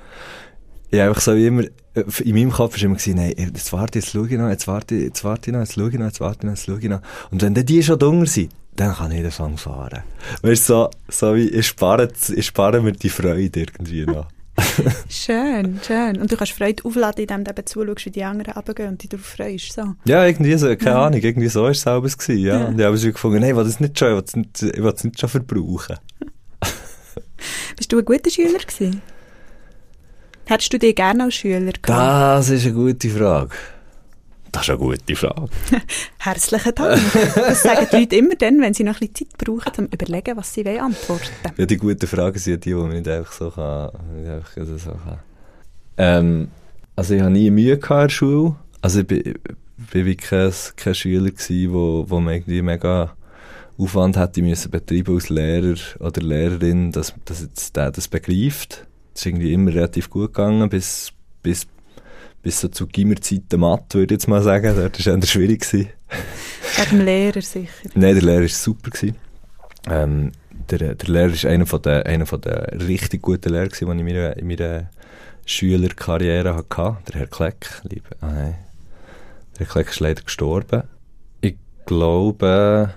ich 0.89 0.99
habe 0.99 1.09
einfach 1.09 1.21
so 1.21 1.35
wie 1.35 1.45
immer, 1.45 1.63
in 1.93 2.35
meinem 2.35 2.51
Kopf 2.51 2.77
war 2.77 2.83
immer 2.83 2.97
nein, 3.07 3.33
jetzt 3.37 3.73
warte, 3.73 3.99
jetzt 3.99 4.11
schaue 4.11 4.27
ich 4.27 4.37
noch, 4.37 4.49
jetzt 4.49 4.67
warte, 4.67 4.95
jetzt 4.95 5.23
warte 5.23 5.49
ich 5.49 5.53
noch, 5.53 5.59
jetzt 5.61 5.73
schaue 5.73 5.89
ich 5.89 5.95
noch, 5.97 6.05
jetzt 6.05 6.21
warte 6.21 6.37
ich 6.39 6.43
noch, 6.45 6.51
jetzt 6.51 6.65
schaue 6.65 6.79
ich 6.79 6.89
noch. 6.89 7.01
Und 7.31 7.41
wenn 7.41 7.53
dann 7.53 7.65
die 7.65 7.83
schon 7.83 7.99
dunger 7.99 8.25
sind, 8.25 8.51
dann 8.75 8.95
kann 8.95 9.11
ich 9.11 9.23
davon 9.23 9.57
fahren. 9.57 10.03
Weißt 10.41 10.69
du, 10.69 10.73
so, 10.73 10.89
so 11.09 11.35
wie, 11.35 11.49
ich 11.49 11.67
spare, 11.67 12.09
ich 12.33 12.45
spare 12.45 12.81
mir 12.81 12.93
die 12.93 13.09
Freude 13.09 13.59
irgendwie 13.59 14.05
noch. 14.05 14.27
Schön, 15.09 15.79
schön. 15.85 16.21
Und 16.21 16.31
du 16.31 16.37
kannst 16.37 16.51
Freude 16.53 16.83
aufladen, 16.85 17.21
indem 17.23 17.43
du 17.43 17.51
eben 17.51 17.65
zuschaust, 17.65 18.05
wie 18.05 18.11
die 18.11 18.23
anderen 18.23 18.53
runtergehen 18.53 18.89
und 18.89 19.01
dich 19.01 19.09
darauf 19.09 19.25
freust. 19.25 19.73
So. 19.73 19.95
Ja, 20.05 20.25
irgendwie 20.25 20.55
so, 20.55 20.67
keine 20.75 20.91
Ja. 20.91 21.05
Ahnung, 21.07 21.19
irgendwie 21.21 21.47
so 21.47 21.67
ist 21.67 21.77
es 21.77 21.83
selber 21.83 22.07
gewesen, 22.07 22.37
ja. 22.37 22.59
Ja. 22.59 22.65
Und 22.67 22.79
ich 22.79 22.85
habe 22.85 22.97
so 22.97 23.11
gefunden, 23.11 23.39
nein, 23.39 23.51
ich 23.51 23.55
will 23.55 23.63
das 23.63 23.79
nicht 23.79 23.97
schon, 23.97 24.09
ich 24.09 24.15
will 24.15 24.23
es 24.27 24.35
nicht, 24.35 24.61
ich 24.61 24.83
will 24.83 24.93
es 24.93 25.03
nicht 25.03 25.19
schon 25.19 25.29
verbrauchen. 25.29 25.97
Bist 27.75 27.91
du 27.91 27.99
ein 27.99 28.05
guter 28.05 28.29
Schüler 28.29 28.59
gewesen? 28.59 29.01
Hättest 30.45 30.73
du 30.73 30.79
dich 30.79 30.95
gerne 30.95 31.23
als 31.23 31.35
Schüler 31.35 31.71
gehabt? 31.71 31.89
Das 31.89 32.49
ist 32.49 32.65
eine 32.65 32.73
gute 32.73 33.09
Frage. 33.09 33.55
Das 34.51 34.63
ist 34.63 34.69
eine 34.69 34.79
gute 34.79 35.15
Frage. 35.15 35.47
Herzlichen 36.19 36.75
Dank. 36.75 37.01
Das 37.35 37.63
sagen 37.63 37.87
die 37.91 37.95
Leute 37.97 38.15
immer 38.17 38.35
dann, 38.35 38.59
wenn 38.59 38.73
sie 38.73 38.83
noch 38.83 38.99
ein 38.99 39.07
bisschen 39.07 39.29
Zeit 39.29 39.37
brauchen, 39.37 39.71
um 39.77 39.91
zu 39.91 39.97
überlegen, 39.97 40.35
was 40.35 40.53
sie 40.53 40.65
wollen 40.65 40.79
antworten 40.79 41.53
Ja, 41.57 41.65
die 41.65 41.77
guten 41.77 42.05
Fragen 42.05 42.37
sind 42.37 42.65
die, 42.65 42.69
die 42.69 42.75
man 42.75 42.89
nicht 42.89 43.07
einfach 43.07 43.31
so 43.31 43.49
kann, 43.49 43.91
nicht 44.15 44.29
einfach 44.29 44.51
so 44.55 44.91
kann. 44.91 45.19
Ähm, 45.97 46.47
also 46.95 47.13
ich 47.13 47.21
habe 47.21 47.31
nie 47.31 47.49
Mühe 47.49 47.77
gehabt 47.77 48.01
in 48.01 48.07
der 48.07 48.09
Schule. 48.09 48.55
Also 48.81 48.99
ich 49.01 49.07
bin, 49.07 49.23
bin 49.91 50.05
wie 50.05 50.15
kein, 50.15 50.51
kein 50.75 50.95
Schüler 50.95 51.31
gewesen, 51.31 51.73
wo, 51.73 52.05
wo 52.07 52.19
man 52.19 52.33
irgendwie 52.33 52.61
mega 52.61 53.15
Aufwand 53.77 54.17
hätte 54.17 54.41
müssen 54.41 54.69
betreiben 54.69 55.15
als 55.15 55.29
Lehrer 55.29 55.77
oder 55.99 56.21
Lehrerin, 56.21 56.91
dass, 56.91 57.13
dass 57.25 57.41
jetzt 57.41 57.75
der 57.75 57.91
das 57.91 58.07
begreift. 58.07 58.85
Ist 59.13 59.25
irgendwie 59.25 59.53
immer 59.53 59.73
relativ 59.73 60.09
gut 60.09 60.33
gegangen, 60.33 60.69
bis, 60.69 61.11
bis, 61.43 61.67
bis 62.41 62.61
so 62.61 62.67
zu 62.69 62.87
Gimmerzeiten 62.87 63.59
Mathe, 63.59 63.99
würde 63.99 64.13
ich 64.13 64.21
jetzt 64.21 64.27
mal 64.27 64.41
sagen. 64.41 64.73
Dort 64.75 65.05
war 65.05 65.17
es 65.17 65.29
schwierig. 65.29 65.61
Gewesen. 65.61 65.89
Dem 66.91 67.01
Lehrer 67.05 67.41
sicher. 67.41 67.89
Nein, 67.95 68.15
der 68.15 68.23
Lehrer 68.23 68.41
war 68.41 68.47
super. 68.47 68.89
Gewesen. 68.89 69.15
Ähm, 69.89 70.31
der, 70.69 70.95
der 70.95 71.09
Lehrer 71.09 71.31
war 71.43 71.49
einer 71.51 71.65
von 71.65 71.81
der, 71.81 72.05
einer 72.05 72.25
von 72.25 72.39
der 72.41 72.79
richtig 72.87 73.21
guten 73.21 73.49
Lehrer, 73.51 73.67
die 73.67 73.75
ich 73.75 73.81
in 73.81 73.87
meiner, 74.05 74.37
in 74.37 74.47
meiner 74.47 74.89
Schülerkarriere 75.45 76.55
hatte. 76.55 76.97
Der 77.09 77.19
Herr 77.21 77.27
Kleck. 77.27 77.81
Liebe, 77.83 78.09
ah, 78.21 78.27
nein. 78.31 78.55
Der 79.59 79.65
Herr 79.65 79.73
Kleck 79.73 79.89
ist 79.89 79.99
leider 79.99 80.21
gestorben. 80.23 80.83
Ich 81.41 81.55
glaube, 81.85 82.93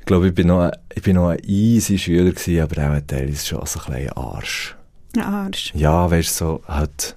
ich 0.00 0.04
glaube, 0.06 0.28
ich 0.28 0.34
bin 0.34 0.48
noch, 0.48 0.60
ein- 0.62 0.72
ich 0.94 1.02
bin 1.02 1.14
noch 1.16 1.28
ein 1.28 1.38
easy 1.44 1.98
Schüler 1.98 2.30
gewesen, 2.32 2.60
aber 2.62 2.82
auch 2.88 2.94
ein 2.94 3.06
Teil 3.06 3.28
ist 3.28 3.46
schon 3.46 3.64
so 3.66 3.78
ein 3.80 3.92
bisschen 3.92 4.12
Arsch. 4.14 4.74
Ja, 5.16 5.24
Arsch. 5.24 5.72
Ja, 5.74 6.10
weißt 6.10 6.40
du, 6.40 6.44
so 6.44 6.62
halt, 6.68 7.16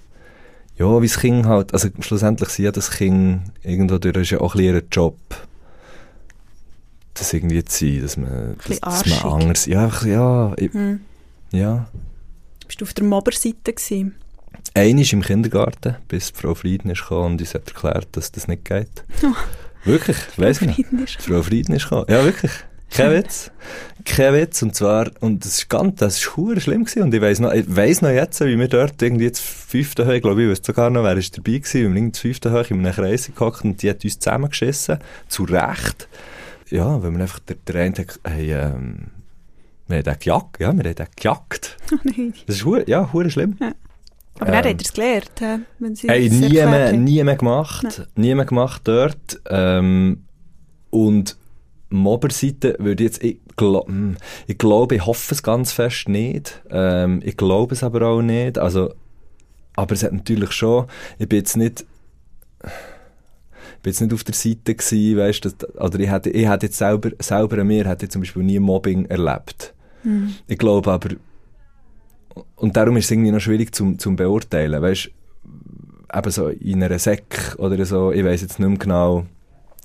ja, 0.78 1.02
wie 1.02 1.08
das 1.08 1.20
Kind 1.20 1.46
halt, 1.46 1.74
also 1.74 1.90
schlussendlich 2.00 2.50
sieht 2.50 2.66
ja 2.66 2.72
das 2.72 2.92
Kind 2.92 3.42
irgendwo 3.64 3.98
durch, 3.98 4.16
ist 4.18 4.30
ja 4.32 4.40
auch 4.42 4.56
ein 4.56 4.60
bisschen 4.60 4.76
ihr 4.76 4.84
Job, 4.92 5.18
das 7.14 7.34
irgendwie 7.34 7.64
zu 7.66 7.86
sein, 7.86 8.02
dass 8.02 8.18
man, 8.18 8.56
dass, 8.68 8.80
dass 8.80 9.06
man 9.24 9.34
anders, 9.42 9.66
ja, 9.66 9.92
ja, 10.06 10.54
ich, 10.58 10.74
Hm. 10.74 11.02
ja. 11.52 11.88
Bist 12.66 12.80
du 12.82 12.86
auf 12.86 12.94
der 12.94 13.04
Mobberseite 13.04 13.74
gewesen? 13.74 14.16
Einer 14.74 15.02
ist 15.02 15.12
im 15.14 15.22
Kindergarten, 15.22 15.98
bis 16.08 16.30
Frau 16.30 16.56
Frieden 16.56 16.90
ist 16.92 17.02
gekommen 17.02 17.34
und 17.34 17.42
uns 17.42 17.54
hat 17.54 17.68
erklärt, 17.68 18.08
dass 18.14 18.32
das 18.32 18.48
nicht 18.48 18.64
geht. 18.66 19.04
Oh. 19.24 19.34
Wirklich. 19.84 20.16
Frieden 20.18 21.04
ist- 21.04 21.22
Frau 21.22 21.42
Frieden 21.44 21.76
ist 21.76 21.84
gekommen. 21.84 22.06
Ja, 22.08 22.24
wirklich. 22.24 22.52
Kein 22.92 23.12
Witz. 23.24 23.50
Kein 24.06 24.34
Witz. 24.34 24.62
Und 24.62 24.76
zwar, 24.76 25.12
und 25.20 25.46
das 25.46 25.60
ist 25.60 25.70
ganz, 25.70 26.00
das 26.00 26.18
ist 26.18 26.36
hure 26.38 26.60
schlimm 26.60 26.86
gewesen. 26.86 27.04
Und 27.04 27.14
ich 27.14 27.22
weiss 27.22 27.40
noch, 27.40 27.52
ich 27.52 27.66
weiss 27.74 28.02
noch 28.02 28.10
jetzt, 28.10 28.40
wie 28.42 28.58
wir 28.58 28.68
dort 28.68 29.02
irgendwie 29.02 29.26
jetzt 29.26 29.42
fünfte 29.42 30.06
Höhe, 30.06 30.22
glaube, 30.22 30.44
ich 30.44 30.50
weiss 30.50 30.62
sogar 30.64 30.90
noch, 30.90 31.04
wer 31.04 31.18
ist 31.18 31.38
dabei 31.38 31.58
gewesen, 31.58 31.94
wir 31.94 32.02
irgendwie 32.02 32.20
fünfte 32.20 32.52
Höhe 32.52 32.66
in 32.70 32.86
einem 32.86 32.94
Kreis 32.94 33.32
gehockt 33.34 33.64
und 33.64 33.82
die 33.82 33.90
hat 33.90 34.04
uns 34.04 34.20
zusammengeschissen. 34.20 35.00
Zu 35.28 35.44
Recht. 35.44 36.08
Ja, 36.70 37.02
weil 37.04 37.12
wir 37.12 37.22
einfach, 37.22 37.40
der, 37.40 37.58
der 37.68 37.82
eine 37.82 37.96
hat, 37.98 38.20
hey, 38.24 38.54
ähm, 38.54 39.08
wir 39.88 39.98
haben 39.98 40.04
den 40.04 40.20
gejagt, 40.20 40.60
ja, 40.60 40.60
wir 40.60 40.68
haben 40.68 40.96
den 40.96 41.08
gejagt. 41.16 41.78
Oh 41.92 41.98
nein. 42.04 42.34
Das 42.48 42.56
ist 42.58 42.66
hure, 42.66 42.84
ja, 42.88 43.12
hure 43.12 43.30
schlimm. 43.30 43.58
Aber 43.60 43.74
dann 44.46 44.54
Ähm, 44.54 44.56
hat 44.56 44.66
er 44.66 44.76
es 44.80 44.94
gelernt, 44.94 45.66
wenn 45.80 45.96
sie 45.96 46.08
Hey, 46.08 46.30
nie 46.30 46.54
mehr, 46.54 46.94
nie 46.94 47.24
mehr 47.24 47.36
gemacht. 47.36 48.08
Nie 48.16 48.34
mehr 48.34 48.46
gemacht 48.46 48.82
dort. 48.86 49.42
Ähm, 49.50 50.24
und 50.90 51.38
Mobberseite 51.92 52.76
würde 52.80 53.04
ich 53.04 53.12
jetzt, 53.12 53.24
ich, 53.24 53.40
gla 53.56 53.86
hm, 53.86 54.18
ich 54.48 54.58
glaube, 54.58 54.96
ich 54.96 55.06
hoffe 55.06 55.34
es 55.34 55.44
ganz 55.44 55.72
fest 55.72 56.10
nicht. 56.10 56.62
Ähm, 56.70 57.22
ich 57.24 57.38
glaube 57.38 57.76
es 57.76 57.84
aber 57.84 58.02
auch 58.08 58.22
nicht. 58.22 58.58
Also, 58.58 58.94
aber 59.76 59.94
es 59.94 60.04
hat 60.04 60.14
natürlich 60.14 60.52
schon, 60.52 60.86
ich 61.20 61.30
bin 61.30 61.40
jetzt 61.40 61.58
nicht, 61.58 61.86
ich 62.64 63.84
bin 63.84 63.92
jetzt 63.92 64.02
nicht 64.02 64.14
auf 64.14 64.24
der 64.24 64.36
Seite 64.36 64.76
gewesen, 64.76 65.18
weißt 65.18 65.46
du, 65.46 65.68
oder 65.80 66.00
ich 66.00 66.10
hätte, 66.10 66.30
ich 66.30 66.48
hätte 66.48 66.68
jetzt 66.68 66.78
selber, 66.78 67.12
selber 67.20 67.60
an 67.60 67.68
mir, 67.68 67.88
hätte 67.88 68.10
zum 68.10 68.22
Beispiel 68.22 68.44
nie 68.44 68.60
Mobbing 68.60 69.06
erlebt. 69.06 69.74
Hm. 70.04 70.36
Ich 70.48 70.58
glaube 70.58 70.92
aber, 70.92 71.10
und 72.56 72.78
darum 72.78 72.98
ist 72.98 73.06
es 73.06 73.12
irgendwie 73.12 73.32
noch 73.32 73.40
schwierig 73.40 73.76
zum, 73.76 74.00
zum 74.00 74.16
beurteilen, 74.16 74.82
weißt 74.82 75.12
eben 76.14 76.32
so 76.32 76.48
in 76.50 76.84
einer 76.84 77.00
Sek 77.00 77.56
oder 77.58 77.86
so, 77.86 78.12
ich 78.12 78.24
weiß 78.24 78.42
jetzt 78.42 78.60
nicht 78.60 78.68
mehr 78.68 78.78
genau, 78.78 79.26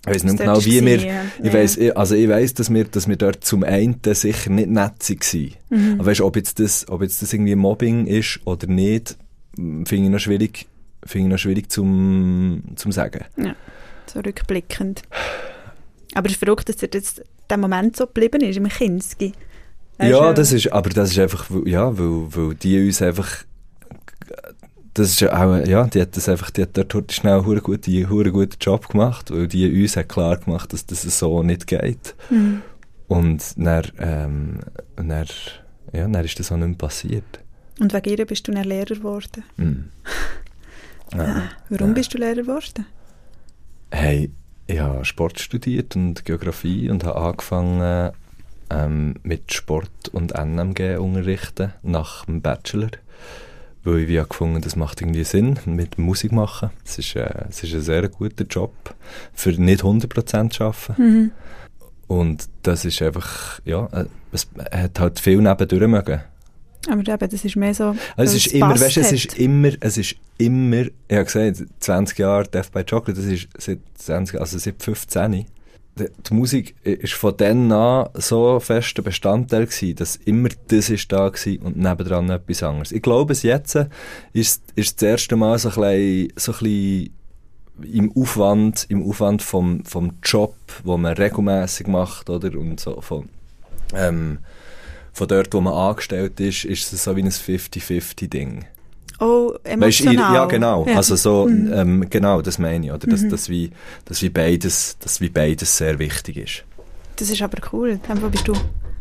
ich 0.07 0.15
weiß 0.15 0.25
nicht 0.25 0.39
genau, 0.39 0.65
wie 0.65 0.85
wir, 0.85 0.97
ja. 1.05 1.21
ich 1.43 1.53
weiss, 1.53 1.77
ich- 1.77 1.97
also 1.97 2.15
ich 2.15 2.29
weiss, 2.29 2.55
dass 2.55 2.73
wir, 2.73 2.85
dass 2.85 3.09
wir 3.09 3.17
dort 3.17 3.45
zum 3.45 3.63
einen 3.65 4.01
sicher 4.13 4.51
nicht 4.51 4.69
nett 4.69 5.09
waren. 5.11 5.51
Mhm. 5.71 5.95
Aber 5.99 6.07
weißt, 6.07 6.21
ob 6.21 6.37
jetzt 6.37 6.59
das, 6.61 6.89
ob 6.89 7.03
jetzt 7.03 7.21
das 7.23 7.33
irgendwie 7.33 7.55
Mobbing 7.55 8.07
ist 8.07 8.41
oder 8.45 8.67
nicht, 8.67 9.17
m, 9.59 9.85
finde 9.87 10.05
ich 10.07 10.11
noch 10.11 10.19
schwierig, 10.21 10.67
finde 11.05 11.27
ich 11.27 11.33
noch 11.33 11.39
schwierig 11.39 11.71
zum, 11.71 12.63
zum 12.77 12.93
sagen. 12.93 13.25
So 14.07 14.21
rückblickend. 14.21 15.03
Aber 16.15 16.27
es 16.27 16.33
ist 16.33 16.39
verrückt, 16.39 16.69
dass 16.69 16.83
er 16.83 16.89
jetzt 16.93 17.23
der 17.51 17.57
Moment 17.59 17.97
so 17.97 18.07
geblieben 18.07 18.41
ist, 18.43 18.57
im 18.57 18.69
Kinski. 18.69 19.33
Ja, 20.01 20.29
du? 20.29 20.35
das 20.35 20.53
ist, 20.53 20.73
aber 20.73 20.91
das 20.91 21.11
ist 21.11 21.19
einfach, 21.19 21.49
ja, 21.65 21.97
weil, 21.99 22.27
weil 22.31 22.55
die 22.55 22.85
uns 22.87 23.01
einfach, 23.03 23.29
das 24.99 25.09
ist 25.11 25.21
ja 25.21 25.33
auch, 25.37 25.67
ja, 25.67 25.85
die 25.87 26.01
hat 26.01 26.17
das 26.17 26.29
einfach, 26.29 26.51
die 26.51 26.63
hat 26.63 26.71
dort 26.77 27.13
schnell 27.13 27.41
einen 27.41 27.61
guten, 27.63 27.91
einen 27.95 28.33
guten 28.33 28.57
Job 28.61 28.89
gemacht, 28.89 29.31
weil 29.31 29.47
die 29.47 29.83
uns 29.83 29.97
hat 29.97 30.09
klar 30.09 30.37
gemacht, 30.39 30.73
dass 30.73 30.87
das 30.87 31.03
so 31.19 31.43
nicht 31.43 31.67
geht. 31.67 32.15
Mhm. 32.31 32.63
Und 33.09 33.43
dann, 33.57 33.85
ähm, 33.99 34.61
dann, 34.97 35.27
ja, 35.93 36.09
dann 36.09 36.25
ist 36.25 36.39
das 36.41 36.51
auch 36.51 36.57
nicht 36.57 36.69
mehr 36.69 36.77
passiert. 36.79 37.41
Und 37.79 37.93
wegen 37.93 38.11
ihr 38.19 38.25
bist 38.27 38.49
du 38.49 38.53
dann 38.53 38.65
Lehrer 38.65 38.95
geworden. 38.95 39.45
Hm. 39.57 39.85
Ja. 41.15 41.43
Warum 41.69 41.89
Ja. 41.89 41.95
bist 41.95 42.15
du 42.15 42.19
Lehrer 42.19 42.37
geworden? 42.37 42.87
Hey, 43.91 44.31
ich 44.67 44.81
habe 44.81 45.05
Sport 45.05 45.39
studiert 45.41 45.95
und 45.95 46.25
Geografie 46.25 46.91
und 46.91 47.05
habe 47.05 47.21
angefangen 47.21 48.13
ähm, 48.71 49.15
mit 49.23 49.53
Sport 49.53 50.09
und 50.11 50.33
NMG 50.33 50.97
unterrichten 50.99 51.73
nach 51.83 52.25
dem 52.25 52.41
Bachelor. 52.41 52.91
Weil 53.87 54.11
ich 54.11 54.21
auch 54.21 54.29
gefunden 54.29 54.61
das 54.61 54.75
macht 54.75 55.01
irgendwie 55.01 55.23
Sinn, 55.23 55.61
mit 55.65 55.97
Musik 55.97 56.33
machen. 56.33 56.71
Es 56.85 56.99
ist, 56.99 57.15
äh, 57.15 57.45
es 57.49 57.63
ist 57.63 57.73
ein 57.73 57.83
sehr 57.83 58.09
guter 58.09 58.45
Job, 58.45 58.75
für 59.33 59.51
nicht 59.51 59.83
100% 59.83 60.51
zu 60.51 60.65
arbeiten. 60.65 60.95
Mhm. 60.99 61.31
Und 62.09 62.49
das 62.63 62.85
ist 62.85 63.01
einfach, 63.01 63.61
ja, 63.65 63.87
äh, 63.93 64.07
es 64.33 64.49
hat 64.73 64.99
halt 64.99 65.21
viel 65.21 65.41
nebendurch 65.41 65.87
mögen. 65.87 66.21
Aber 66.89 67.01
eben, 67.01 67.31
das 67.31 67.45
ist 67.45 67.57
mehr 67.57 67.75
so. 67.75 67.95
Also 68.17 68.37
es 68.37 68.47
ist 68.47 68.55
immer, 68.55 68.79
weißt, 68.81 68.97
es 68.97 69.13
ist 69.13 69.39
immer, 69.39 69.71
es 69.81 69.99
ist 69.99 70.17
immer, 70.39 70.87
ich 71.09 71.17
habe 71.17 71.25
gesagt, 71.25 71.65
20 71.81 72.19
Jahre 72.19 72.49
Death 72.49 72.73
by 72.73 72.85
Chocolate, 72.85 73.21
das 73.21 73.25
ist 73.31 73.49
seit 73.57 73.79
20, 73.95 74.41
also 74.41 74.59
seit 74.59 74.83
15. 74.83 75.47
Die, 75.99 76.35
Musik 76.35 76.75
ist 76.83 77.15
von 77.15 77.35
dann 77.39 77.73
an 77.73 78.11
so 78.15 78.61
fester 78.61 79.01
Bestandteil 79.01 79.65
gewesen, 79.65 79.97
dass 79.97 80.17
immer 80.17 80.51
das 80.69 80.91
ist 80.91 81.11
da 81.11 81.31
gewesen 81.31 81.63
und 81.63 81.79
nebendran 81.79 82.29
etwas 82.29 82.63
anderes. 82.63 82.93
Ich 82.93 83.01
glaube, 83.01 83.33
es 83.33 83.43
jetzt 83.43 83.79
ist, 84.35 84.63
ist 84.75 85.01
das 85.01 85.09
erste 85.09 85.37
Mal 85.37 85.59
so 85.59 85.71
ein 85.71 85.75
bisschen, 85.75 86.33
so 86.37 86.53
ein 86.53 86.59
bisschen 86.59 87.15
im 87.83 88.13
Aufwand, 88.15 88.87
im 88.91 89.09
Aufwand 89.09 89.43
vom, 89.43 89.85
vom 89.85 90.13
Job, 90.23 90.55
wo 90.85 90.99
man 90.99 91.15
regelmäßig 91.15 91.87
macht, 91.87 92.29
oder, 92.29 92.59
und 92.59 92.79
so, 92.79 93.01
von, 93.01 93.29
ähm, 93.95 94.39
von 95.13 95.29
dort, 95.29 95.55
wo 95.55 95.63
man 95.63 95.73
angestellt 95.73 96.39
ist, 96.41 96.65
ist 96.67 96.93
es 96.93 97.05
so 97.05 97.17
wie 97.17 97.23
ein 97.23 97.31
50-50-Ding. 97.31 98.67
Oh, 99.19 99.53
Weißt, 99.53 99.61
ihr- 99.67 99.73
emotional. 99.73 100.35
ja, 100.35 100.45
genau. 100.47 100.87
Ja. 100.87 100.97
Also 100.97 101.17
so, 101.17 101.47
Mhm. 101.47 101.73
ähm, 101.73 102.07
genau, 102.11 102.43
das 102.43 102.59
meine 102.59 102.87
ich, 102.87 102.93
oder? 102.93 103.07
Dass, 103.07 103.27
dass, 103.29 103.49
wie, 103.49 103.71
dass, 104.05 104.21
wie 104.23 104.29
beides, 104.29 104.99
dass 104.99 105.21
wie 105.21 105.29
beides 105.31 105.77
sehr 105.77 105.99
wichtig 105.99 106.37
ist. 106.37 106.65
Das 107.17 107.31
ist 107.31 107.41
aber 107.41 107.59
cool. 107.73 107.99
Dann 108.07 108.21
bist 108.31 108.47
du, 108.47 108.53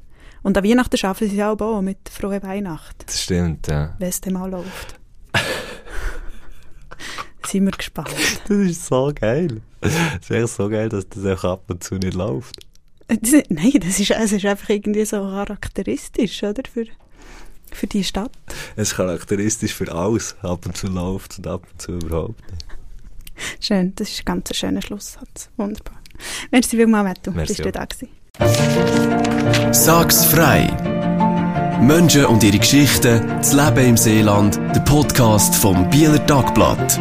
Und 0.47 0.57
an 0.57 0.63
Weihnachten 0.63 0.95
schaffen 0.95 1.29
sie 1.29 1.37
es 1.37 1.43
auch, 1.45 1.59
auch 1.59 1.81
mit 1.81 2.07
Frohe 2.07 2.41
Weihnacht, 2.41 3.03
Das 3.05 3.21
stimmt, 3.21 3.67
ja. 3.67 3.93
wenn 3.99 4.07
es 4.07 4.21
dann 4.21 4.31
mal 4.31 4.49
läuft. 4.49 4.97
Sind 7.45 7.65
wir 7.65 7.71
gespannt. 7.71 8.15
Das 8.47 8.57
ist 8.57 8.85
so 8.85 9.11
geil. 9.13 9.59
Das 9.81 9.93
ist 10.21 10.31
echt 10.31 10.47
so 10.47 10.69
geil, 10.69 10.87
dass 10.87 11.05
das 11.09 11.25
auch 11.25 11.43
ab 11.51 11.63
und 11.67 11.83
zu 11.83 11.95
nicht 11.95 12.13
läuft. 12.13 12.55
Das- 13.09 13.43
Nein, 13.49 13.73
das 13.81 13.99
ist, 13.99 14.11
es 14.11 14.31
ist 14.31 14.45
einfach 14.45 14.69
irgendwie 14.69 15.03
so 15.03 15.17
charakteristisch, 15.17 16.41
oder? 16.43 16.63
Für, 16.73 16.85
für 17.73 17.87
die 17.87 18.05
Stadt. 18.05 18.31
Es 18.77 18.91
ist 18.91 18.95
charakteristisch 18.95 19.73
für 19.73 19.93
alles. 19.93 20.37
Ab 20.43 20.65
und 20.65 20.77
zu 20.77 20.87
läuft 20.87 21.39
und 21.39 21.47
ab 21.47 21.67
und 21.69 21.81
zu 21.81 21.91
überhaupt 21.91 22.39
nicht. 22.49 22.65
Schön, 23.59 23.93
das 23.95 24.11
ist 24.11 24.21
ein 24.21 24.25
ganz 24.25 24.55
schöner 24.55 24.81
Schlusssatz. 24.81 25.49
Wunderbar. 25.57 25.99
Merci 26.51 26.77
vielmals, 26.77 27.03
Mattu. 27.17 27.31
Merci 27.31 27.53
Bist 27.53 27.65
du 27.65 27.71
da 27.73 27.83
gewesen. 27.83 28.07
Sag's 29.71 30.25
frei! 30.25 30.67
Menschen 31.81 32.25
und 32.25 32.43
ihre 32.43 32.59
Geschichten, 32.59 33.21
das 33.37 33.53
Leben 33.53 33.89
im 33.89 33.97
Seeland, 33.97 34.59
der 34.75 34.81
Podcast 34.81 35.55
vom 35.55 35.89
Bieler 35.89 36.25
Tagblatt. 36.25 36.99